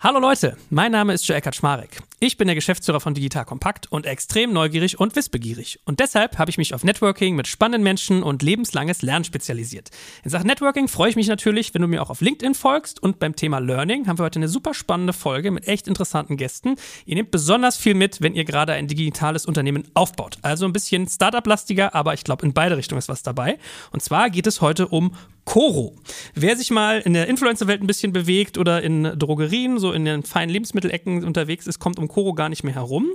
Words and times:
Hallo 0.00 0.20
Leute, 0.20 0.56
mein 0.70 0.92
Name 0.92 1.12
ist 1.12 1.26
Joe 1.26 1.36
Eckert 1.36 1.56
Schmarek. 1.56 2.07
Ich 2.20 2.36
bin 2.36 2.48
der 2.48 2.56
Geschäftsführer 2.56 2.98
von 2.98 3.14
Digital 3.14 3.44
Kompakt 3.44 3.92
und 3.92 4.04
extrem 4.04 4.52
neugierig 4.52 4.98
und 4.98 5.14
wissbegierig. 5.14 5.78
Und 5.84 6.00
deshalb 6.00 6.36
habe 6.36 6.50
ich 6.50 6.58
mich 6.58 6.74
auf 6.74 6.82
Networking 6.82 7.36
mit 7.36 7.46
spannenden 7.46 7.84
Menschen 7.84 8.24
und 8.24 8.42
lebenslanges 8.42 9.02
Lernen 9.02 9.24
spezialisiert. 9.24 9.90
In 10.24 10.30
Sachen 10.30 10.48
Networking 10.48 10.88
freue 10.88 11.10
ich 11.10 11.14
mich 11.14 11.28
natürlich, 11.28 11.74
wenn 11.74 11.82
du 11.82 11.86
mir 11.86 12.02
auch 12.02 12.10
auf 12.10 12.20
LinkedIn 12.20 12.56
folgst. 12.56 13.00
Und 13.00 13.20
beim 13.20 13.36
Thema 13.36 13.60
Learning 13.60 14.08
haben 14.08 14.18
wir 14.18 14.24
heute 14.24 14.40
eine 14.40 14.48
super 14.48 14.74
spannende 14.74 15.12
Folge 15.12 15.52
mit 15.52 15.68
echt 15.68 15.86
interessanten 15.86 16.36
Gästen. 16.36 16.74
Ihr 17.06 17.14
nehmt 17.14 17.30
besonders 17.30 17.76
viel 17.76 17.94
mit, 17.94 18.20
wenn 18.20 18.34
ihr 18.34 18.44
gerade 18.44 18.72
ein 18.72 18.88
digitales 18.88 19.46
Unternehmen 19.46 19.86
aufbaut. 19.94 20.38
Also 20.42 20.64
ein 20.64 20.72
bisschen 20.72 21.06
Startup-lastiger, 21.06 21.94
aber 21.94 22.14
ich 22.14 22.24
glaube, 22.24 22.44
in 22.44 22.52
beide 22.52 22.76
Richtungen 22.76 22.98
ist 22.98 23.08
was 23.08 23.22
dabei. 23.22 23.58
Und 23.92 24.02
zwar 24.02 24.28
geht 24.28 24.48
es 24.48 24.60
heute 24.60 24.88
um 24.88 25.14
Coro. 25.44 25.96
Wer 26.34 26.56
sich 26.58 26.70
mal 26.70 27.00
in 27.00 27.14
der 27.14 27.26
Influencer-Welt 27.26 27.80
ein 27.80 27.86
bisschen 27.86 28.12
bewegt 28.12 28.58
oder 28.58 28.82
in 28.82 29.04
Drogerien, 29.04 29.78
so 29.78 29.92
in 29.92 30.04
den 30.04 30.22
feinen 30.22 30.50
Lebensmittelecken 30.50 31.24
unterwegs 31.24 31.66
ist, 31.66 31.78
kommt 31.78 31.98
um 31.98 32.07
Coro 32.08 32.34
gar 32.34 32.48
nicht 32.48 32.64
mehr 32.64 32.74
herum. 32.74 33.06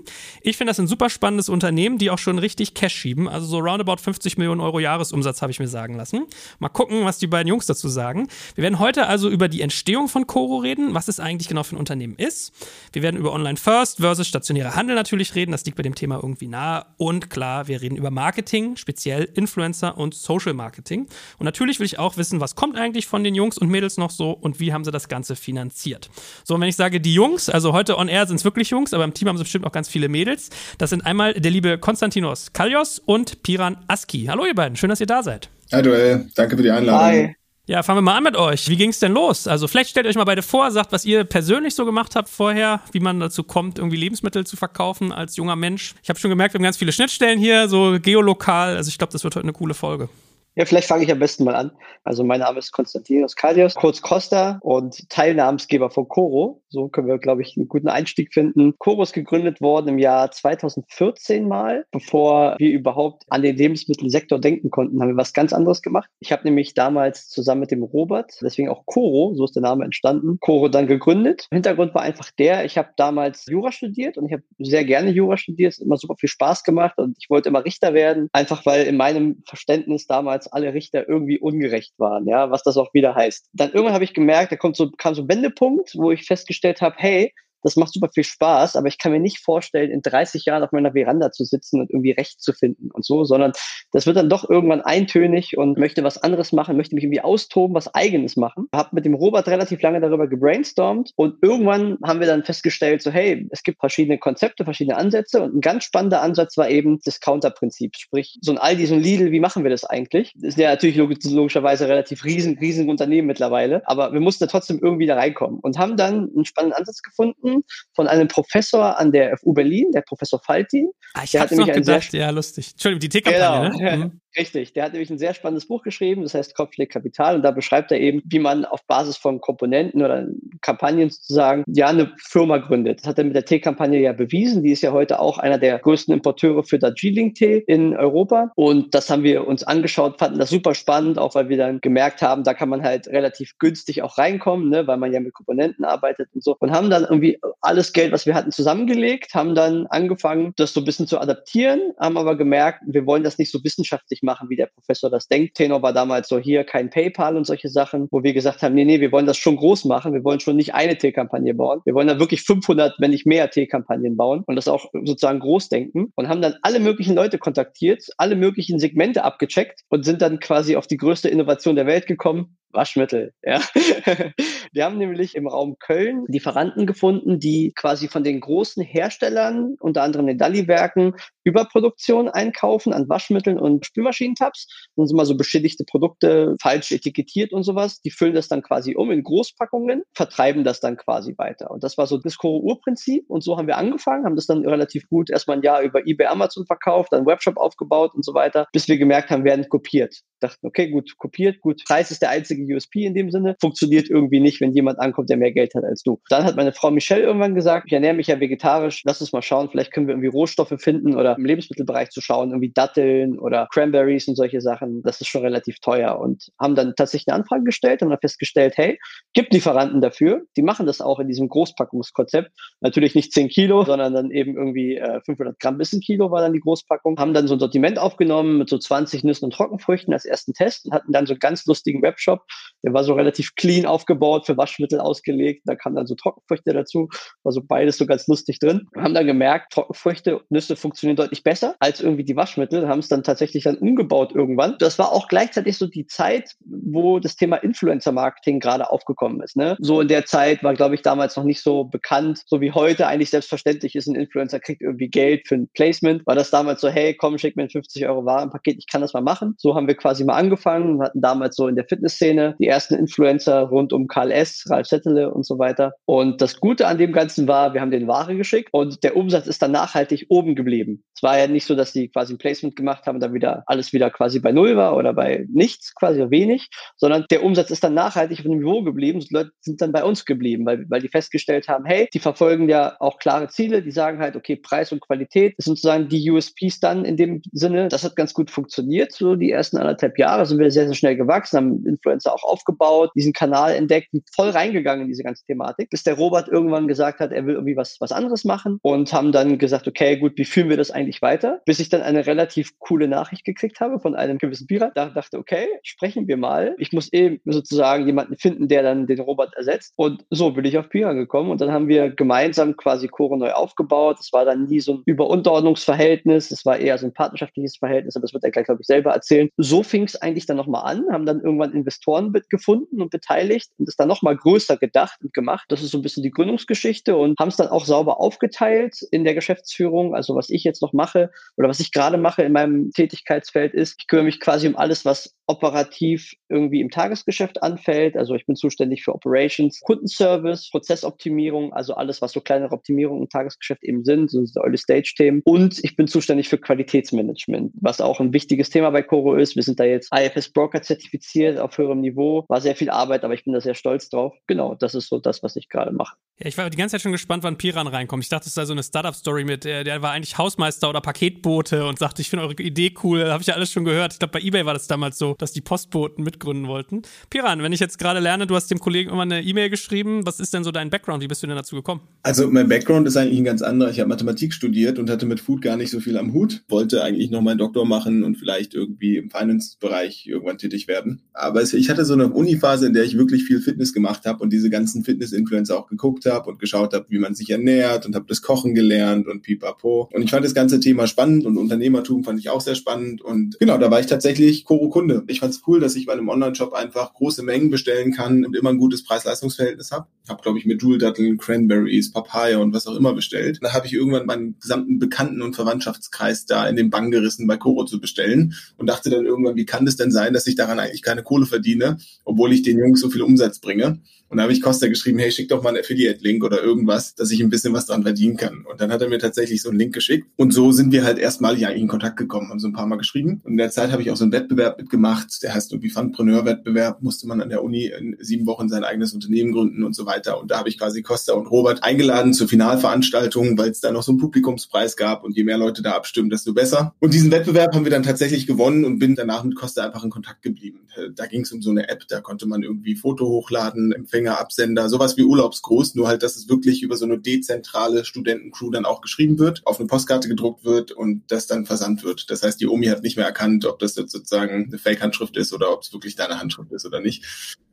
Ich 0.41 0.57
finde 0.57 0.71
das 0.71 0.79
ein 0.79 0.87
super 0.87 1.09
spannendes 1.09 1.49
Unternehmen, 1.49 1.97
die 1.97 2.09
auch 2.09 2.17
schon 2.17 2.39
richtig 2.39 2.73
Cash 2.73 2.95
schieben. 2.95 3.27
Also 3.27 3.47
so 3.47 3.59
roundabout 3.59 3.97
50 3.97 4.37
Millionen 4.37 4.61
Euro 4.61 4.79
Jahresumsatz 4.79 5.41
habe 5.41 5.51
ich 5.51 5.59
mir 5.59 5.67
sagen 5.67 5.95
lassen. 5.95 6.25
Mal 6.59 6.69
gucken, 6.69 7.05
was 7.05 7.17
die 7.17 7.27
beiden 7.27 7.47
Jungs 7.47 7.65
dazu 7.65 7.87
sagen. 7.87 8.27
Wir 8.55 8.63
werden 8.63 8.79
heute 8.79 9.07
also 9.07 9.29
über 9.29 9.47
die 9.47 9.61
Entstehung 9.61 10.07
von 10.07 10.27
Coro 10.27 10.57
reden, 10.57 10.93
was 10.93 11.07
es 11.07 11.19
eigentlich 11.19 11.47
genau 11.47 11.63
für 11.63 11.75
ein 11.75 11.79
Unternehmen 11.79 12.15
ist. 12.17 12.53
Wir 12.91 13.01
werden 13.01 13.17
über 13.17 13.33
Online 13.33 13.57
First 13.57 13.97
versus 13.97 14.27
stationäre 14.27 14.75
Handel 14.75 14.95
natürlich 14.95 15.35
reden. 15.35 15.51
Das 15.51 15.65
liegt 15.65 15.77
bei 15.77 15.83
dem 15.83 15.95
Thema 15.95 16.15
irgendwie 16.15 16.47
nahe. 16.47 16.85
Und 16.97 17.29
klar, 17.29 17.67
wir 17.67 17.81
reden 17.81 17.95
über 17.95 18.11
Marketing, 18.11 18.77
speziell 18.77 19.29
Influencer 19.33 19.97
und 19.97 20.13
Social 20.13 20.53
Marketing. 20.53 21.07
Und 21.37 21.45
natürlich 21.45 21.79
will 21.79 21.85
ich 21.85 21.99
auch 21.99 22.17
wissen, 22.17 22.39
was 22.39 22.55
kommt 22.55 22.77
eigentlich 22.77 23.07
von 23.07 23.23
den 23.23 23.35
Jungs 23.35 23.57
und 23.57 23.69
Mädels 23.69 23.97
noch 23.97 24.11
so 24.11 24.31
und 24.31 24.59
wie 24.59 24.73
haben 24.73 24.83
sie 24.83 24.91
das 24.91 25.07
Ganze 25.07 25.35
finanziert. 25.35 26.09
So, 26.43 26.55
und 26.55 26.61
wenn 26.61 26.69
ich 26.69 26.75
sage 26.75 26.99
die 26.99 27.13
Jungs, 27.13 27.49
also 27.49 27.73
heute 27.73 27.97
on 27.97 28.07
air 28.07 28.27
sind 28.27 28.37
es 28.37 28.45
wirklich 28.45 28.69
Jungs, 28.69 28.82
aber 28.91 29.03
im 29.03 29.13
Team 29.13 29.27
haben 29.27 29.37
sie 29.37 29.43
bestimmt 29.43 29.65
auch 29.67 29.71
ganz 29.71 29.87
viele 29.87 30.09
Mädels. 30.09 30.49
Das 30.79 30.89
sind 30.89 31.05
einmal 31.05 31.33
der 31.35 31.51
liebe 31.51 31.77
Konstantinos 31.77 32.51
Kaljos 32.51 32.99
und 32.99 33.43
Piran 33.43 33.77
Aski. 33.87 34.25
Hallo 34.25 34.45
ihr 34.45 34.55
beiden, 34.55 34.75
schön, 34.75 34.89
dass 34.89 34.99
ihr 34.99 35.05
da 35.05 35.21
seid. 35.21 35.49
Hi 35.71 35.83
Duell, 35.83 36.27
danke 36.35 36.57
für 36.57 36.63
die 36.63 36.71
Einladung. 36.71 37.01
Hi. 37.01 37.35
Ja, 37.65 37.81
fangen 37.81 37.99
wir 37.99 38.01
mal 38.01 38.17
an 38.17 38.23
mit 38.23 38.35
euch. 38.35 38.67
Wie 38.67 38.75
ging 38.75 38.89
es 38.89 38.99
denn 38.99 39.13
los? 39.13 39.47
Also 39.47 39.69
vielleicht 39.69 39.89
stellt 39.89 40.05
euch 40.05 40.15
mal 40.15 40.25
beide 40.25 40.41
vor, 40.41 40.69
sagt, 40.71 40.91
was 40.91 41.05
ihr 41.05 41.23
persönlich 41.23 41.75
so 41.75 41.85
gemacht 41.85 42.13
habt 42.13 42.27
vorher, 42.27 42.81
wie 42.91 42.99
man 42.99 43.21
dazu 43.21 43.43
kommt, 43.43 43.77
irgendwie 43.77 43.95
Lebensmittel 43.95 44.45
zu 44.45 44.57
verkaufen 44.57 45.13
als 45.13 45.37
junger 45.37 45.55
Mensch. 45.55 45.95
Ich 46.03 46.09
habe 46.09 46.19
schon 46.19 46.29
gemerkt, 46.29 46.53
wir 46.53 46.57
haben 46.57 46.63
ganz 46.63 46.75
viele 46.75 46.91
Schnittstellen 46.91 47.39
hier, 47.39 47.69
so 47.69 47.99
geolokal. 48.01 48.75
Also 48.75 48.89
ich 48.89 48.97
glaube, 48.97 49.13
das 49.13 49.23
wird 49.23 49.37
heute 49.37 49.45
eine 49.45 49.53
coole 49.53 49.75
Folge. 49.75 50.09
Ja, 50.55 50.65
vielleicht 50.65 50.87
fange 50.87 51.03
ich 51.03 51.11
am 51.11 51.17
besten 51.17 51.45
mal 51.45 51.55
an. 51.55 51.71
Also 52.03 52.23
mein 52.23 52.41
Name 52.41 52.59
ist 52.59 52.71
Konstantinos 52.71 53.35
Kalios, 53.35 53.73
kurz 53.73 54.01
Costa 54.01 54.59
und 54.61 55.09
Teilnahmsgeber 55.09 55.89
von 55.89 56.07
Coro. 56.07 56.61
So 56.69 56.89
können 56.89 57.07
wir, 57.07 57.17
glaube 57.17 57.41
ich, 57.41 57.57
einen 57.57 57.67
guten 57.67 57.87
Einstieg 57.87 58.33
finden. 58.33 58.75
Coro 58.77 59.01
ist 59.01 59.13
gegründet 59.13 59.61
worden 59.61 59.87
im 59.87 59.97
Jahr 59.97 60.29
2014 60.29 61.47
mal. 61.47 61.85
Bevor 61.91 62.55
wir 62.59 62.71
überhaupt 62.71 63.23
an 63.29 63.41
den 63.41 63.55
Lebensmittelsektor 63.55 64.39
denken 64.39 64.69
konnten, 64.69 65.01
haben 65.01 65.09
wir 65.09 65.17
was 65.17 65.33
ganz 65.33 65.53
anderes 65.53 65.81
gemacht. 65.81 66.09
Ich 66.19 66.31
habe 66.31 66.43
nämlich 66.43 66.75
damals 66.75 67.29
zusammen 67.29 67.61
mit 67.61 67.71
dem 67.71 67.81
Robert, 67.81 68.33
deswegen 68.41 68.69
auch 68.69 68.85
Coro, 68.85 69.33
so 69.33 69.45
ist 69.45 69.55
der 69.55 69.63
Name 69.63 69.85
entstanden, 69.85 70.37
Coro 70.39 70.69
dann 70.69 70.85
gegründet. 70.85 71.47
Hintergrund 71.51 71.95
war 71.95 72.03
einfach 72.03 72.29
der, 72.37 72.65
ich 72.65 72.77
habe 72.77 72.89
damals 72.97 73.45
Jura 73.47 73.71
studiert 73.71 74.17
und 74.17 74.27
ich 74.27 74.33
habe 74.33 74.43
sehr 74.59 74.85
gerne 74.85 75.09
Jura 75.09 75.37
studiert. 75.37 75.73
Es 75.73 75.79
hat 75.79 75.85
immer 75.85 75.97
super 75.97 76.15
viel 76.19 76.29
Spaß 76.29 76.63
gemacht 76.63 76.97
und 76.97 77.17
ich 77.19 77.29
wollte 77.29 77.49
immer 77.49 77.65
Richter 77.65 77.93
werden, 77.93 78.29
einfach 78.33 78.65
weil 78.65 78.85
in 78.85 78.97
meinem 78.97 79.41
Verständnis 79.47 80.05
damals 80.05 80.42
damals 80.43 80.51
alle 80.51 80.73
Richter 80.73 81.07
irgendwie 81.07 81.39
ungerecht 81.39 81.93
waren, 81.97 82.27
ja, 82.27 82.51
was 82.51 82.63
das 82.63 82.77
auch 82.77 82.93
wieder 82.93 83.15
heißt. 83.15 83.49
Dann 83.53 83.71
irgendwann 83.71 83.93
habe 83.93 84.03
ich 84.03 84.13
gemerkt, 84.13 84.51
da 84.51 84.55
kommt 84.55 84.75
so, 84.75 84.91
kam 84.91 85.15
so 85.15 85.23
ein 85.23 85.29
Wendepunkt, 85.29 85.95
wo 85.95 86.11
ich 86.11 86.25
festgestellt 86.25 86.81
habe, 86.81 86.95
hey, 86.97 87.33
das 87.63 87.75
macht 87.75 87.93
super 87.93 88.09
viel 88.13 88.23
Spaß, 88.23 88.75
aber 88.75 88.87
ich 88.87 88.97
kann 88.97 89.11
mir 89.11 89.19
nicht 89.19 89.39
vorstellen, 89.39 89.91
in 89.91 90.01
30 90.01 90.45
Jahren 90.45 90.63
auf 90.63 90.71
meiner 90.71 90.91
Veranda 90.91 91.31
zu 91.31 91.45
sitzen 91.45 91.79
und 91.79 91.89
irgendwie 91.89 92.11
Recht 92.11 92.41
zu 92.41 92.53
finden 92.53 92.91
und 92.91 93.05
so, 93.05 93.23
sondern 93.23 93.53
das 93.91 94.05
wird 94.05 94.17
dann 94.17 94.29
doch 94.29 94.49
irgendwann 94.49 94.81
eintönig 94.81 95.57
und 95.57 95.77
möchte 95.77 96.03
was 96.03 96.21
anderes 96.21 96.51
machen, 96.51 96.77
möchte 96.77 96.95
mich 96.95 97.03
irgendwie 97.03 97.21
austoben, 97.21 97.75
was 97.75 97.93
eigenes 97.93 98.35
machen. 98.35 98.67
Hab 98.73 98.93
mit 98.93 99.05
dem 99.05 99.13
Robert 99.13 99.47
relativ 99.47 99.81
lange 99.81 100.01
darüber 100.01 100.27
gebrainstormt 100.27 101.11
und 101.15 101.37
irgendwann 101.41 101.97
haben 102.03 102.19
wir 102.19 102.27
dann 102.27 102.43
festgestellt, 102.43 103.01
so 103.01 103.11
hey, 103.11 103.47
es 103.51 103.63
gibt 103.63 103.79
verschiedene 103.79 104.17
Konzepte, 104.17 104.65
verschiedene 104.65 104.97
Ansätze 104.97 105.41
und 105.41 105.55
ein 105.55 105.61
ganz 105.61 105.85
spannender 105.85 106.21
Ansatz 106.21 106.57
war 106.57 106.69
eben 106.69 106.99
Discounter-Prinzip, 106.99 107.95
sprich 107.95 108.37
so 108.41 108.51
ein 108.51 108.57
Aldi, 108.57 108.85
so 108.85 108.95
ein 108.95 109.01
Lidl, 109.01 109.31
wie 109.31 109.39
machen 109.39 109.63
wir 109.63 109.71
das 109.71 109.85
eigentlich? 109.85 110.33
Das 110.35 110.49
ist 110.49 110.57
ja 110.57 110.69
natürlich 110.69 110.97
logischerweise 110.97 111.87
relativ 111.87 112.25
riesen, 112.25 112.57
riesen 112.57 112.89
Unternehmen 112.89 113.27
mittlerweile, 113.27 113.81
aber 113.85 114.13
wir 114.13 114.19
mussten 114.19 114.43
da 114.43 114.47
trotzdem 114.47 114.79
irgendwie 114.81 115.05
da 115.05 115.15
reinkommen 115.15 115.59
und 115.61 115.77
haben 115.77 115.97
dann 115.97 116.29
einen 116.35 116.45
spannenden 116.45 116.77
Ansatz 116.77 117.01
gefunden, 117.01 117.52
von 117.95 118.07
einem 118.07 118.27
Professor 118.27 118.97
an 118.97 119.11
der 119.11 119.37
FU 119.37 119.53
Berlin, 119.53 119.91
der 119.93 120.01
Professor 120.01 120.41
Faltin. 120.43 120.89
Ah, 121.13 121.21
ich 121.23 121.35
habe 121.35 121.55
noch 121.55 121.67
gedacht, 121.67 122.13
ja, 122.13 122.29
lustig. 122.29 122.71
Entschuldigung, 122.71 122.99
die 123.01 123.09
T-Kampagne, 123.09 123.69
genau. 123.71 123.91
ne? 123.91 123.97
Mhm. 123.97 124.21
Richtig, 124.35 124.73
der 124.73 124.85
hat 124.85 124.93
nämlich 124.93 125.11
ein 125.11 125.19
sehr 125.19 125.35
spannendes 125.35 125.67
Buch 125.67 125.83
geschrieben, 125.83 126.23
das 126.23 126.33
heißt 126.33 126.55
Kopfschläg 126.55 126.89
Kapital 126.89 127.35
und 127.35 127.43
da 127.43 127.51
beschreibt 127.51 127.91
er 127.91 127.99
eben, 127.99 128.23
wie 128.25 128.39
man 128.39 128.65
auf 128.65 128.83
Basis 128.87 129.15
von 129.15 129.39
Komponenten 129.39 130.01
oder 130.01 130.27
Kampagnen 130.61 131.11
sozusagen 131.11 131.63
ja 131.67 131.87
eine 131.87 132.11
Firma 132.17 132.57
gründet. 132.57 133.01
Das 133.01 133.07
hat 133.07 133.19
er 133.19 133.25
mit 133.25 133.35
der 133.35 133.45
Tee-Kampagne 133.45 133.99
ja 133.99 134.11
bewiesen. 134.11 134.63
Die 134.63 134.71
ist 134.71 134.81
ja 134.81 134.91
heute 134.91 135.19
auch 135.19 135.37
einer 135.37 135.59
der 135.59 135.77
größten 135.77 136.11
Importeure 136.11 136.63
für 136.63 136.79
Darjeeling-Tee 136.79 137.65
in 137.67 137.95
Europa 137.95 138.51
und 138.55 138.95
das 138.95 139.11
haben 139.11 139.21
wir 139.21 139.45
uns 139.45 139.63
angeschaut, 139.63 140.17
fanden 140.17 140.39
das 140.39 140.49
super 140.49 140.73
spannend, 140.73 141.19
auch 141.19 141.35
weil 141.35 141.49
wir 141.49 141.57
dann 141.57 141.79
gemerkt 141.81 142.23
haben, 142.23 142.43
da 142.43 142.55
kann 142.55 142.69
man 142.69 142.81
halt 142.81 143.07
relativ 143.07 143.59
günstig 143.59 144.01
auch 144.01 144.17
reinkommen, 144.17 144.69
ne, 144.69 144.87
weil 144.87 144.97
man 144.97 145.13
ja 145.13 145.19
mit 145.19 145.33
Komponenten 145.35 145.85
arbeitet 145.85 146.29
und 146.33 146.43
so 146.43 146.55
und 146.59 146.71
haben 146.71 146.89
dann 146.89 147.03
irgendwie 147.03 147.39
alles 147.61 147.93
Geld, 147.93 148.11
was 148.11 148.25
wir 148.25 148.33
hatten, 148.33 148.51
zusammengelegt, 148.51 149.35
haben 149.35 149.53
dann 149.53 149.85
angefangen, 149.87 150.53
das 150.55 150.73
so 150.73 150.81
ein 150.81 150.85
bisschen 150.85 151.05
zu 151.05 151.19
adaptieren, 151.19 151.93
haben 151.99 152.17
aber 152.17 152.35
gemerkt, 152.35 152.81
wir 152.87 153.05
wollen 153.05 153.23
das 153.23 153.37
nicht 153.37 153.51
so 153.51 153.63
wissenschaftlich 153.63 154.22
machen, 154.23 154.49
wie 154.49 154.55
der 154.55 154.67
Professor 154.67 155.09
das 155.09 155.27
denkt. 155.27 155.55
Tenor 155.55 155.81
war 155.81 155.93
damals 155.93 156.27
so 156.27 156.39
hier 156.39 156.63
kein 156.63 156.89
PayPal 156.89 157.37
und 157.37 157.45
solche 157.45 157.69
Sachen, 157.69 158.07
wo 158.11 158.23
wir 158.23 158.33
gesagt 158.33 158.63
haben, 158.63 158.73
nee, 158.73 158.85
nee, 158.85 158.99
wir 158.99 159.11
wollen 159.11 159.25
das 159.25 159.37
schon 159.37 159.55
groß 159.55 159.85
machen. 159.85 160.13
Wir 160.13 160.23
wollen 160.23 160.39
schon 160.39 160.55
nicht 160.55 160.73
eine 160.73 160.97
T-Kampagne 160.97 161.53
bauen. 161.53 161.81
Wir 161.85 161.93
wollen 161.93 162.07
da 162.07 162.19
wirklich 162.19 162.41
500, 162.41 162.95
wenn 162.99 163.11
nicht 163.11 163.25
mehr 163.25 163.49
T-Kampagnen 163.49 164.17
bauen 164.17 164.43
und 164.45 164.55
das 164.55 164.67
auch 164.67 164.85
sozusagen 164.93 165.39
groß 165.39 165.69
denken 165.69 166.11
und 166.15 166.29
haben 166.29 166.41
dann 166.41 166.55
alle 166.61 166.79
möglichen 166.79 167.15
Leute 167.15 167.37
kontaktiert, 167.37 168.03
alle 168.17 168.35
möglichen 168.35 168.79
Segmente 168.79 169.23
abgecheckt 169.23 169.81
und 169.89 170.05
sind 170.05 170.21
dann 170.21 170.39
quasi 170.39 170.75
auf 170.75 170.87
die 170.87 170.97
größte 170.97 171.29
Innovation 171.29 171.75
der 171.75 171.85
Welt 171.85 172.07
gekommen, 172.07 172.57
Waschmittel. 172.71 173.33
Ja. 173.43 173.61
Wir 174.73 174.85
haben 174.85 174.97
nämlich 174.97 175.35
im 175.35 175.47
Raum 175.47 175.77
Köln 175.77 176.25
Lieferanten 176.27 176.87
gefunden, 176.87 177.39
die 177.39 177.73
quasi 177.75 178.07
von 178.07 178.23
den 178.23 178.39
großen 178.39 178.83
Herstellern, 178.83 179.75
unter 179.79 180.01
anderem 180.01 180.25
den 180.25 180.39
Dalli-Werken, 180.39 181.13
Überproduktion 181.43 182.27
einkaufen 182.27 182.91
an 182.91 183.07
Waschmitteln 183.07 183.59
und 183.59 183.85
Spülmaschinentabs. 183.85 184.89
Dann 184.95 185.05
sind 185.05 185.15
mal 185.15 185.27
so 185.27 185.37
beschädigte 185.37 185.83
Produkte 185.85 186.55
falsch 186.59 186.91
etikettiert 186.91 187.53
und 187.53 187.61
sowas. 187.61 188.01
Die 188.01 188.09
füllen 188.09 188.33
das 188.33 188.47
dann 188.47 188.63
quasi 188.63 188.95
um 188.95 189.11
in 189.11 189.21
Großpackungen, 189.21 190.01
vertreiben 190.15 190.63
das 190.63 190.79
dann 190.79 190.97
quasi 190.97 191.35
weiter. 191.37 191.69
Und 191.69 191.83
das 191.83 191.99
war 191.99 192.07
so 192.07 192.17
das 192.17 192.37
Core-Urprinzip. 192.37 193.29
Und 193.29 193.43
so 193.43 193.57
haben 193.57 193.67
wir 193.67 193.77
angefangen, 193.77 194.25
haben 194.25 194.35
das 194.35 194.47
dann 194.47 194.65
relativ 194.65 195.07
gut 195.07 195.29
erstmal 195.29 195.57
ein 195.57 195.63
Jahr 195.63 195.83
über 195.83 196.07
eBay 196.07 196.25
Amazon 196.25 196.65
verkauft, 196.65 197.13
dann 197.13 197.27
Webshop 197.27 197.57
aufgebaut 197.57 198.15
und 198.15 198.25
so 198.25 198.33
weiter, 198.33 198.65
bis 198.73 198.87
wir 198.87 198.97
gemerkt 198.97 199.29
haben, 199.29 199.43
werden 199.43 199.69
kopiert. 199.69 200.21
Dachten, 200.39 200.65
okay, 200.65 200.89
gut, 200.89 201.15
kopiert, 201.19 201.61
gut. 201.61 201.83
Preis 201.85 202.09
ist 202.09 202.23
der 202.23 202.31
einzige 202.31 202.73
USP 202.73 203.05
in 203.05 203.13
dem 203.13 203.29
Sinne. 203.29 203.55
Funktioniert 203.61 204.09
irgendwie 204.09 204.39
nicht, 204.39 204.62
wenn 204.63 204.73
jemand 204.73 204.99
ankommt, 204.99 205.29
der 205.29 205.37
mehr 205.37 205.51
Geld 205.51 205.75
hat 205.75 205.83
als 205.83 206.03
du. 206.03 206.19
Dann 206.29 206.45
hat 206.45 206.55
meine 206.55 206.71
Frau 206.71 206.89
Michelle 206.89 207.23
irgendwann 207.23 207.53
gesagt, 207.53 207.85
ich 207.87 207.93
ernähre 207.93 208.15
mich 208.15 208.27
ja 208.27 208.39
vegetarisch, 208.39 209.03
lass 209.05 209.21
uns 209.21 209.33
mal 209.33 209.41
schauen, 209.41 209.69
vielleicht 209.69 209.91
können 209.91 210.07
wir 210.07 210.13
irgendwie 210.13 210.29
Rohstoffe 210.29 210.73
finden 210.77 211.15
oder 211.15 211.35
im 211.37 211.45
Lebensmittelbereich 211.45 212.09
zu 212.09 212.21
schauen, 212.21 212.49
irgendwie 212.49 212.71
Datteln 212.71 213.37
oder 213.37 213.67
Cranberries 213.71 214.27
und 214.27 214.35
solche 214.35 214.61
Sachen, 214.61 215.03
das 215.03 215.19
ist 215.21 215.27
schon 215.27 215.41
relativ 215.41 215.79
teuer 215.79 216.17
und 216.19 216.49
haben 216.59 216.75
dann 216.75 216.93
tatsächlich 216.95 217.27
eine 217.27 217.41
Anfrage 217.41 217.63
gestellt, 217.63 218.01
haben 218.01 218.09
dann 218.09 218.19
festgestellt, 218.19 218.73
hey, 218.77 218.99
gibt 219.33 219.53
Lieferanten 219.53 220.01
dafür, 220.01 220.43
die 220.55 220.61
machen 220.61 220.85
das 220.85 221.01
auch 221.01 221.19
in 221.19 221.27
diesem 221.27 221.49
Großpackungskonzept, 221.49 222.51
natürlich 222.79 223.15
nicht 223.15 223.33
10 223.33 223.49
Kilo, 223.49 223.83
sondern 223.83 224.13
dann 224.13 224.31
eben 224.31 224.55
irgendwie 224.55 224.95
äh, 224.95 225.19
500 225.25 225.59
Gramm 225.59 225.77
bis 225.77 225.91
ein 225.93 225.99
Kilo 225.99 226.31
war 226.31 226.41
dann 226.41 226.53
die 226.53 226.59
Großpackung, 226.59 227.19
haben 227.19 227.33
dann 227.33 227.47
so 227.47 227.55
ein 227.55 227.59
Sortiment 227.59 227.99
aufgenommen 227.99 228.59
mit 228.59 228.69
so 228.69 228.77
20 228.77 229.23
Nüssen 229.23 229.45
und 229.45 229.53
Trockenfrüchten 229.53 230.13
als 230.13 230.25
ersten 230.25 230.53
Test 230.53 230.85
und 230.85 230.93
hatten 230.93 231.11
dann 231.11 231.25
so 231.25 231.33
einen 231.33 231.39
ganz 231.39 231.65
lustigen 231.65 232.01
Webshop, 232.01 232.41
Der 232.83 232.93
war 232.93 233.03
so 233.03 233.13
relativ 233.13 233.55
clean 233.55 233.85
aufgebaut, 233.85 234.45
für 234.53 234.57
Waschmittel 234.57 234.99
ausgelegt. 234.99 235.63
Da 235.65 235.75
kam 235.75 235.95
dann 235.95 236.07
so 236.07 236.15
Trockenfrüchte 236.15 236.73
dazu, 236.73 237.09
war 237.43 237.51
so 237.51 237.61
beides 237.61 237.97
so 237.97 238.05
ganz 238.05 238.27
lustig 238.27 238.59
drin. 238.59 238.87
Wir 238.93 239.03
haben 239.03 239.13
dann 239.13 239.27
gemerkt, 239.27 239.73
Trockenfrüchte 239.73 240.41
Nüsse 240.49 240.75
funktionieren 240.75 241.15
deutlich 241.15 241.43
besser 241.43 241.75
als 241.79 242.01
irgendwie 242.01 242.23
die 242.23 242.35
Waschmittel, 242.35 242.87
haben 242.87 242.99
es 242.99 243.07
dann 243.07 243.23
tatsächlich 243.23 243.63
dann 243.63 243.77
umgebaut 243.77 244.33
irgendwann. 244.33 244.75
Das 244.79 244.99
war 244.99 245.11
auch 245.11 245.27
gleichzeitig 245.27 245.77
so 245.77 245.87
die 245.87 246.05
Zeit, 246.07 246.51
wo 246.65 247.19
das 247.19 247.35
Thema 247.35 247.57
Influencer-Marketing 247.57 248.59
gerade 248.59 248.89
aufgekommen 248.89 249.41
ist. 249.41 249.55
Ne? 249.55 249.75
So 249.79 250.01
in 250.01 250.07
der 250.07 250.25
Zeit 250.25 250.63
war, 250.63 250.73
glaube 250.73 250.95
ich, 250.95 251.01
damals 251.01 251.35
noch 251.35 251.43
nicht 251.43 251.61
so 251.61 251.85
bekannt, 251.85 252.41
so 252.45 252.61
wie 252.61 252.71
heute 252.71 253.07
eigentlich 253.07 253.29
selbstverständlich 253.29 253.95
ist, 253.95 254.07
ein 254.07 254.15
Influencer 254.15 254.59
kriegt 254.59 254.81
irgendwie 254.81 255.09
Geld 255.09 255.47
für 255.47 255.55
ein 255.55 255.69
Placement. 255.73 256.25
War 256.25 256.35
das 256.35 256.51
damals 256.51 256.81
so, 256.81 256.89
hey, 256.89 257.15
komm, 257.15 257.37
schick 257.37 257.55
mir 257.55 257.63
ein 257.63 257.69
50 257.69 258.05
Euro 258.07 258.25
Warenpaket, 258.25 258.77
ich 258.77 258.87
kann 258.87 259.01
das 259.01 259.13
mal 259.13 259.21
machen. 259.21 259.55
So 259.57 259.75
haben 259.75 259.87
wir 259.87 259.95
quasi 259.95 260.23
mal 260.23 260.35
angefangen 260.35 260.95
und 260.95 261.03
hatten 261.03 261.21
damals 261.21 261.55
so 261.55 261.67
in 261.67 261.75
der 261.75 261.85
Fitnessszene 261.85 262.55
die 262.59 262.67
ersten 262.67 262.95
Influencer 262.95 263.63
rund 263.63 263.93
um 263.93 264.07
Karl 264.07 264.31
S., 264.43 264.65
Ralf 264.69 264.87
Settele 264.87 265.33
und 265.33 265.45
so 265.45 265.57
weiter. 265.57 265.93
Und 266.05 266.41
das 266.41 266.59
Gute 266.59 266.87
an 266.87 266.97
dem 266.97 267.13
Ganzen 267.13 267.47
war, 267.47 267.73
wir 267.73 267.81
haben 267.81 267.91
den 267.91 268.07
Ware 268.07 268.35
geschickt 268.35 268.69
und 268.71 269.03
der 269.03 269.15
Umsatz 269.15 269.47
ist 269.47 269.61
dann 269.61 269.71
nachhaltig 269.71 270.25
oben 270.29 270.55
geblieben. 270.55 271.03
Es 271.15 271.23
war 271.23 271.39
ja 271.39 271.47
nicht 271.47 271.65
so, 271.65 271.75
dass 271.75 271.93
die 271.93 272.09
quasi 272.09 272.33
ein 272.33 272.37
Placement 272.37 272.75
gemacht 272.75 273.05
haben 273.05 273.15
und 273.15 273.21
dann 273.21 273.33
wieder 273.33 273.63
alles 273.67 273.93
wieder 273.93 274.09
quasi 274.09 274.39
bei 274.39 274.51
Null 274.51 274.75
war 274.75 274.95
oder 274.97 275.13
bei 275.13 275.45
nichts, 275.51 275.95
quasi 275.95 276.23
wenig, 276.29 276.69
sondern 276.97 277.25
der 277.31 277.43
Umsatz 277.43 277.71
ist 277.71 277.83
dann 277.83 277.93
nachhaltig 277.93 278.39
auf 278.39 278.43
dem 278.43 278.57
Niveau 278.57 278.83
geblieben. 278.83 279.19
Die 279.19 279.33
Leute 279.33 279.51
sind 279.61 279.81
dann 279.81 279.91
bei 279.91 280.03
uns 280.03 280.25
geblieben, 280.25 280.65
weil, 280.65 280.85
weil 280.89 281.01
die 281.01 281.07
festgestellt 281.07 281.67
haben, 281.67 281.85
hey, 281.85 282.09
die 282.13 282.19
verfolgen 282.19 282.67
ja 282.69 282.97
auch 282.99 283.17
klare 283.17 283.47
Ziele, 283.47 283.81
die 283.81 283.91
sagen 283.91 284.19
halt, 284.19 284.35
okay, 284.35 284.55
Preis 284.55 284.91
und 284.91 285.01
Qualität 285.01 285.55
ist 285.57 285.65
sozusagen 285.65 286.09
die 286.09 286.29
USPs 286.29 286.79
dann 286.79 287.05
in 287.05 287.17
dem 287.17 287.41
Sinne. 287.51 287.87
Das 287.87 288.03
hat 288.03 288.15
ganz 288.15 288.33
gut 288.33 288.51
funktioniert. 288.51 289.13
So 289.13 289.35
die 289.35 289.51
ersten 289.51 289.77
anderthalb 289.77 290.17
Jahre 290.17 290.45
sind 290.45 290.59
wir 290.59 290.71
sehr, 290.71 290.85
sehr 290.85 290.95
schnell 290.95 291.15
gewachsen, 291.15 291.57
haben 291.57 291.85
Influencer 291.85 292.33
auch 292.33 292.43
aufgebaut, 292.43 293.11
diesen 293.15 293.33
Kanal 293.33 293.73
entdeckt, 293.73 294.09
voll 294.33 294.49
reingegangen 294.49 295.03
in 295.03 295.07
diese 295.07 295.23
ganze 295.23 295.45
Thematik, 295.45 295.89
bis 295.89 296.03
der 296.03 296.15
Robert 296.15 296.47
irgendwann 296.47 296.87
gesagt 296.87 297.19
hat, 297.19 297.31
er 297.31 297.45
will 297.45 297.55
irgendwie 297.55 297.77
was, 297.77 297.97
was 297.99 298.11
anderes 298.11 298.45
machen 298.45 298.79
und 298.81 299.11
haben 299.13 299.31
dann 299.31 299.57
gesagt, 299.57 299.87
okay, 299.87 300.17
gut, 300.17 300.33
wie 300.35 300.45
führen 300.45 300.69
wir 300.69 300.77
das 300.77 300.91
eigentlich 300.91 301.21
weiter? 301.21 301.61
Bis 301.65 301.79
ich 301.79 301.89
dann 301.89 302.01
eine 302.01 302.25
relativ 302.25 302.77
coole 302.79 303.07
Nachricht 303.07 303.45
gekriegt 303.45 303.79
habe 303.79 303.99
von 303.99 304.15
einem 304.15 304.37
gewissen 304.37 304.67
Pirat. 304.67 304.91
Da 304.95 305.09
dachte, 305.09 305.37
okay, 305.37 305.67
sprechen 305.83 306.27
wir 306.27 306.37
mal. 306.37 306.75
Ich 306.77 306.91
muss 306.91 307.11
eben 307.11 307.39
sozusagen 307.45 308.05
jemanden 308.05 308.37
finden, 308.37 308.67
der 308.67 308.83
dann 308.83 309.07
den 309.07 309.19
Robert 309.19 309.53
ersetzt. 309.55 309.93
Und 309.95 310.25
so 310.29 310.51
bin 310.51 310.65
ich 310.65 310.77
auf 310.77 310.89
Pira 310.89 311.13
gekommen. 311.13 311.51
Und 311.51 311.61
dann 311.61 311.71
haben 311.71 311.87
wir 311.87 312.09
gemeinsam 312.09 312.77
quasi 312.77 313.07
Core 313.07 313.37
neu 313.37 313.51
aufgebaut. 313.51 314.17
Es 314.19 314.33
war 314.33 314.45
dann 314.45 314.65
nie 314.65 314.79
so 314.79 314.95
ein 314.95 315.03
Überunterordnungsverhältnis. 315.05 316.51
Es 316.51 316.65
war 316.65 316.77
eher 316.77 316.97
so 316.97 317.07
ein 317.07 317.13
partnerschaftliches 317.13 317.77
Verhältnis. 317.77 318.15
Aber 318.15 318.23
das 318.23 318.33
wird 318.33 318.43
er 318.43 318.51
gleich, 318.51 318.65
glaube 318.65 318.81
ich, 318.81 318.87
selber 318.87 319.11
erzählen. 319.11 319.49
So 319.57 319.83
fing 319.83 320.03
es 320.03 320.15
eigentlich 320.15 320.45
dann 320.45 320.57
nochmal 320.57 320.83
an, 320.85 321.05
haben 321.11 321.25
dann 321.25 321.41
irgendwann 321.41 321.73
Investoren 321.73 322.33
gefunden 322.49 323.01
und 323.01 323.11
beteiligt 323.11 323.71
und 323.77 323.87
es 323.87 323.95
dann 323.95 324.07
nochmal 324.13 324.37
größer 324.37 324.77
gedacht 324.77 325.19
und 325.21 325.33
gemacht. 325.33 325.65
Das 325.69 325.81
ist 325.81 325.91
so 325.91 325.97
ein 325.97 326.01
bisschen 326.01 326.23
die 326.23 326.29
Gründungsgeschichte 326.29 327.15
und 327.15 327.39
haben 327.39 327.49
es 327.49 327.55
dann 327.55 327.67
auch 327.67 327.85
sauber 327.85 328.19
aufgeteilt 328.19 328.95
in 329.11 329.23
der 329.23 329.33
Geschäftsführung. 329.33 330.13
Also 330.13 330.35
was 330.35 330.49
ich 330.49 330.63
jetzt 330.63 330.81
noch 330.81 330.93
mache 330.93 331.31
oder 331.57 331.67
was 331.67 331.79
ich 331.79 331.91
gerade 331.91 332.17
mache 332.17 332.43
in 332.43 332.53
meinem 332.53 332.91
Tätigkeitsfeld 332.91 333.73
ist, 333.73 333.95
ich 333.99 334.07
kümmere 334.07 334.25
mich 334.25 334.39
quasi 334.39 334.67
um 334.67 334.75
alles, 334.75 335.03
was 335.03 335.33
operativ 335.47 336.33
irgendwie 336.49 336.81
im 336.81 336.89
Tagesgeschäft 336.89 337.61
anfällt. 337.61 338.15
Also 338.15 338.35
ich 338.35 338.45
bin 338.45 338.55
zuständig 338.55 339.03
für 339.03 339.13
Operations, 339.13 339.79
Kundenservice, 339.81 340.69
Prozessoptimierung, 340.69 341.73
also 341.73 341.95
alles, 341.95 342.21
was 342.21 342.31
so 342.31 342.41
kleinere 342.41 342.71
Optimierungen 342.71 343.23
im 343.23 343.29
Tagesgeschäft 343.29 343.83
eben 343.83 344.05
sind, 344.05 344.31
so 344.31 344.43
Early-Stage-Themen. 344.55 345.41
Und 345.43 345.83
ich 345.83 345.95
bin 345.95 346.07
zuständig 346.07 346.47
für 346.47 346.57
Qualitätsmanagement, 346.57 347.73
was 347.81 347.99
auch 347.99 348.19
ein 348.19 348.33
wichtiges 348.33 348.69
Thema 348.69 348.91
bei 348.91 349.01
Coro 349.01 349.35
ist. 349.35 349.55
Wir 349.55 349.63
sind 349.63 349.79
da 349.79 349.83
jetzt 349.83 350.11
IFS 350.13 350.51
Broker 350.51 350.81
zertifiziert 350.81 351.59
auf 351.59 351.77
höherem 351.77 352.01
Niveau. 352.01 352.45
War 352.47 352.61
sehr 352.61 352.75
viel 352.75 352.89
Arbeit, 352.89 353.23
aber 353.23 353.33
ich 353.33 353.43
bin 353.43 353.53
da 353.53 353.61
sehr 353.61 353.75
stolz 353.75 354.09
drauf. 354.09 354.33
Genau, 354.47 354.75
das 354.75 354.95
ist 354.95 355.09
so 355.09 355.19
das, 355.19 355.43
was 355.43 355.55
ich 355.55 355.67
gerade 355.69 355.91
mache. 355.91 356.15
Ja, 356.39 356.47
ich 356.47 356.57
war 356.57 356.69
die 356.69 356.77
ganze 356.77 356.93
Zeit 356.93 357.01
schon 357.01 357.11
gespannt, 357.11 357.43
wann 357.43 357.57
Piran 357.57 357.87
reinkommt. 357.87 358.23
Ich 358.23 358.29
dachte, 358.29 358.47
es 358.47 358.55
sei 358.55 358.65
so 358.65 358.73
eine 358.73 358.83
Startup-Story 358.83 359.43
mit, 359.43 359.65
der, 359.65 359.83
der 359.83 360.01
war 360.01 360.11
eigentlich 360.11 360.37
Hausmeister 360.37 360.89
oder 360.89 361.01
Paketbote 361.01 361.85
und 361.85 361.99
sagte, 361.99 362.21
ich 362.21 362.29
finde 362.29 362.45
eure 362.45 362.53
Idee 362.53 362.93
cool. 363.03 363.29
Habe 363.29 363.41
ich 363.41 363.47
ja 363.47 363.55
alles 363.55 363.71
schon 363.71 363.85
gehört. 363.85 364.13
Ich 364.13 364.19
glaube, 364.19 364.31
bei 364.31 364.39
eBay 364.39 364.65
war 364.65 364.73
das 364.73 364.87
damals 364.87 365.17
so, 365.17 365.32
dass 365.37 365.51
die 365.51 365.61
Postboten 365.61 366.23
mitgründen 366.23 366.67
wollten. 366.67 367.01
Piran, 367.29 367.63
wenn 367.63 367.73
ich 367.73 367.79
jetzt 367.79 367.97
gerade 367.97 368.19
lerne, 368.19 368.47
du 368.47 368.55
hast 368.55 368.69
dem 368.71 368.79
Kollegen 368.79 369.09
immer 369.09 369.23
eine 369.23 369.43
E-Mail 369.43 369.69
geschrieben. 369.69 370.25
Was 370.25 370.39
ist 370.39 370.53
denn 370.53 370.63
so 370.63 370.71
dein 370.71 370.89
Background? 370.89 371.21
Wie 371.23 371.27
bist 371.27 371.43
du 371.43 371.47
denn 371.47 371.55
dazu 371.55 371.75
gekommen? 371.75 372.01
Also 372.21 372.49
mein 372.49 372.67
Background 372.67 373.07
ist 373.07 373.17
eigentlich 373.17 373.39
ein 373.39 373.43
ganz 373.43 373.61
anderer. 373.61 373.89
Ich 373.89 373.99
habe 373.99 374.09
Mathematik 374.09 374.53
studiert 374.53 374.99
und 374.99 375.09
hatte 375.09 375.25
mit 375.25 375.39
Food 375.39 375.61
gar 375.61 375.77
nicht 375.77 375.89
so 375.89 375.99
viel 375.99 376.17
am 376.17 376.33
Hut. 376.33 376.63
Wollte 376.69 377.03
eigentlich 377.03 377.31
noch 377.31 377.41
meinen 377.41 377.57
Doktor 377.57 377.85
machen 377.85 378.23
und 378.23 378.35
vielleicht 378.35 378.73
irgendwie 378.73 379.17
im 379.17 379.29
Finance-Bereich 379.29 380.25
irgendwann 380.27 380.57
tätig 380.57 380.87
werden. 380.87 381.21
Aber 381.33 381.61
ich 381.61 381.89
hatte 381.89 382.05
so 382.05 382.13
eine 382.13 382.31
Uniphase, 382.31 382.87
in 382.87 382.93
der 382.93 383.03
ich 383.03 383.17
wirklich 383.17 383.43
viel 383.43 383.59
Fitness 383.59 383.93
gemacht 383.93 384.25
habe 384.25 384.43
und 384.43 384.51
diese 384.51 384.69
ganzen 384.69 385.03
Fitness-Influencer 385.03 385.77
auch 385.77 385.87
geguckt 385.87 386.25
habe 386.25 386.49
und 386.49 386.59
geschaut 386.59 386.93
habe, 386.93 387.05
wie 387.09 387.19
man 387.19 387.35
sich 387.35 387.49
ernährt 387.49 388.05
und 388.05 388.15
habe 388.15 388.25
das 388.27 388.41
Kochen 388.41 388.73
gelernt 388.73 389.27
und 389.27 389.41
pipapo. 389.41 390.09
Und 390.13 390.21
ich 390.23 390.31
fand 390.31 390.45
das 390.45 390.53
ganze 390.53 390.79
Thema 390.79 391.07
spannend 391.07 391.45
und 391.45 391.57
Unternehmertum 391.57 392.23
fand 392.23 392.39
ich 392.39 392.49
auch 392.49 392.61
sehr 392.61 392.75
spannend. 392.75 393.21
Und 393.21 393.59
genau, 393.59 393.77
da 393.77 393.91
war 393.91 393.99
ich 393.99 394.05
tatsächlich 394.05 394.65
Koro-Kunde. 394.65 395.22
Ich 395.27 395.39
fand 395.39 395.53
es 395.53 395.61
cool, 395.67 395.79
dass 395.79 395.95
ich 395.95 396.05
bei 396.05 396.13
einem 396.13 396.29
Online-Shop 396.29 396.73
einfach 396.73 397.13
große 397.13 397.43
Mengen 397.43 397.69
bestellen 397.69 398.13
kann 398.13 398.45
und 398.45 398.55
immer 398.55 398.69
ein 398.69 398.77
gutes 398.77 399.03
Preis-Leistungs-Verhältnis 399.03 399.91
habe. 399.91 400.07
Habe, 400.27 400.41
glaube 400.41 400.59
ich, 400.59 400.65
mit 400.65 400.81
Joule-Datteln, 400.81 401.37
Cranberries, 401.37 402.11
Papaya 402.11 402.59
und 402.59 402.73
was 402.73 402.87
auch 402.87 402.95
immer 402.95 403.13
bestellt. 403.13 403.59
Da 403.61 403.73
habe 403.73 403.87
ich 403.87 403.93
irgendwann 403.93 404.25
meinen 404.25 404.59
gesamten 404.59 404.99
Bekannten- 404.99 405.41
und 405.41 405.55
Verwandtschaftskreis 405.55 406.45
da 406.45 406.67
in 406.67 406.75
den 406.75 406.89
Bann 406.89 407.11
gerissen, 407.11 407.47
bei 407.47 407.57
Koro 407.57 407.85
zu 407.85 407.99
bestellen 407.99 408.53
und 408.77 408.87
dachte 408.87 409.09
dann 409.09 409.25
irgendwann, 409.25 409.55
wie 409.55 409.65
kann 409.65 409.85
das 409.85 409.95
denn 409.95 410.11
sein, 410.11 410.33
dass 410.33 410.47
ich 410.47 410.55
daran 410.55 410.79
eigentlich 410.79 411.01
keine 411.01 411.23
Kohle 411.23 411.45
verdiene, 411.45 411.97
obwohl 412.25 412.53
ich 412.53 412.61
den 412.61 412.79
Jungs 412.79 413.01
so 413.01 413.09
viel 413.09 413.21
Umsatz 413.21 413.59
bringe? 413.59 413.99
Und 414.33 414.37
da 414.37 414.43
habe 414.43 414.53
ich 414.53 414.61
Costa 414.61 414.87
geschrieben, 414.87 415.19
hey, 415.19 415.31
schick 415.31 415.47
doch 415.49 415.61
mal 415.61 415.69
einen 415.69 415.81
Affiliate-Link 415.81 416.43
oder 416.43 416.63
irgendwas, 416.63 417.13
dass 417.13 417.29
ich 417.29 417.39
ein 417.39 417.51
bisschen 417.51 417.71
was 417.71 417.85
dran 417.85 418.01
verdienen 418.01 418.35
kann. 418.35 418.65
Und 418.65 418.81
dann 418.81 418.91
hat 418.91 418.99
er 418.99 419.07
mir 419.07 419.19
tatsächlich 419.19 419.61
so 419.61 419.69
einen 419.69 419.77
Link 419.77 419.93
geschickt. 419.93 420.25
Und 420.37 420.55
so 420.55 420.71
sind 420.71 420.91
wir 420.91 421.03
halt 421.03 421.19
erstmalig 421.19 421.67
eigentlich 421.67 421.83
in 421.83 421.87
Kontakt 421.87 422.17
gekommen, 422.17 422.49
haben 422.49 422.57
so 422.57 422.67
ein 422.67 422.73
paar 422.73 422.87
Mal 422.87 422.95
geschrieben. 422.95 423.41
Und 423.43 423.51
in 423.51 423.57
der 423.57 423.69
Zeit 423.69 423.91
habe 423.91 424.01
ich 424.01 424.09
auch 424.09 424.17
so 424.17 424.23
einen 424.23 424.31
Wettbewerb 424.31 424.79
mitgemacht, 424.79 425.43
der 425.43 425.53
heißt 425.53 425.71
irgendwie 425.71 425.91
Fundpreneur-Wettbewerb, 425.91 427.03
musste 427.03 427.27
man 427.27 427.41
an 427.41 427.49
der 427.49 427.63
Uni 427.63 427.91
in 427.95 428.17
sieben 428.21 428.47
Wochen 428.47 428.69
sein 428.69 428.83
eigenes 428.83 429.13
Unternehmen 429.13 429.51
gründen 429.51 429.83
und 429.83 429.95
so 429.95 430.07
weiter. 430.07 430.41
Und 430.41 430.49
da 430.49 430.57
habe 430.57 430.67
ich 430.67 430.79
quasi 430.79 431.03
Costa 431.03 431.33
und 431.33 431.45
Robert 431.45 431.83
eingeladen 431.83 432.33
zur 432.33 432.47
Finalveranstaltung, 432.47 433.55
weil 433.59 433.69
es 433.69 433.81
da 433.81 433.91
noch 433.91 434.01
so 434.01 434.13
einen 434.13 434.19
Publikumspreis 434.19 434.97
gab. 434.97 435.23
Und 435.23 435.37
je 435.37 435.43
mehr 435.43 435.59
Leute 435.59 435.83
da 435.83 435.91
abstimmen, 435.91 436.31
desto 436.31 436.55
besser. 436.55 436.95
Und 436.97 437.13
diesen 437.13 437.29
Wettbewerb 437.29 437.75
haben 437.75 437.85
wir 437.85 437.91
dann 437.91 438.01
tatsächlich 438.01 438.47
gewonnen 438.47 438.83
und 438.83 438.97
bin 438.97 439.13
danach 439.13 439.43
mit 439.43 439.55
Costa 439.55 439.85
einfach 439.85 440.03
in 440.03 440.09
Kontakt 440.09 440.41
geblieben. 440.41 440.79
Da 441.15 441.27
ging 441.27 441.41
es 441.41 441.51
um 441.51 441.61
so 441.61 441.69
eine 441.69 441.89
App, 441.89 442.07
da 442.07 442.19
konnte 442.19 442.47
man 442.47 442.63
irgendwie 442.63 442.95
Foto 442.95 443.27
hochladen, 443.27 443.91
Empfänger 443.91 444.22
Absender, 444.31 444.89
sowas 444.89 445.17
wie 445.17 445.23
Urlaubsgruß, 445.23 445.95
nur 445.95 446.07
halt, 446.07 446.23
dass 446.23 446.35
es 446.35 446.49
wirklich 446.49 446.81
über 446.81 446.97
so 446.97 447.05
eine 447.05 447.19
dezentrale 447.19 448.05
Studentencrew 448.05 448.71
dann 448.71 448.85
auch 448.85 449.01
geschrieben 449.01 449.39
wird, 449.39 449.61
auf 449.65 449.79
eine 449.79 449.87
Postkarte 449.87 450.27
gedruckt 450.27 450.65
wird 450.65 450.91
und 450.91 451.23
das 451.27 451.47
dann 451.47 451.65
versandt 451.65 452.03
wird. 452.03 452.29
Das 452.29 452.43
heißt, 452.43 452.59
die 452.59 452.67
Omi 452.67 452.87
hat 452.87 453.03
nicht 453.03 453.17
mehr 453.17 453.25
erkannt, 453.25 453.65
ob 453.65 453.79
das 453.79 453.95
jetzt 453.95 454.11
sozusagen 454.11 454.65
eine 454.65 454.77
Fake-Handschrift 454.77 455.37
ist 455.37 455.53
oder 455.53 455.71
ob 455.71 455.83
es 455.83 455.93
wirklich 455.93 456.15
deine 456.15 456.39
Handschrift 456.39 456.71
ist 456.71 456.85
oder 456.85 456.99
nicht 456.99 457.25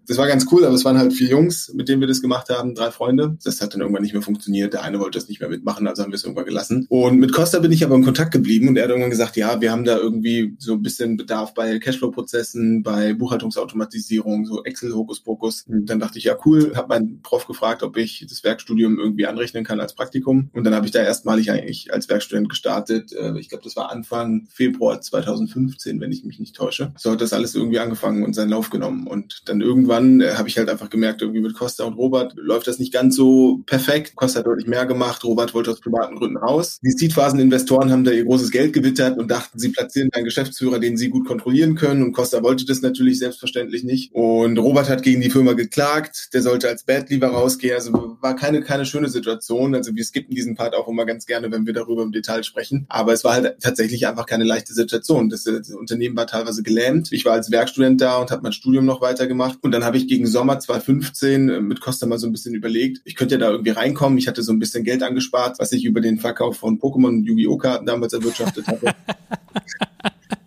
das 0.07 0.19
war 0.19 0.27
ganz 0.27 0.47
cool, 0.51 0.65
aber 0.65 0.75
es 0.75 0.85
waren 0.85 0.99
halt 0.99 1.13
vier 1.13 1.29
Jungs, 1.29 1.73
mit 1.75 1.89
denen 1.89 2.01
wir 2.01 2.09
das 2.09 2.21
gemacht 2.21 2.49
haben, 2.49 2.75
drei 2.75 2.91
Freunde. 2.91 3.39
Das 3.45 3.61
hat 3.61 3.75
dann 3.75 3.81
irgendwann 3.81 4.03
nicht 4.03 4.13
mehr 4.13 4.23
funktioniert. 4.23 4.73
Der 4.73 4.83
eine 4.83 4.99
wollte 4.99 5.19
das 5.19 5.29
nicht 5.29 5.41
mehr 5.41 5.49
mitmachen, 5.49 5.87
also 5.87 6.03
haben 6.03 6.11
wir 6.11 6.17
es 6.17 6.25
irgendwann 6.25 6.47
gelassen. 6.47 6.87
Und 6.89 7.19
mit 7.19 7.33
Costa 7.33 7.59
bin 7.61 7.71
ich 7.73 7.85
aber 7.85 7.95
in 7.95 8.05
Kontakt 8.05 8.33
geblieben 8.33 8.69
und 8.69 8.77
er 8.77 8.85
hat 8.85 8.91
irgendwann 8.91 9.11
gesagt, 9.11 9.37
ja, 9.37 9.61
wir 9.61 9.71
haben 9.71 9.85
da 9.85 9.97
irgendwie 9.97 10.57
so 10.59 10.75
ein 10.75 10.83
bisschen 10.83 11.17
Bedarf 11.17 11.55
bei 11.55 11.79
Cashflow-Prozessen, 11.79 12.83
bei 12.83 13.15
Buchhaltungsautomatisierung, 13.15 14.47
so 14.47 14.65
Excel, 14.65 14.93
Hokuspokus. 14.95 15.65
Und 15.69 15.87
dann 15.87 16.01
dachte 16.01 16.19
ich, 16.19 16.25
ja, 16.25 16.37
cool, 16.45 16.73
habe 16.75 16.89
meinen 16.89 17.23
Prof 17.23 17.47
gefragt, 17.47 17.83
ob 17.83 17.97
ich 17.97 18.27
das 18.29 18.43
Werkstudium 18.43 18.99
irgendwie 18.99 19.27
anrechnen 19.27 19.65
kann 19.65 19.81
als 19.81 19.95
Praktikum. 19.95 20.51
Und 20.53 20.65
dann 20.65 20.75
habe 20.75 20.87
ich 20.87 20.93
da 20.93 21.03
erstmalig 21.03 21.51
eigentlich 21.53 21.93
als 21.93 22.09
Werkstudent 22.09 22.49
gestartet. 22.49 23.13
Äh, 23.13 23.39
ich 23.39 23.49
glaube, 23.49 23.63
das 23.63 23.77
war 23.77 23.93
Anfang 23.93 24.49
Februar 24.51 25.01
2015, 25.01 26.01
wenn 26.01 26.11
ich 26.11 26.25
mich 26.25 26.41
nicht 26.41 26.57
täusche. 26.57 26.93
So 26.97 27.13
hat 27.13 27.21
das 27.21 27.33
alles 27.33 27.55
irgendwie 27.55 27.79
angefangen 27.79 28.25
und 28.25 28.35
seinen 28.35 28.51
Lauf 28.51 28.71
genommen. 28.71 29.07
Und 29.07 29.49
dann 29.49 29.61
irgendwann 29.61 30.00
irgendwann 30.01 30.21
äh, 30.21 30.35
habe 30.35 30.49
ich 30.49 30.59
halt 30.59 30.69
einfach 30.69 30.91
gemerkt, 30.91 31.23
irgendwie 31.23 31.41
mit 31.41 31.55
Costa 31.55 31.85
und 31.85 31.95
Robert 31.95 32.35
läuft 32.37 32.67
das 32.67 32.79
nicht 32.79 32.93
ganz 32.93 33.17
so 33.17 33.61
perfekt. 33.67 34.15
Costa 34.17 34.41
hat 34.41 34.47
deutlich 34.47 34.67
mehr 34.67 34.87
gemacht, 34.87 35.25
Robert 35.25 35.55
wollte 35.55 35.71
aus 35.71 35.81
privaten 35.81 36.17
Gründen 36.17 36.37
raus. 36.37 36.79
Die 36.83 36.91
Seedphasen-Investoren 36.91 37.91
haben 37.91 38.05
da 38.05 38.11
ihr 38.11 38.25
großes 38.25 38.51
Geld 38.51 38.73
gewittert 38.73 39.19
und 39.19 39.31
dachten, 39.31 39.59
sie 39.59 39.71
platzieren 39.71 40.11
einen 40.13 40.25
Geschäftsführer, 40.25 40.79
den 40.79 40.97
sie 40.97 41.09
gut 41.09 41.27
kontrollieren 41.27 41.75
können. 41.75 42.03
Und 42.03 42.13
Costa 42.13 42.43
wollte 42.43 42.65
das 42.65 42.83
natürlich 42.83 43.19
selbstverständlich 43.19 43.85
nicht. 43.85 44.13
Und 44.15 44.59
Robert 44.59 44.89
hat 44.89 45.03
gegen 45.03 45.21
die 45.21 45.31
Firma 45.31 45.53
geklagt. 45.53 46.29
Der 46.33 46.43
sollte 46.43 46.69
als 46.69 46.85
Bad 46.85 47.11
rausgehen. 47.11 47.75
Also 47.75 48.17
war 48.21 48.37
keine, 48.37 48.63
keine 48.63 48.87
schöne 48.87 49.09
Situation. 49.09 49.75
Also 49.75 49.95
wir 49.95 50.05
skippen 50.05 50.35
diesen 50.35 50.55
Part 50.55 50.75
auch 50.75 50.89
immer 50.89 51.05
ganz 51.07 51.27
gerne, 51.27 51.51
wenn 51.51 51.67
wir 51.67 51.73
darüber 51.73 52.03
im 52.03 52.13
Detail 52.13 52.45
sprechen. 52.45 52.87
Aber 52.89 53.13
es 53.13 53.25
war 53.25 53.35
halt 53.35 53.57
tatsächlich 53.61 54.07
einfach 54.07 54.27
keine 54.27 54.45
leichte 54.45 54.73
Situation. 54.73 55.29
Das, 55.29 55.45
das 55.45 55.71
Unternehmen 55.71 56.17
war 56.17 56.27
teilweise 56.27 56.63
gelähmt. 56.63 57.13
Ich 57.13 57.25
war 57.25 57.33
als 57.33 57.51
Werkstudent 57.51 58.01
da 58.01 58.19
und 58.19 58.31
habe 58.31 58.43
mein 58.43 58.53
Studium 58.53 58.85
noch 58.85 59.01
weitergemacht. 59.01 59.59
Und 59.63 59.73
dann 59.73 59.80
habe 59.85 59.97
ich 59.97 60.09
gegen 60.09 60.27
Sommer 60.27 60.59
2015 60.59 61.49
äh, 61.49 61.61
mit 61.61 61.81
Costa 61.81 62.07
mal 62.07 62.19
so 62.19 62.27
ein 62.27 62.33
bisschen 62.33 62.55
überlegt, 62.55 63.01
ich 63.05 63.15
könnte 63.15 63.35
ja 63.35 63.41
da 63.41 63.51
irgendwie 63.51 63.71
reinkommen. 63.71 64.19
Ich 64.19 64.29
hatte 64.29 64.43
so 64.43 64.53
ein 64.53 64.59
bisschen 64.59 64.85
Geld 64.85 65.03
angespart, 65.03 65.59
was 65.59 65.73
ich 65.73 65.85
über 65.85 66.01
den 66.01 66.19
Verkauf 66.19 66.57
von 66.57 66.79
Pokémon 66.79 67.09
und 67.09 67.25
Yu-Gi-Oh! 67.25 67.57
Karten 67.57 67.87
damals 67.87 68.13
erwirtschaftet 68.13 68.67
hatte. 68.67 68.95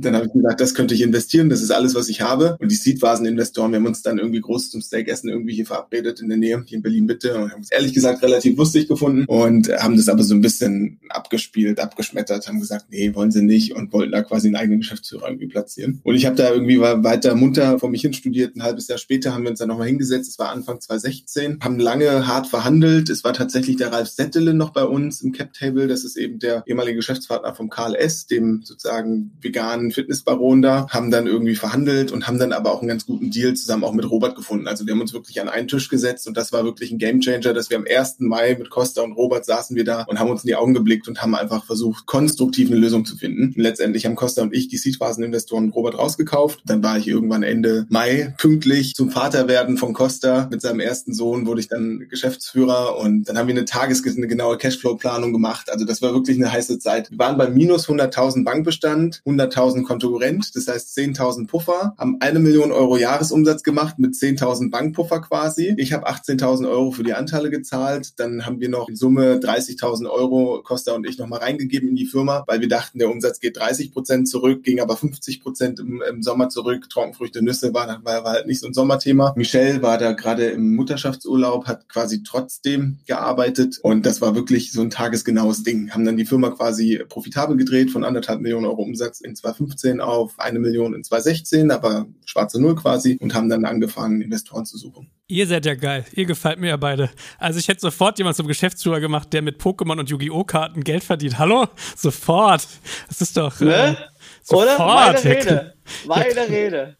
dann 0.00 0.14
habe 0.14 0.26
ich 0.26 0.32
gesagt, 0.32 0.60
das 0.60 0.74
könnte 0.74 0.94
ich 0.94 1.02
investieren, 1.02 1.48
das 1.48 1.62
ist 1.62 1.70
alles, 1.70 1.94
was 1.94 2.08
ich 2.08 2.20
habe. 2.20 2.56
Und 2.60 2.70
die 2.70 2.76
Seed-Vasen-Investoren, 2.76 3.72
wir 3.72 3.78
haben 3.78 3.86
uns 3.86 4.02
dann 4.02 4.18
irgendwie 4.18 4.40
groß 4.40 4.70
zum 4.70 4.80
Steakessen 4.80 5.28
irgendwie 5.28 5.54
hier 5.54 5.66
verabredet 5.66 6.20
in 6.20 6.28
der 6.28 6.38
Nähe, 6.38 6.62
hier 6.66 6.76
in 6.76 6.82
Berlin-Mitte 6.82 7.36
und 7.36 7.52
haben 7.52 7.62
es 7.62 7.70
ehrlich 7.70 7.92
gesagt 7.92 8.22
relativ 8.22 8.56
lustig 8.56 8.88
gefunden 8.88 9.24
und 9.26 9.68
haben 9.68 9.96
das 9.96 10.08
aber 10.08 10.22
so 10.22 10.34
ein 10.34 10.40
bisschen 10.40 11.00
abgespielt, 11.08 11.80
abgeschmettert, 11.80 12.46
haben 12.48 12.60
gesagt, 12.60 12.86
nee, 12.90 13.14
wollen 13.14 13.30
sie 13.30 13.42
nicht 13.42 13.74
und 13.74 13.92
wollten 13.92 14.12
da 14.12 14.22
quasi 14.22 14.48
einen 14.48 14.56
eigenen 14.56 14.80
Geschäftsführer 14.80 15.28
irgendwie 15.28 15.48
platzieren. 15.48 16.00
Und 16.04 16.14
ich 16.14 16.26
habe 16.26 16.36
da 16.36 16.50
irgendwie 16.50 16.80
weiter 16.80 17.34
munter 17.34 17.78
vor 17.78 17.90
mich 17.90 18.02
hin 18.02 18.12
studiert. 18.12 18.56
Ein 18.56 18.62
halbes 18.62 18.88
Jahr 18.88 18.98
später 18.98 19.34
haben 19.34 19.42
wir 19.42 19.50
uns 19.50 19.58
dann 19.58 19.68
nochmal 19.68 19.88
hingesetzt. 19.88 20.30
Es 20.30 20.38
war 20.38 20.50
Anfang 20.50 20.80
2016, 20.80 21.58
haben 21.62 21.78
lange 21.78 22.26
hart 22.26 22.46
verhandelt. 22.46 23.10
Es 23.10 23.24
war 23.24 23.32
tatsächlich 23.32 23.76
der 23.76 23.92
Ralf 23.92 24.08
Settele 24.08 24.54
noch 24.54 24.70
bei 24.70 24.84
uns 24.84 25.20
im 25.22 25.32
Cap 25.32 25.52
Table. 25.52 25.86
Das 25.86 26.04
ist 26.04 26.16
eben 26.16 26.38
der 26.38 26.62
ehemalige 26.66 26.96
Geschäftspartner 26.96 27.54
vom 27.54 27.70
Karl 27.70 27.94
S., 27.94 28.26
dem 28.26 28.62
sozusagen 28.62 29.32
veganen 29.40 29.87
Fitnessbaron 29.90 30.62
da, 30.62 30.86
haben 30.88 31.10
dann 31.10 31.26
irgendwie 31.26 31.54
verhandelt 31.54 32.12
und 32.12 32.26
haben 32.26 32.38
dann 32.38 32.52
aber 32.52 32.72
auch 32.72 32.80
einen 32.80 32.88
ganz 32.88 33.06
guten 33.06 33.30
Deal 33.30 33.54
zusammen 33.54 33.84
auch 33.84 33.92
mit 33.92 34.10
Robert 34.10 34.36
gefunden. 34.36 34.66
Also 34.66 34.86
wir 34.86 34.92
haben 34.92 35.00
uns 35.00 35.12
wirklich 35.12 35.40
an 35.40 35.48
einen 35.48 35.68
Tisch 35.68 35.88
gesetzt 35.88 36.26
und 36.28 36.36
das 36.36 36.52
war 36.52 36.64
wirklich 36.64 36.90
ein 36.90 36.98
Gamechanger, 36.98 37.52
dass 37.54 37.70
wir 37.70 37.76
am 37.76 37.86
1. 37.88 38.16
Mai 38.20 38.56
mit 38.58 38.70
Costa 38.70 39.02
und 39.02 39.12
Robert 39.12 39.44
saßen 39.44 39.76
wir 39.76 39.84
da 39.84 40.02
und 40.02 40.18
haben 40.18 40.30
uns 40.30 40.44
in 40.44 40.48
die 40.48 40.56
Augen 40.56 40.74
geblickt 40.74 41.08
und 41.08 41.22
haben 41.22 41.34
einfach 41.34 41.64
versucht, 41.64 42.06
konstruktiv 42.06 42.70
eine 42.70 42.78
Lösung 42.78 43.04
zu 43.04 43.16
finden. 43.16 43.54
Und 43.56 43.62
letztendlich 43.62 44.06
haben 44.06 44.16
Costa 44.16 44.42
und 44.42 44.54
ich 44.54 44.68
die 44.68 44.76
Seedphasen-Investoren 44.76 45.70
Robert 45.70 45.98
rausgekauft. 45.98 46.62
Dann 46.66 46.82
war 46.82 46.98
ich 46.98 47.08
irgendwann 47.08 47.42
Ende 47.42 47.86
Mai 47.88 48.34
pünktlich 48.38 48.94
zum 48.94 49.10
Vaterwerden 49.10 49.76
von 49.76 49.92
Costa. 49.92 50.48
Mit 50.50 50.60
seinem 50.60 50.80
ersten 50.80 51.14
Sohn 51.14 51.46
wurde 51.46 51.60
ich 51.60 51.68
dann 51.68 52.06
Geschäftsführer 52.08 52.98
und 52.98 53.28
dann 53.28 53.38
haben 53.38 53.46
wir 53.46 53.54
eine 53.54 53.64
Tages 53.64 54.02
eine 54.16 54.26
genaue 54.26 54.58
Cashflow-Planung 54.58 55.32
gemacht. 55.32 55.70
Also 55.70 55.84
das 55.84 56.02
war 56.02 56.12
wirklich 56.12 56.36
eine 56.36 56.50
heiße 56.50 56.78
Zeit. 56.78 57.10
Wir 57.10 57.18
waren 57.18 57.36
bei 57.36 57.48
minus 57.48 57.88
100.000 57.88 58.44
Bankbestand, 58.44 59.22
100.000 59.26 59.77
Konkurrent, 59.84 60.54
das 60.54 60.68
heißt 60.68 60.96
10.000 60.96 61.46
Puffer, 61.46 61.94
haben 61.98 62.16
eine 62.20 62.38
Million 62.38 62.72
Euro 62.72 62.96
Jahresumsatz 62.96 63.62
gemacht 63.62 63.98
mit 63.98 64.14
10.000 64.14 64.70
Bankpuffer 64.70 65.20
quasi. 65.20 65.74
Ich 65.76 65.92
habe 65.92 66.08
18.000 66.08 66.68
Euro 66.68 66.90
für 66.90 67.02
die 67.02 67.14
Anteile 67.14 67.50
gezahlt. 67.50 68.18
Dann 68.18 68.46
haben 68.46 68.60
wir 68.60 68.68
noch 68.68 68.88
in 68.88 68.96
Summe 68.96 69.36
30.000 69.36 70.08
Euro, 70.08 70.62
Costa 70.62 70.92
und 70.92 71.06
ich, 71.06 71.18
nochmal 71.18 71.40
reingegeben 71.40 71.88
in 71.88 71.96
die 71.96 72.06
Firma, 72.06 72.44
weil 72.46 72.60
wir 72.60 72.68
dachten, 72.68 72.98
der 72.98 73.10
Umsatz 73.10 73.40
geht 73.40 73.56
30 73.56 73.92
Prozent 73.92 74.28
zurück, 74.28 74.62
ging 74.62 74.80
aber 74.80 74.96
50 74.96 75.40
Prozent 75.42 75.80
im, 75.80 76.02
im, 76.02 76.22
Sommer 76.22 76.48
zurück. 76.48 76.88
Trockenfrüchte, 76.90 77.42
Nüsse 77.42 77.72
war, 77.74 77.86
war, 78.04 78.24
war 78.24 78.32
halt 78.32 78.46
nicht 78.46 78.60
so 78.60 78.66
ein 78.66 78.74
Sommerthema. 78.74 79.32
Michelle 79.36 79.82
war 79.82 79.98
da 79.98 80.12
gerade 80.12 80.46
im 80.46 80.74
Mutterschaftsurlaub, 80.74 81.66
hat 81.66 81.88
quasi 81.88 82.22
trotzdem 82.22 82.98
gearbeitet 83.06 83.78
und 83.82 84.06
das 84.06 84.20
war 84.20 84.34
wirklich 84.34 84.72
so 84.72 84.82
ein 84.82 84.90
tagesgenaues 84.90 85.62
Ding. 85.62 85.90
Haben 85.90 86.04
dann 86.04 86.16
die 86.16 86.26
Firma 86.26 86.50
quasi 86.50 87.02
profitabel 87.08 87.56
gedreht 87.56 87.90
von 87.90 88.04
anderthalb 88.04 88.40
Millionen 88.40 88.66
Euro 88.66 88.82
Umsatz 88.82 89.20
in 89.20 89.34
2015 89.34 89.67
auf 90.00 90.38
eine 90.38 90.58
Million 90.58 90.94
in 90.94 91.04
2016, 91.04 91.70
aber 91.70 92.06
schwarze 92.24 92.60
Null 92.60 92.74
quasi 92.74 93.18
und 93.20 93.34
haben 93.34 93.48
dann 93.48 93.64
angefangen, 93.64 94.20
Investoren 94.20 94.66
zu 94.66 94.78
suchen. 94.78 95.10
Ihr 95.26 95.46
seid 95.46 95.66
ja 95.66 95.74
geil. 95.74 96.04
Ihr 96.12 96.24
gefällt 96.24 96.58
mir 96.58 96.68
ja 96.68 96.76
beide. 96.76 97.10
Also 97.38 97.58
ich 97.58 97.68
hätte 97.68 97.80
sofort 97.80 98.18
jemand 98.18 98.36
zum 98.36 98.46
Geschäftsführer 98.46 99.00
gemacht, 99.00 99.32
der 99.32 99.42
mit 99.42 99.60
Pokémon 99.60 99.98
und 99.98 100.08
Yu-Gi-Oh! 100.08 100.44
Karten 100.44 100.82
Geld 100.82 101.04
verdient. 101.04 101.38
Hallo? 101.38 101.66
Sofort. 101.96 102.66
Das 103.08 103.20
ist 103.20 103.36
doch. 103.36 103.60
Ne? 103.60 103.74
Äh, 103.74 103.94
sofort. 104.42 104.78
Oder? 104.78 104.86
Meine 104.86 105.24
Rede. 105.24 105.74
Meine 106.06 106.48
Rede. 106.48 106.96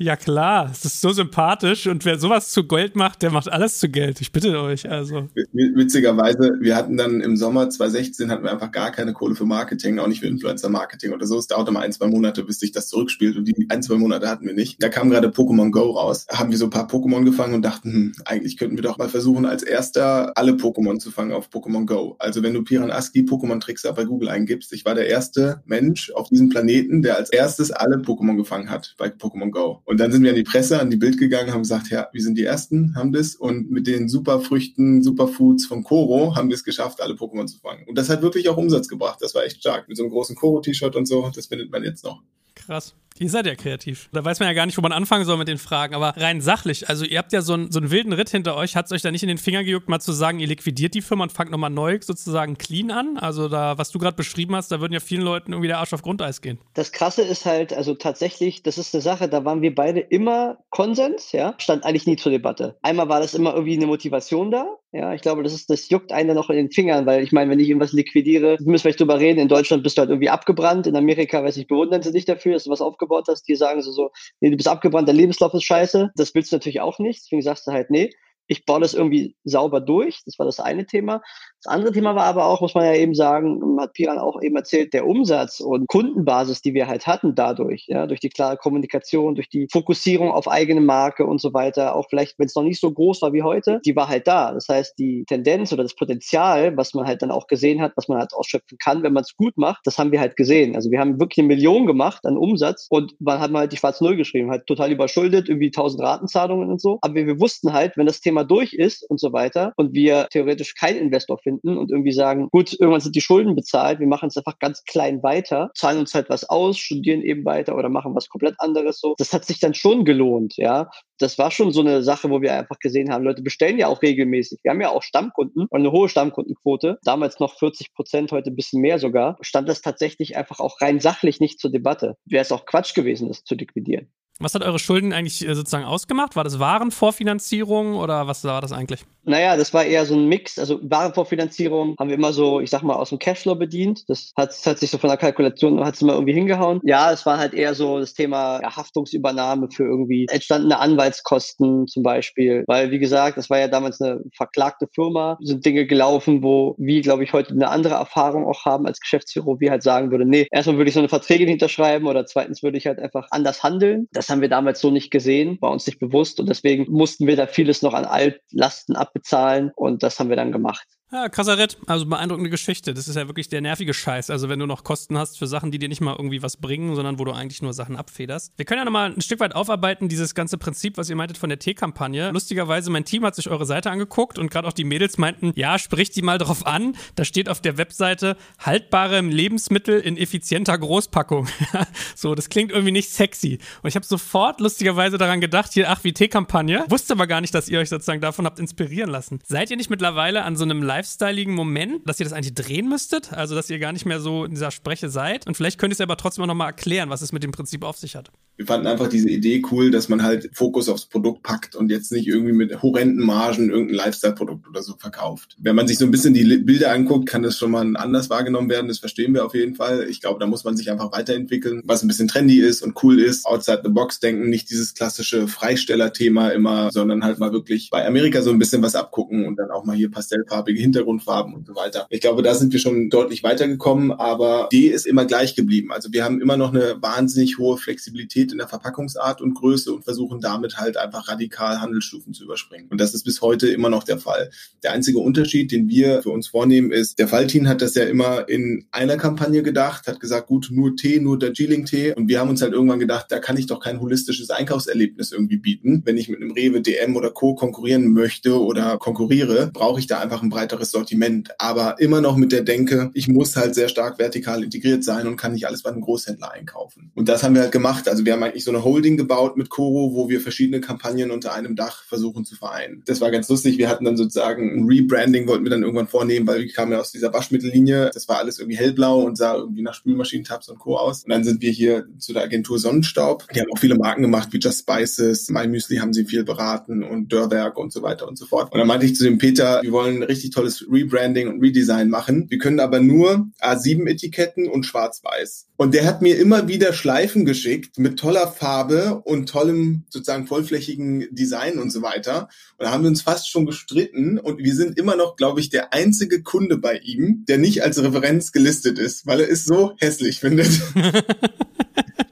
Ja 0.00 0.14
klar, 0.14 0.70
es 0.70 0.84
ist 0.84 1.00
so 1.00 1.10
sympathisch 1.10 1.88
und 1.88 2.04
wer 2.04 2.20
sowas 2.20 2.50
zu 2.50 2.62
Gold 2.62 2.94
macht, 2.94 3.20
der 3.20 3.32
macht 3.32 3.50
alles 3.50 3.78
zu 3.78 3.88
Geld. 3.88 4.20
Ich 4.20 4.30
bitte 4.30 4.60
euch. 4.60 4.88
Also 4.88 5.28
witzigerweise, 5.52 6.52
wir 6.60 6.76
hatten 6.76 6.96
dann 6.96 7.20
im 7.20 7.36
Sommer 7.36 7.68
2016 7.68 8.30
hatten 8.30 8.44
wir 8.44 8.52
einfach 8.52 8.70
gar 8.70 8.92
keine 8.92 9.12
Kohle 9.12 9.34
für 9.34 9.44
Marketing, 9.44 9.98
auch 9.98 10.06
nicht 10.06 10.20
für 10.20 10.28
Influencer 10.28 10.68
Marketing 10.68 11.12
oder 11.12 11.26
so. 11.26 11.36
Es 11.36 11.48
dauerte 11.48 11.72
mal 11.72 11.80
ein 11.80 11.90
zwei 11.90 12.06
Monate, 12.06 12.44
bis 12.44 12.60
sich 12.60 12.70
das 12.70 12.86
zurückspielt 12.86 13.36
und 13.36 13.48
die 13.48 13.66
ein 13.70 13.82
zwei 13.82 13.96
Monate 13.96 14.28
hatten 14.28 14.46
wir 14.46 14.54
nicht. 14.54 14.80
Da 14.80 14.88
kam 14.88 15.10
gerade 15.10 15.30
Pokémon 15.30 15.72
Go 15.72 15.90
raus, 15.90 16.26
haben 16.30 16.52
wir 16.52 16.58
so 16.58 16.66
ein 16.66 16.70
paar 16.70 16.88
Pokémon 16.88 17.24
gefangen 17.24 17.54
und 17.54 17.62
dachten, 17.62 17.92
hm, 17.92 18.12
eigentlich 18.24 18.56
könnten 18.56 18.76
wir 18.76 18.84
doch 18.84 18.98
mal 18.98 19.08
versuchen, 19.08 19.46
als 19.46 19.64
erster 19.64 20.30
alle 20.38 20.52
Pokémon 20.52 21.00
zu 21.00 21.10
fangen 21.10 21.32
auf 21.32 21.48
Pokémon 21.48 21.86
Go. 21.86 22.14
Also 22.20 22.44
wenn 22.44 22.54
du 22.54 22.62
Piran 22.62 22.92
Aski 22.92 23.22
Pokémon 23.22 23.58
Trickser 23.58 23.92
bei 23.94 24.04
Google 24.04 24.28
eingibst, 24.28 24.72
ich 24.72 24.84
war 24.84 24.94
der 24.94 25.08
erste 25.08 25.60
Mensch 25.66 26.12
auf 26.12 26.28
diesem 26.28 26.50
Planeten, 26.50 27.02
der 27.02 27.16
als 27.16 27.30
erstes 27.30 27.72
alle 27.72 27.96
Pokémon 27.96 28.36
gefangen 28.36 28.70
hat 28.70 28.94
bei 28.96 29.08
Pokémon 29.08 29.50
Go. 29.50 29.82
Und 29.88 29.98
dann 29.98 30.12
sind 30.12 30.22
wir 30.22 30.28
an 30.28 30.36
die 30.36 30.42
Presse, 30.42 30.78
an 30.78 30.90
die 30.90 30.98
Bild 30.98 31.16
gegangen, 31.16 31.50
haben 31.50 31.62
gesagt, 31.62 31.88
ja, 31.88 32.10
wir 32.12 32.22
sind 32.22 32.36
die 32.36 32.44
Ersten, 32.44 32.94
haben 32.94 33.10
das. 33.10 33.34
Und 33.34 33.70
mit 33.70 33.86
den 33.86 34.10
Superfrüchten, 34.10 35.02
Superfoods 35.02 35.64
von 35.64 35.82
Koro 35.82 36.36
haben 36.36 36.50
wir 36.50 36.56
es 36.56 36.62
geschafft, 36.62 37.00
alle 37.00 37.14
Pokémon 37.14 37.46
zu 37.46 37.58
fangen. 37.58 37.88
Und 37.88 37.96
das 37.96 38.10
hat 38.10 38.20
wirklich 38.20 38.50
auch 38.50 38.58
Umsatz 38.58 38.86
gebracht. 38.86 39.16
Das 39.22 39.34
war 39.34 39.44
echt 39.44 39.60
stark. 39.60 39.88
Mit 39.88 39.96
so 39.96 40.02
einem 40.02 40.12
großen 40.12 40.36
Koro-T-Shirt 40.36 40.94
und 40.94 41.06
so, 41.06 41.30
das 41.34 41.46
findet 41.46 41.72
man 41.72 41.84
jetzt 41.84 42.04
noch. 42.04 42.20
Krass. 42.54 42.94
Ihr 43.20 43.30
seid 43.30 43.46
ja 43.46 43.54
kreativ. 43.54 44.08
Da 44.12 44.24
weiß 44.24 44.40
man 44.40 44.48
ja 44.48 44.54
gar 44.54 44.66
nicht, 44.66 44.78
wo 44.78 44.82
man 44.82 44.92
anfangen 44.92 45.24
soll 45.24 45.36
mit 45.36 45.48
den 45.48 45.58
Fragen. 45.58 45.94
Aber 45.94 46.14
rein 46.16 46.40
sachlich, 46.40 46.88
also 46.88 47.04
ihr 47.04 47.18
habt 47.18 47.32
ja 47.32 47.42
so 47.42 47.54
einen, 47.54 47.72
so 47.72 47.80
einen 47.80 47.90
wilden 47.90 48.12
Ritt 48.12 48.30
hinter 48.30 48.56
euch. 48.56 48.76
Hat 48.76 48.86
es 48.86 48.92
euch 48.92 49.02
da 49.02 49.10
nicht 49.10 49.22
in 49.22 49.28
den 49.28 49.38
Finger 49.38 49.64
gejuckt, 49.64 49.88
mal 49.88 50.00
zu 50.00 50.12
sagen, 50.12 50.38
ihr 50.40 50.46
liquidiert 50.46 50.94
die 50.94 51.02
Firma 51.02 51.24
und 51.24 51.32
fangt 51.32 51.50
nochmal 51.50 51.70
neu 51.70 51.98
sozusagen 52.00 52.58
clean 52.58 52.90
an? 52.90 53.18
Also 53.18 53.48
da, 53.48 53.78
was 53.78 53.90
du 53.90 53.98
gerade 53.98 54.16
beschrieben 54.16 54.54
hast, 54.54 54.70
da 54.70 54.80
würden 54.80 54.92
ja 54.92 55.00
vielen 55.00 55.22
Leuten 55.22 55.52
irgendwie 55.52 55.68
der 55.68 55.78
Arsch 55.78 55.92
auf 55.92 56.02
Grundeis 56.02 56.40
gehen. 56.40 56.58
Das 56.74 56.92
Krasse 56.92 57.22
ist 57.22 57.46
halt, 57.46 57.72
also 57.72 57.94
tatsächlich, 57.94 58.62
das 58.62 58.78
ist 58.78 58.94
eine 58.94 59.02
Sache, 59.02 59.28
da 59.28 59.44
waren 59.44 59.62
wir 59.62 59.74
beide 59.74 60.00
immer 60.00 60.58
Konsens, 60.70 61.32
ja, 61.32 61.54
stand 61.58 61.84
eigentlich 61.84 62.06
nie 62.06 62.16
zur 62.16 62.32
Debatte. 62.32 62.76
Einmal 62.82 63.08
war 63.08 63.20
das 63.20 63.34
immer 63.34 63.54
irgendwie 63.54 63.76
eine 63.76 63.86
Motivation 63.86 64.50
da, 64.50 64.66
ja, 64.90 65.12
ich 65.12 65.20
glaube, 65.20 65.42
das 65.42 65.52
ist, 65.52 65.68
das 65.68 65.90
juckt 65.90 66.12
einen 66.12 66.34
noch 66.34 66.48
in 66.48 66.56
den 66.56 66.70
Fingern, 66.70 67.04
weil 67.04 67.22
ich 67.22 67.30
meine, 67.30 67.50
wenn 67.50 67.60
ich 67.60 67.68
irgendwas 67.68 67.92
liquidiere, 67.92 68.52
müssen 68.60 68.72
wir 68.72 68.78
vielleicht 68.78 69.00
drüber 69.00 69.18
reden. 69.18 69.38
In 69.38 69.48
Deutschland 69.48 69.82
bist 69.82 69.98
du 69.98 70.00
halt 70.00 70.08
irgendwie 70.08 70.30
abgebrannt. 70.30 70.86
In 70.86 70.96
Amerika, 70.96 71.44
weiß 71.44 71.58
ich, 71.58 71.66
bewundern 71.66 72.00
sie 72.00 72.12
dich 72.12 72.24
dafür, 72.24 72.54
dass 72.54 72.64
du 72.64 72.70
was 72.70 72.80
aufgebaut 72.80 73.07
hast. 73.28 73.48
Die 73.48 73.56
sagen 73.56 73.82
so, 73.82 73.92
so, 73.92 74.10
nee, 74.40 74.50
du 74.50 74.56
bist 74.56 74.68
abgebrannt, 74.68 75.08
dein 75.08 75.16
Lebenslauf 75.16 75.54
ist 75.54 75.64
scheiße. 75.64 76.10
Das 76.14 76.34
willst 76.34 76.52
du 76.52 76.56
natürlich 76.56 76.80
auch 76.80 76.98
nicht. 76.98 77.22
Deswegen 77.24 77.42
sagst 77.42 77.66
du 77.66 77.72
halt, 77.72 77.90
nee, 77.90 78.10
ich 78.48 78.64
baue 78.64 78.80
das 78.80 78.94
irgendwie 78.94 79.36
sauber 79.44 79.80
durch. 79.80 80.22
Das 80.24 80.38
war 80.38 80.46
das 80.46 80.58
eine 80.58 80.86
Thema. 80.86 81.22
Das 81.64 81.72
andere 81.72 81.92
Thema 81.92 82.14
war 82.14 82.24
aber 82.24 82.46
auch, 82.46 82.60
muss 82.60 82.74
man 82.76 82.84
ja 82.84 82.94
eben 82.94 83.14
sagen, 83.14 83.60
hat 83.80 83.92
Piran 83.92 84.18
auch 84.18 84.40
eben 84.40 84.54
erzählt, 84.54 84.94
der 84.94 85.06
Umsatz 85.06 85.58
und 85.58 85.88
Kundenbasis, 85.88 86.62
die 86.62 86.72
wir 86.72 86.86
halt 86.86 87.06
hatten 87.06 87.34
dadurch, 87.34 87.86
ja, 87.88 88.06
durch 88.06 88.20
die 88.20 88.28
klare 88.28 88.56
Kommunikation, 88.56 89.34
durch 89.34 89.48
die 89.48 89.66
Fokussierung 89.70 90.30
auf 90.30 90.48
eigene 90.48 90.80
Marke 90.80 91.26
und 91.26 91.40
so 91.40 91.52
weiter, 91.54 91.96
auch 91.96 92.06
vielleicht, 92.08 92.38
wenn 92.38 92.46
es 92.46 92.54
noch 92.54 92.62
nicht 92.62 92.80
so 92.80 92.92
groß 92.92 93.22
war 93.22 93.32
wie 93.32 93.42
heute, 93.42 93.80
die 93.84 93.96
war 93.96 94.08
halt 94.08 94.28
da. 94.28 94.52
Das 94.52 94.68
heißt, 94.68 94.98
die 94.98 95.24
Tendenz 95.26 95.72
oder 95.72 95.82
das 95.82 95.96
Potenzial, 95.96 96.76
was 96.76 96.94
man 96.94 97.06
halt 97.06 97.22
dann 97.22 97.32
auch 97.32 97.48
gesehen 97.48 97.80
hat, 97.80 97.92
was 97.96 98.06
man 98.08 98.18
halt 98.18 98.34
ausschöpfen 98.34 98.78
kann, 98.78 99.02
wenn 99.02 99.12
man 99.12 99.22
es 99.22 99.34
gut 99.34 99.56
macht, 99.56 99.80
das 99.84 99.98
haben 99.98 100.12
wir 100.12 100.20
halt 100.20 100.36
gesehen. 100.36 100.76
Also 100.76 100.92
wir 100.92 101.00
haben 101.00 101.18
wirklich 101.18 101.38
eine 101.38 101.48
Million 101.48 101.86
gemacht 101.86 102.24
an 102.24 102.36
Umsatz 102.36 102.86
und 102.88 103.20
man 103.20 103.40
hat 103.40 103.52
halt 103.52 103.72
die 103.72 103.76
schwarz 103.76 104.00
Null 104.00 104.16
geschrieben, 104.16 104.50
halt 104.50 104.66
total 104.66 104.92
überschuldet, 104.92 105.48
irgendwie 105.48 105.72
tausend 105.72 106.02
Ratenzahlungen 106.02 106.70
und 106.70 106.80
so. 106.80 106.98
Aber 107.00 107.14
wir, 107.14 107.26
wir 107.26 107.40
wussten 107.40 107.72
halt, 107.72 107.96
wenn 107.96 108.06
das 108.06 108.20
Thema 108.20 108.44
durch 108.44 108.74
ist 108.74 109.02
und 109.10 109.18
so 109.18 109.32
weiter 109.32 109.72
und 109.76 109.92
wir 109.94 110.28
theoretisch 110.30 110.74
keinen 110.74 110.98
Investor 110.98 111.38
finden 111.38 111.47
und 111.50 111.90
irgendwie 111.90 112.12
sagen, 112.12 112.48
gut, 112.50 112.72
irgendwann 112.78 113.00
sind 113.00 113.16
die 113.16 113.20
Schulden 113.20 113.54
bezahlt, 113.54 114.00
wir 114.00 114.06
machen 114.06 114.28
es 114.28 114.36
einfach 114.36 114.58
ganz 114.58 114.84
klein 114.84 115.22
weiter, 115.22 115.70
zahlen 115.74 115.98
uns 115.98 116.14
halt 116.14 116.28
was 116.30 116.48
aus, 116.48 116.78
studieren 116.78 117.22
eben 117.22 117.44
weiter 117.44 117.76
oder 117.76 117.88
machen 117.88 118.14
was 118.14 118.28
komplett 118.28 118.54
anderes 118.58 119.00
so. 119.00 119.14
Das 119.18 119.32
hat 119.32 119.44
sich 119.44 119.60
dann 119.60 119.74
schon 119.74 120.04
gelohnt, 120.04 120.56
ja. 120.56 120.90
Das 121.18 121.38
war 121.38 121.50
schon 121.50 121.72
so 121.72 121.80
eine 121.80 122.02
Sache, 122.02 122.30
wo 122.30 122.40
wir 122.40 122.54
einfach 122.54 122.78
gesehen 122.78 123.10
haben, 123.10 123.24
Leute 123.24 123.42
bestellen 123.42 123.78
ja 123.78 123.88
auch 123.88 124.02
regelmäßig. 124.02 124.60
Wir 124.62 124.70
haben 124.70 124.80
ja 124.80 124.90
auch 124.90 125.02
Stammkunden 125.02 125.66
und 125.68 125.80
eine 125.80 125.90
hohe 125.90 126.08
Stammkundenquote. 126.08 126.98
Damals 127.02 127.40
noch 127.40 127.58
40 127.58 127.92
Prozent, 127.92 128.30
heute 128.30 128.50
ein 128.50 128.56
bisschen 128.56 128.80
mehr 128.80 128.98
sogar. 128.98 129.36
Stand 129.40 129.68
das 129.68 129.80
tatsächlich 129.80 130.36
einfach 130.36 130.60
auch 130.60 130.80
rein 130.80 131.00
sachlich 131.00 131.40
nicht 131.40 131.58
zur 131.58 131.72
Debatte. 131.72 132.16
Wäre 132.24 132.42
es 132.42 132.52
auch 132.52 132.66
Quatsch 132.66 132.94
gewesen, 132.94 133.28
das 133.28 133.42
zu 133.42 133.56
liquidieren. 133.56 134.12
Was 134.40 134.54
hat 134.54 134.62
eure 134.62 134.78
Schulden 134.78 135.12
eigentlich 135.12 135.46
äh, 135.46 135.54
sozusagen 135.54 135.84
ausgemacht? 135.84 136.36
War 136.36 136.44
das 136.44 136.60
Warenvorfinanzierung 136.60 137.96
oder 137.96 138.28
was 138.28 138.44
war 138.44 138.60
das 138.60 138.70
eigentlich? 138.70 139.00
Naja, 139.24 139.56
das 139.56 139.74
war 139.74 139.84
eher 139.84 140.06
so 140.06 140.14
ein 140.14 140.26
Mix. 140.26 140.58
Also 140.58 140.78
Warenvorfinanzierung 140.82 141.96
haben 141.98 142.08
wir 142.08 142.16
immer 142.16 142.32
so, 142.32 142.60
ich 142.60 142.70
sag 142.70 142.82
mal, 142.82 142.94
aus 142.94 143.10
dem 143.10 143.18
Cashflow 143.18 143.56
bedient. 143.56 144.04
Das 144.08 144.32
hat, 144.36 144.50
das 144.50 144.64
hat 144.64 144.78
sich 144.78 144.90
so 144.90 144.96
von 144.96 145.08
der 145.08 145.18
Kalkulation, 145.18 145.84
hat 145.84 145.96
es 145.96 146.02
immer 146.02 146.14
irgendwie 146.14 146.34
hingehauen. 146.34 146.80
Ja, 146.84 147.12
es 147.12 147.26
war 147.26 147.36
halt 147.36 147.52
eher 147.52 147.74
so 147.74 147.98
das 147.98 148.14
Thema 148.14 148.60
ja, 148.62 148.74
Haftungsübernahme 148.74 149.68
für 149.70 149.82
irgendwie 149.82 150.26
entstandene 150.30 150.78
Anwaltskosten 150.78 151.88
zum 151.88 152.02
Beispiel. 152.04 152.64
Weil, 152.68 152.92
wie 152.92 152.98
gesagt, 153.00 153.36
das 153.36 153.50
war 153.50 153.58
ja 153.58 153.68
damals 153.68 154.00
eine 154.00 154.20
verklagte 154.34 154.86
Firma. 154.94 155.36
Sind 155.40 155.66
Dinge 155.66 155.86
gelaufen, 155.86 156.44
wo 156.44 156.76
wir, 156.78 157.02
glaube 157.02 157.24
ich, 157.24 157.32
heute 157.32 157.50
eine 157.50 157.68
andere 157.68 157.94
Erfahrung 157.94 158.46
auch 158.46 158.64
haben 158.64 158.86
als 158.86 159.00
Geschäftsführer, 159.00 159.58
wir 159.58 159.70
halt 159.72 159.82
sagen 159.82 160.10
würde, 160.12 160.24
nee, 160.24 160.46
erstmal 160.52 160.76
würde 160.76 160.88
ich 160.88 160.94
so 160.94 161.00
eine 161.00 161.08
Verträge 161.08 161.44
hinterschreiben 161.44 162.06
oder 162.06 162.24
zweitens 162.24 162.62
würde 162.62 162.78
ich 162.78 162.86
halt 162.86 163.00
einfach 163.00 163.26
anders 163.30 163.62
handeln. 163.62 164.08
Das 164.12 164.27
das 164.28 164.34
haben 164.34 164.42
wir 164.42 164.50
damals 164.50 164.80
so 164.80 164.90
nicht 164.90 165.10
gesehen, 165.10 165.56
war 165.62 165.70
uns 165.70 165.86
nicht 165.86 166.00
bewusst 166.00 166.38
und 166.38 166.50
deswegen 166.50 166.84
mussten 166.92 167.26
wir 167.26 167.34
da 167.34 167.46
vieles 167.46 167.80
noch 167.80 167.94
an 167.94 168.04
Altlasten 168.04 168.94
abbezahlen 168.94 169.72
und 169.74 170.02
das 170.02 170.20
haben 170.20 170.28
wir 170.28 170.36
dann 170.36 170.52
gemacht. 170.52 170.86
Ja, 171.10 171.30
krasser 171.30 171.56
Ritt. 171.56 171.78
Also 171.86 172.04
beeindruckende 172.04 172.50
Geschichte. 172.50 172.92
Das 172.92 173.08
ist 173.08 173.16
ja 173.16 173.26
wirklich 173.28 173.48
der 173.48 173.62
nervige 173.62 173.94
Scheiß. 173.94 174.28
Also 174.28 174.50
wenn 174.50 174.58
du 174.58 174.66
noch 174.66 174.84
Kosten 174.84 175.16
hast 175.16 175.38
für 175.38 175.46
Sachen, 175.46 175.70
die 175.70 175.78
dir 175.78 175.88
nicht 175.88 176.02
mal 176.02 176.14
irgendwie 176.14 176.42
was 176.42 176.58
bringen, 176.58 176.94
sondern 176.94 177.18
wo 177.18 177.24
du 177.24 177.32
eigentlich 177.32 177.62
nur 177.62 177.72
Sachen 177.72 177.96
abfederst. 177.96 178.52
Wir 178.58 178.66
können 178.66 178.80
ja 178.80 178.84
nochmal 178.84 179.14
ein 179.14 179.22
Stück 179.22 179.40
weit 179.40 179.54
aufarbeiten, 179.54 180.10
dieses 180.10 180.34
ganze 180.34 180.58
Prinzip, 180.58 180.98
was 180.98 181.08
ihr 181.08 181.16
meintet 181.16 181.38
von 181.38 181.48
der 181.48 181.58
Tee-Kampagne. 181.58 182.30
Lustigerweise, 182.30 182.90
mein 182.90 183.06
Team 183.06 183.24
hat 183.24 183.36
sich 183.36 183.48
eure 183.48 183.64
Seite 183.64 183.90
angeguckt 183.90 184.38
und 184.38 184.50
gerade 184.50 184.68
auch 184.68 184.74
die 184.74 184.84
Mädels 184.84 185.16
meinten, 185.16 185.52
ja, 185.56 185.78
sprich 185.78 186.10
die 186.10 186.20
mal 186.20 186.36
drauf 186.36 186.66
an. 186.66 186.94
Da 187.14 187.24
steht 187.24 187.48
auf 187.48 187.62
der 187.62 187.78
Webseite 187.78 188.36
haltbare 188.58 189.22
Lebensmittel 189.22 190.00
in 190.00 190.18
effizienter 190.18 190.76
Großpackung. 190.76 191.48
so, 192.16 192.34
das 192.34 192.50
klingt 192.50 192.70
irgendwie 192.70 192.92
nicht 192.92 193.08
sexy. 193.08 193.60
Und 193.82 193.88
ich 193.88 193.96
habe 193.96 194.04
sofort 194.04 194.60
lustigerweise 194.60 195.16
daran 195.16 195.40
gedacht, 195.40 195.72
hier, 195.72 195.90
ach, 195.90 196.04
wie 196.04 196.12
Tee-Kampagne. 196.12 196.84
Wusste 196.88 197.14
aber 197.14 197.26
gar 197.26 197.40
nicht, 197.40 197.54
dass 197.54 197.70
ihr 197.70 197.78
euch 197.78 197.88
sozusagen 197.88 198.20
davon 198.20 198.44
habt 198.44 198.58
inspirieren 198.58 199.08
lassen. 199.08 199.40
Seid 199.46 199.70
ihr 199.70 199.78
nicht 199.78 199.88
mittlerweile 199.88 200.42
an 200.42 200.54
so 200.54 200.64
einem 200.64 200.82
Live 200.82 200.97
lifestyleigen 200.98 201.54
Moment, 201.54 202.08
dass 202.08 202.20
ihr 202.20 202.24
das 202.24 202.32
eigentlich 202.32 202.54
drehen 202.54 202.88
müsstet? 202.88 203.32
Also, 203.32 203.54
dass 203.54 203.70
ihr 203.70 203.78
gar 203.78 203.92
nicht 203.92 204.06
mehr 204.06 204.20
so 204.20 204.44
in 204.44 204.50
dieser 204.50 204.70
Spreche 204.70 205.08
seid? 205.08 205.46
Und 205.46 205.56
vielleicht 205.56 205.78
könnt 205.78 205.92
ihr 205.92 205.94
es 205.94 206.00
aber 206.00 206.16
trotzdem 206.16 206.46
noch 206.46 206.54
mal 206.54 206.66
erklären, 206.66 207.10
was 207.10 207.22
es 207.22 207.32
mit 207.32 207.42
dem 207.42 207.52
Prinzip 207.52 207.84
auf 207.84 207.96
sich 207.96 208.16
hat. 208.16 208.30
Wir 208.58 208.66
fanden 208.66 208.88
einfach 208.88 209.08
diese 209.08 209.30
Idee 209.30 209.62
cool, 209.70 209.92
dass 209.92 210.08
man 210.08 210.24
halt 210.24 210.50
Fokus 210.52 210.88
aufs 210.88 211.06
Produkt 211.06 211.44
packt 211.44 211.76
und 211.76 211.92
jetzt 211.92 212.10
nicht 212.10 212.26
irgendwie 212.26 212.52
mit 212.52 212.82
horrenden 212.82 213.24
Margen 213.24 213.70
irgendein 213.70 213.94
Lifestyle-Produkt 213.94 214.68
oder 214.68 214.82
so 214.82 214.96
verkauft. 214.98 215.56
Wenn 215.60 215.76
man 215.76 215.86
sich 215.86 215.96
so 215.96 216.04
ein 216.04 216.10
bisschen 216.10 216.34
die 216.34 216.44
Bilder 216.58 216.90
anguckt, 216.90 217.28
kann 217.28 217.44
das 217.44 217.56
schon 217.56 217.70
mal 217.70 217.96
anders 217.96 218.30
wahrgenommen 218.30 218.68
werden. 218.68 218.88
Das 218.88 218.98
verstehen 218.98 219.32
wir 219.32 219.46
auf 219.46 219.54
jeden 219.54 219.76
Fall. 219.76 220.08
Ich 220.10 220.20
glaube, 220.20 220.40
da 220.40 220.46
muss 220.46 220.64
man 220.64 220.76
sich 220.76 220.90
einfach 220.90 221.12
weiterentwickeln, 221.12 221.82
was 221.84 222.02
ein 222.02 222.08
bisschen 222.08 222.26
trendy 222.26 222.58
ist 222.58 222.82
und 222.82 223.00
cool 223.04 223.20
ist. 223.20 223.46
Outside 223.46 223.82
the 223.84 223.90
box 223.90 224.18
denken, 224.18 224.50
nicht 224.50 224.70
dieses 224.70 224.92
klassische 224.92 225.46
Freisteller-Thema 225.46 226.48
immer, 226.48 226.90
sondern 226.90 227.22
halt 227.22 227.38
mal 227.38 227.52
wirklich 227.52 227.90
bei 227.90 228.04
Amerika 228.04 228.42
so 228.42 228.50
ein 228.50 228.58
bisschen 228.58 228.82
was 228.82 228.96
abgucken 228.96 229.46
und 229.46 229.54
dann 229.54 229.70
auch 229.70 229.84
mal 229.84 229.94
hier 229.94 230.10
pastellfarbige 230.10 230.80
Hintergrundfarben 230.80 231.54
und 231.54 231.64
so 231.64 231.76
weiter. 231.76 232.08
Ich 232.10 232.20
glaube, 232.20 232.42
da 232.42 232.56
sind 232.56 232.72
wir 232.72 232.80
schon 232.80 233.08
deutlich 233.08 233.44
weitergekommen, 233.44 234.10
aber 234.10 234.68
die 234.72 234.88
ist 234.88 235.06
immer 235.06 235.26
gleich 235.26 235.54
geblieben. 235.54 235.92
Also 235.92 236.12
wir 236.12 236.24
haben 236.24 236.40
immer 236.40 236.56
noch 236.56 236.74
eine 236.74 236.96
wahnsinnig 237.00 237.58
hohe 237.58 237.76
Flexibilität 237.76 238.47
in 238.52 238.58
der 238.58 238.68
Verpackungsart 238.68 239.40
und 239.40 239.54
Größe 239.54 239.92
und 239.92 240.04
versuchen 240.04 240.40
damit 240.40 240.78
halt 240.78 240.96
einfach 240.96 241.28
radikal 241.28 241.80
Handelsstufen 241.80 242.32
zu 242.32 242.44
überspringen. 242.44 242.88
Und 242.90 243.00
das 243.00 243.14
ist 243.14 243.24
bis 243.24 243.42
heute 243.42 243.68
immer 243.68 243.90
noch 243.90 244.04
der 244.04 244.18
Fall. 244.18 244.50
Der 244.82 244.92
einzige 244.92 245.18
Unterschied, 245.18 245.72
den 245.72 245.88
wir 245.88 246.22
für 246.22 246.30
uns 246.30 246.48
vornehmen, 246.48 246.92
ist, 246.92 247.18
der 247.18 247.28
Faltin 247.28 247.68
hat 247.68 247.82
das 247.82 247.94
ja 247.94 248.04
immer 248.04 248.48
in 248.48 248.86
einer 248.90 249.16
Kampagne 249.16 249.62
gedacht, 249.62 250.06
hat 250.06 250.20
gesagt, 250.20 250.46
gut, 250.46 250.68
nur 250.70 250.96
Tee, 250.96 251.20
nur 251.20 251.38
Darjeeling-Tee. 251.38 252.14
Und 252.14 252.28
wir 252.28 252.40
haben 252.40 252.50
uns 252.50 252.62
halt 252.62 252.72
irgendwann 252.72 252.98
gedacht, 252.98 253.26
da 253.30 253.38
kann 253.38 253.56
ich 253.56 253.66
doch 253.66 253.80
kein 253.80 254.00
holistisches 254.00 254.50
Einkaufserlebnis 254.50 255.32
irgendwie 255.32 255.58
bieten. 255.58 256.02
Wenn 256.04 256.16
ich 256.16 256.28
mit 256.28 256.40
einem 256.40 256.52
Rewe, 256.52 256.80
DM 256.80 257.16
oder 257.16 257.30
Co. 257.30 257.54
konkurrieren 257.54 258.12
möchte 258.12 258.60
oder 258.60 258.98
konkurriere, 258.98 259.70
brauche 259.72 260.00
ich 260.00 260.06
da 260.06 260.20
einfach 260.20 260.42
ein 260.42 260.48
breiteres 260.48 260.68
breiteres 260.68 260.90
Sortiment, 260.90 261.50
aber 261.58 261.96
immer 261.98 262.20
noch 262.20 262.36
mit 262.36 262.52
der 262.52 262.62
Denke, 262.62 263.10
ich 263.14 263.28
muss 263.28 263.56
halt 263.56 263.74
sehr 263.74 263.88
stark 263.88 264.18
vertikal 264.18 264.62
integriert 264.62 265.04
sein 265.04 265.26
und 265.26 265.36
kann 265.36 265.52
nicht 265.52 265.66
alles 265.66 265.82
bei 265.82 265.90
einem 265.90 266.00
Großhändler 266.00 266.52
einkaufen. 266.52 267.10
Und 267.14 267.28
das 267.28 267.42
haben 267.42 267.54
wir 267.54 267.62
halt 267.62 267.72
gemacht. 267.72 268.08
Also 268.08 268.24
wir 268.24 268.32
haben 268.32 268.37
eigentlich 268.42 268.64
so 268.64 268.70
eine 268.70 268.84
Holding 268.84 269.16
gebaut 269.16 269.56
mit 269.56 269.70
Coro, 269.70 270.14
wo 270.14 270.28
wir 270.28 270.40
verschiedene 270.40 270.80
Kampagnen 270.80 271.30
unter 271.30 271.52
einem 271.54 271.76
Dach 271.76 272.04
versuchen 272.04 272.44
zu 272.44 272.56
vereinen. 272.56 273.02
Das 273.06 273.20
war 273.20 273.30
ganz 273.30 273.48
lustig. 273.48 273.78
Wir 273.78 273.88
hatten 273.88 274.04
dann 274.04 274.16
sozusagen 274.16 274.70
ein 274.70 274.86
Rebranding, 274.86 275.46
wollten 275.46 275.64
wir 275.64 275.70
dann 275.70 275.82
irgendwann 275.82 276.08
vornehmen, 276.08 276.46
weil 276.46 276.60
wir 276.60 276.72
kamen 276.72 276.92
ja 276.92 277.00
aus 277.00 277.12
dieser 277.12 277.32
Waschmittellinie. 277.32 278.10
Das 278.12 278.28
war 278.28 278.38
alles 278.38 278.58
irgendwie 278.58 278.76
hellblau 278.76 279.22
und 279.22 279.36
sah 279.36 279.56
irgendwie 279.56 279.82
nach 279.82 279.94
Spülmaschinentabs 279.94 280.68
und 280.68 280.78
Co. 280.78 280.96
aus. 280.96 281.24
Und 281.24 281.30
dann 281.30 281.44
sind 281.44 281.62
wir 281.62 281.70
hier 281.70 282.06
zu 282.18 282.32
der 282.32 282.42
Agentur 282.42 282.78
Sonnenstaub. 282.78 283.46
Die 283.54 283.60
haben 283.60 283.68
auch 283.72 283.78
viele 283.78 283.96
Marken 283.96 284.22
gemacht, 284.22 284.48
wie 284.52 284.58
Just 284.58 284.80
Spices, 284.80 285.48
My 285.48 285.66
Müsli 285.66 285.96
haben 285.96 286.12
sie 286.12 286.24
viel 286.24 286.44
beraten 286.44 287.02
und 287.02 287.32
Dörrwerk 287.32 287.78
und 287.78 287.92
so 287.92 288.02
weiter 288.02 288.28
und 288.28 288.36
so 288.38 288.46
fort. 288.46 288.72
Und 288.72 288.78
dann 288.78 288.86
meinte 288.86 289.06
ich 289.06 289.16
zu 289.16 289.24
dem 289.24 289.38
Peter, 289.38 289.80
wir 289.82 289.92
wollen 289.92 290.16
ein 290.16 290.22
richtig 290.22 290.50
tolles 290.50 290.86
Rebranding 290.90 291.48
und 291.48 291.60
Redesign 291.60 292.08
machen. 292.08 292.46
Wir 292.48 292.58
können 292.58 292.80
aber 292.80 293.00
nur 293.00 293.48
A7-Etiketten 293.60 294.68
und 294.68 294.84
schwarz-weiß. 294.84 295.66
Und 295.76 295.94
der 295.94 296.06
hat 296.06 296.22
mir 296.22 296.36
immer 296.38 296.66
wieder 296.66 296.92
Schleifen 296.92 297.44
geschickt 297.44 297.98
mit 297.98 298.18
toller 298.28 298.48
Farbe 298.48 299.22
und 299.24 299.48
tollem 299.48 300.04
sozusagen 300.10 300.46
vollflächigen 300.46 301.34
Design 301.34 301.78
und 301.78 301.88
so 301.88 302.02
weiter. 302.02 302.50
Und 302.76 302.84
da 302.84 302.90
haben 302.90 303.02
wir 303.02 303.08
uns 303.08 303.22
fast 303.22 303.50
schon 303.50 303.64
gestritten 303.64 304.38
und 304.38 304.58
wir 304.58 304.74
sind 304.74 304.98
immer 304.98 305.16
noch, 305.16 305.36
glaube 305.36 305.60
ich, 305.60 305.70
der 305.70 305.94
einzige 305.94 306.42
Kunde 306.42 306.76
bei 306.76 306.98
ihm, 306.98 307.46
der 307.48 307.56
nicht 307.56 307.82
als 307.82 308.02
Referenz 308.02 308.52
gelistet 308.52 308.98
ist, 308.98 309.26
weil 309.26 309.40
er 309.40 309.50
es 309.50 309.64
so 309.64 309.94
hässlich 309.96 310.40
findet. 310.40 310.68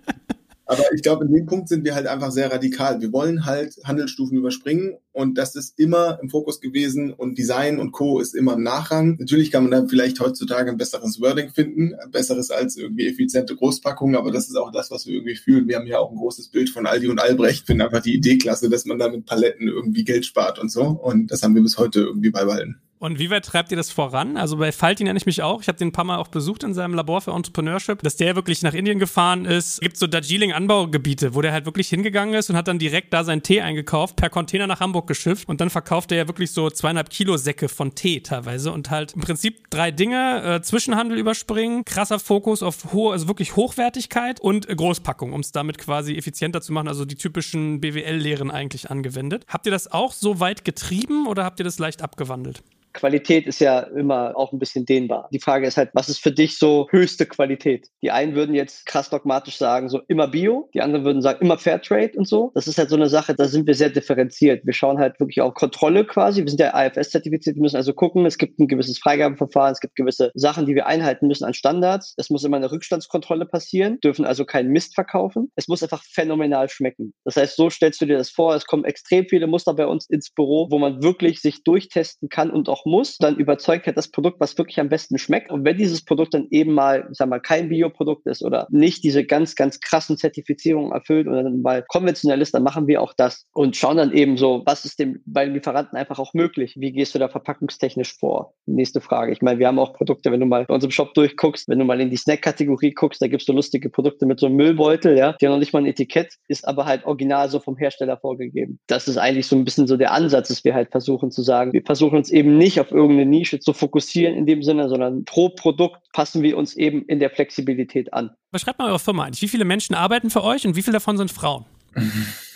Aber 0.66 0.82
ich 0.92 1.02
glaube, 1.02 1.24
in 1.24 1.32
dem 1.32 1.46
Punkt 1.46 1.68
sind 1.68 1.84
wir 1.84 1.94
halt 1.94 2.08
einfach 2.08 2.32
sehr 2.32 2.50
radikal. 2.50 3.00
Wir 3.00 3.12
wollen 3.12 3.46
halt 3.46 3.76
Handelsstufen 3.84 4.36
überspringen 4.36 4.96
und 5.12 5.38
das 5.38 5.54
ist 5.54 5.78
immer 5.78 6.18
im 6.20 6.28
Fokus 6.28 6.60
gewesen 6.60 7.12
und 7.12 7.38
Design 7.38 7.78
und 7.78 7.92
Co. 7.92 8.18
ist 8.18 8.34
immer 8.34 8.54
im 8.54 8.64
Nachrang. 8.64 9.16
Natürlich 9.20 9.52
kann 9.52 9.62
man 9.62 9.70
da 9.70 9.86
vielleicht 9.86 10.18
heutzutage 10.18 10.70
ein 10.70 10.76
besseres 10.76 11.20
Wording 11.20 11.50
finden, 11.50 11.94
besseres 12.10 12.50
als 12.50 12.76
irgendwie 12.76 13.06
effiziente 13.06 13.54
Großpackungen, 13.54 14.16
aber 14.16 14.32
das 14.32 14.48
ist 14.48 14.56
auch 14.56 14.72
das, 14.72 14.90
was 14.90 15.06
wir 15.06 15.14
irgendwie 15.14 15.36
fühlen. 15.36 15.68
Wir 15.68 15.76
haben 15.76 15.86
ja 15.86 16.00
auch 16.00 16.10
ein 16.10 16.16
großes 16.16 16.48
Bild 16.48 16.68
von 16.68 16.86
Aldi 16.86 17.08
und 17.08 17.20
Albrecht. 17.20 17.64
Finde 17.64 17.84
einfach 17.84 18.02
die 18.02 18.14
Idee 18.14 18.36
klasse, 18.36 18.68
dass 18.68 18.86
man 18.86 18.98
da 18.98 19.08
mit 19.08 19.24
Paletten 19.24 19.68
irgendwie 19.68 20.02
Geld 20.02 20.26
spart 20.26 20.58
und 20.58 20.72
so 20.72 20.82
und 20.82 21.30
das 21.30 21.44
haben 21.44 21.54
wir 21.54 21.62
bis 21.62 21.78
heute 21.78 22.00
irgendwie 22.00 22.30
beibehalten. 22.30 22.80
Und 22.98 23.18
wie 23.18 23.28
weit 23.28 23.44
treibt 23.44 23.70
ihr 23.70 23.76
das 23.76 23.90
voran? 23.90 24.38
Also 24.38 24.56
bei 24.56 24.72
Faltin 24.72 25.06
nenne 25.06 25.18
ich 25.18 25.26
mich 25.26 25.42
auch. 25.42 25.60
Ich 25.60 25.68
habe 25.68 25.76
den 25.76 25.88
ein 25.88 25.92
paar 25.92 26.06
Mal 26.06 26.16
auch 26.16 26.28
besucht 26.28 26.62
in 26.62 26.72
seinem 26.72 26.94
Labor 26.94 27.20
für 27.20 27.32
Entrepreneurship, 27.32 28.02
dass 28.02 28.16
der 28.16 28.36
wirklich 28.36 28.62
nach 28.62 28.72
Indien 28.72 28.98
gefahren 28.98 29.44
ist. 29.44 29.82
Gibt 29.82 29.98
so 29.98 30.06
Darjeeling-Anbaugebiete, 30.06 31.34
wo 31.34 31.42
der 31.42 31.52
halt 31.52 31.66
wirklich 31.66 31.90
hingegangen 31.90 32.34
ist 32.34 32.48
und 32.48 32.56
hat 32.56 32.68
dann 32.68 32.78
direkt 32.78 33.12
da 33.12 33.22
seinen 33.22 33.42
Tee 33.42 33.60
eingekauft, 33.60 34.16
per 34.16 34.30
Container 34.30 34.66
nach 34.66 34.80
Hamburg 34.80 35.06
geschifft 35.06 35.46
und 35.46 35.60
dann 35.60 35.68
verkauft 35.68 36.10
er 36.10 36.18
ja 36.18 36.28
wirklich 36.28 36.52
so 36.52 36.70
zweieinhalb 36.70 37.10
Kilo 37.10 37.36
Säcke 37.36 37.68
von 37.68 37.94
Tee 37.94 38.20
teilweise 38.20 38.72
und 38.72 38.90
halt 38.90 39.12
im 39.12 39.20
Prinzip 39.20 39.68
drei 39.68 39.90
Dinge: 39.90 40.42
äh, 40.42 40.62
Zwischenhandel 40.62 41.18
überspringen, 41.18 41.84
krasser 41.84 42.18
Fokus 42.18 42.62
auf 42.62 42.94
hohe, 42.94 43.12
also 43.12 43.28
wirklich 43.28 43.56
Hochwertigkeit 43.56 44.40
und 44.40 44.68
Großpackung, 44.74 45.34
um 45.34 45.40
es 45.40 45.52
damit 45.52 45.76
quasi 45.76 46.16
effizienter 46.16 46.62
zu 46.62 46.72
machen. 46.72 46.88
Also 46.88 47.04
die 47.04 47.16
typischen 47.16 47.82
BWL-Lehren 47.82 48.50
eigentlich 48.50 48.90
angewendet. 48.90 49.44
Habt 49.48 49.66
ihr 49.66 49.72
das 49.72 49.92
auch 49.92 50.12
so 50.12 50.40
weit 50.40 50.64
getrieben 50.64 51.26
oder 51.26 51.44
habt 51.44 51.60
ihr 51.60 51.64
das 51.64 51.78
leicht 51.78 52.00
abgewandelt? 52.00 52.62
Qualität 52.96 53.46
ist 53.46 53.60
ja 53.60 53.80
immer 53.80 54.36
auch 54.36 54.52
ein 54.52 54.58
bisschen 54.58 54.86
dehnbar. 54.86 55.28
Die 55.32 55.38
Frage 55.38 55.66
ist 55.66 55.76
halt, 55.76 55.90
was 55.92 56.08
ist 56.08 56.18
für 56.18 56.32
dich 56.32 56.58
so 56.58 56.88
höchste 56.90 57.26
Qualität? 57.26 57.88
Die 58.02 58.10
einen 58.10 58.34
würden 58.34 58.54
jetzt 58.54 58.86
krass 58.86 59.10
dogmatisch 59.10 59.56
sagen, 59.56 59.88
so 59.88 60.00
immer 60.08 60.26
Bio, 60.26 60.68
die 60.74 60.80
anderen 60.80 61.04
würden 61.04 61.22
sagen, 61.22 61.38
immer 61.42 61.58
Fairtrade 61.58 62.12
und 62.16 62.26
so. 62.26 62.50
Das 62.54 62.66
ist 62.66 62.78
halt 62.78 62.90
so 62.90 62.96
eine 62.96 63.08
Sache, 63.08 63.34
da 63.34 63.44
sind 63.44 63.66
wir 63.66 63.74
sehr 63.74 63.90
differenziert. 63.90 64.64
Wir 64.64 64.72
schauen 64.72 64.98
halt 64.98 65.20
wirklich 65.20 65.40
auf 65.40 65.54
Kontrolle 65.54 66.04
quasi. 66.04 66.42
Wir 66.42 66.48
sind 66.48 66.60
ja 66.60 66.74
AFS-zertifiziert, 66.74 67.56
wir 67.56 67.62
müssen 67.62 67.76
also 67.76 67.92
gucken, 67.92 68.24
es 68.26 68.38
gibt 68.38 68.58
ein 68.58 68.66
gewisses 68.66 68.98
Freigabeverfahren, 68.98 69.72
es 69.72 69.80
gibt 69.80 69.94
gewisse 69.94 70.30
Sachen, 70.34 70.66
die 70.66 70.74
wir 70.74 70.86
einhalten 70.86 71.26
müssen 71.26 71.44
an 71.44 71.54
Standards. 71.54 72.14
Es 72.16 72.30
muss 72.30 72.44
immer 72.44 72.56
eine 72.56 72.72
Rückstandskontrolle 72.72 73.44
passieren, 73.44 74.00
dürfen 74.00 74.24
also 74.24 74.44
keinen 74.46 74.70
Mist 74.70 74.94
verkaufen. 74.94 75.52
Es 75.54 75.68
muss 75.68 75.82
einfach 75.82 76.02
phänomenal 76.02 76.70
schmecken. 76.70 77.12
Das 77.24 77.36
heißt, 77.36 77.56
so 77.56 77.68
stellst 77.68 78.00
du 78.00 78.06
dir 78.06 78.16
das 78.16 78.30
vor, 78.30 78.54
es 78.54 78.66
kommen 78.66 78.84
extrem 78.84 79.26
viele 79.28 79.46
Muster 79.46 79.74
bei 79.74 79.86
uns 79.86 80.08
ins 80.08 80.30
Büro, 80.30 80.68
wo 80.70 80.78
man 80.78 81.02
wirklich 81.02 81.40
sich 81.40 81.62
durchtesten 81.62 82.28
kann 82.30 82.50
und 82.50 82.68
auch 82.68 82.85
muss, 82.86 83.18
dann 83.18 83.36
überzeugt 83.36 83.86
halt 83.86 83.96
das 83.96 84.08
Produkt, 84.08 84.40
was 84.40 84.56
wirklich 84.56 84.80
am 84.80 84.88
besten 84.88 85.18
schmeckt. 85.18 85.50
Und 85.50 85.64
wenn 85.64 85.76
dieses 85.76 86.04
Produkt 86.04 86.34
dann 86.34 86.46
eben 86.50 86.72
mal, 86.72 87.08
ich 87.10 87.18
sag 87.18 87.28
mal, 87.28 87.40
kein 87.40 87.68
Bioprodukt 87.68 88.26
ist 88.26 88.42
oder 88.42 88.66
nicht 88.70 89.04
diese 89.04 89.24
ganz, 89.24 89.54
ganz 89.54 89.80
krassen 89.80 90.16
Zertifizierungen 90.16 90.92
erfüllt 90.92 91.26
oder 91.26 91.42
dann 91.42 91.60
mal 91.60 91.84
konventionell 91.88 92.40
ist, 92.40 92.54
dann 92.54 92.62
machen 92.62 92.86
wir 92.86 93.02
auch 93.02 93.12
das 93.14 93.46
und 93.52 93.76
schauen 93.76 93.96
dann 93.96 94.12
eben 94.12 94.38
so, 94.38 94.62
was 94.64 94.84
ist 94.84 94.98
dem 94.98 95.20
bei 95.26 95.44
den 95.44 95.54
Lieferanten 95.54 95.98
einfach 95.98 96.18
auch 96.18 96.32
möglich? 96.32 96.74
Wie 96.78 96.92
gehst 96.92 97.14
du 97.14 97.18
da 97.18 97.28
verpackungstechnisch 97.28 98.16
vor? 98.18 98.54
Nächste 98.66 99.00
Frage. 99.00 99.32
Ich 99.32 99.42
meine, 99.42 99.58
wir 99.58 99.66
haben 99.66 99.78
auch 99.78 99.92
Produkte, 99.92 100.32
wenn 100.32 100.40
du 100.40 100.46
mal 100.46 100.64
bei 100.64 100.74
unserem 100.74 100.92
Shop 100.92 101.12
durchguckst, 101.14 101.68
wenn 101.68 101.78
du 101.78 101.84
mal 101.84 102.00
in 102.00 102.10
die 102.10 102.16
Snack-Kategorie 102.16 102.92
guckst, 102.92 103.20
da 103.20 103.26
gibst 103.26 103.48
du 103.48 103.52
lustige 103.52 103.90
Produkte 103.90 104.26
mit 104.26 104.40
so 104.40 104.46
einem 104.46 104.56
Müllbeutel, 104.56 105.18
ja, 105.18 105.34
die 105.40 105.46
haben 105.46 105.52
noch 105.52 105.58
nicht 105.58 105.72
mal 105.72 105.80
ein 105.80 105.86
Etikett, 105.86 106.34
ist 106.48 106.66
aber 106.66 106.86
halt 106.86 107.04
original 107.04 107.48
so 107.48 107.58
vom 107.58 107.76
Hersteller 107.76 108.16
vorgegeben. 108.16 108.78
Das 108.86 109.08
ist 109.08 109.18
eigentlich 109.18 109.46
so 109.46 109.56
ein 109.56 109.64
bisschen 109.64 109.86
so 109.86 109.96
der 109.96 110.12
Ansatz, 110.12 110.48
dass 110.48 110.64
wir 110.64 110.74
halt 110.74 110.90
versuchen 110.90 111.30
zu 111.30 111.42
sagen, 111.42 111.72
wir 111.72 111.82
versuchen 111.82 112.16
uns 112.16 112.30
eben 112.30 112.56
nicht 112.56 112.75
auf 112.80 112.90
irgendeine 112.90 113.28
Nische 113.28 113.60
zu 113.60 113.72
fokussieren 113.72 114.34
in 114.34 114.46
dem 114.46 114.62
Sinne, 114.62 114.88
sondern 114.88 115.24
pro 115.24 115.48
Produkt 115.50 116.12
passen 116.12 116.42
wir 116.42 116.56
uns 116.56 116.76
eben 116.76 117.04
in 117.06 117.18
der 117.18 117.30
Flexibilität 117.30 118.12
an. 118.12 118.30
Beschreibt 118.50 118.78
mal 118.78 118.88
eure 118.88 118.98
Firma 118.98 119.24
eigentlich. 119.24 119.42
Wie 119.42 119.48
viele 119.48 119.64
Menschen 119.64 119.94
arbeiten 119.94 120.30
für 120.30 120.42
euch 120.42 120.66
und 120.66 120.76
wie 120.76 120.82
viele 120.82 120.94
davon 120.94 121.16
sind 121.16 121.30
Frauen? 121.30 121.64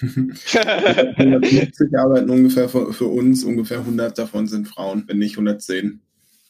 150 0.03 1.99
arbeiten 1.99 2.31
ungefähr 2.31 2.69
für, 2.69 2.93
für, 2.93 3.07
uns, 3.07 3.43
ungefähr 3.45 3.79
100 3.79 4.19
davon 4.19 4.47
sind 4.47 4.69
Frauen, 4.69 5.05
wenn 5.07 5.19
nicht 5.19 5.33
110. 5.33 6.01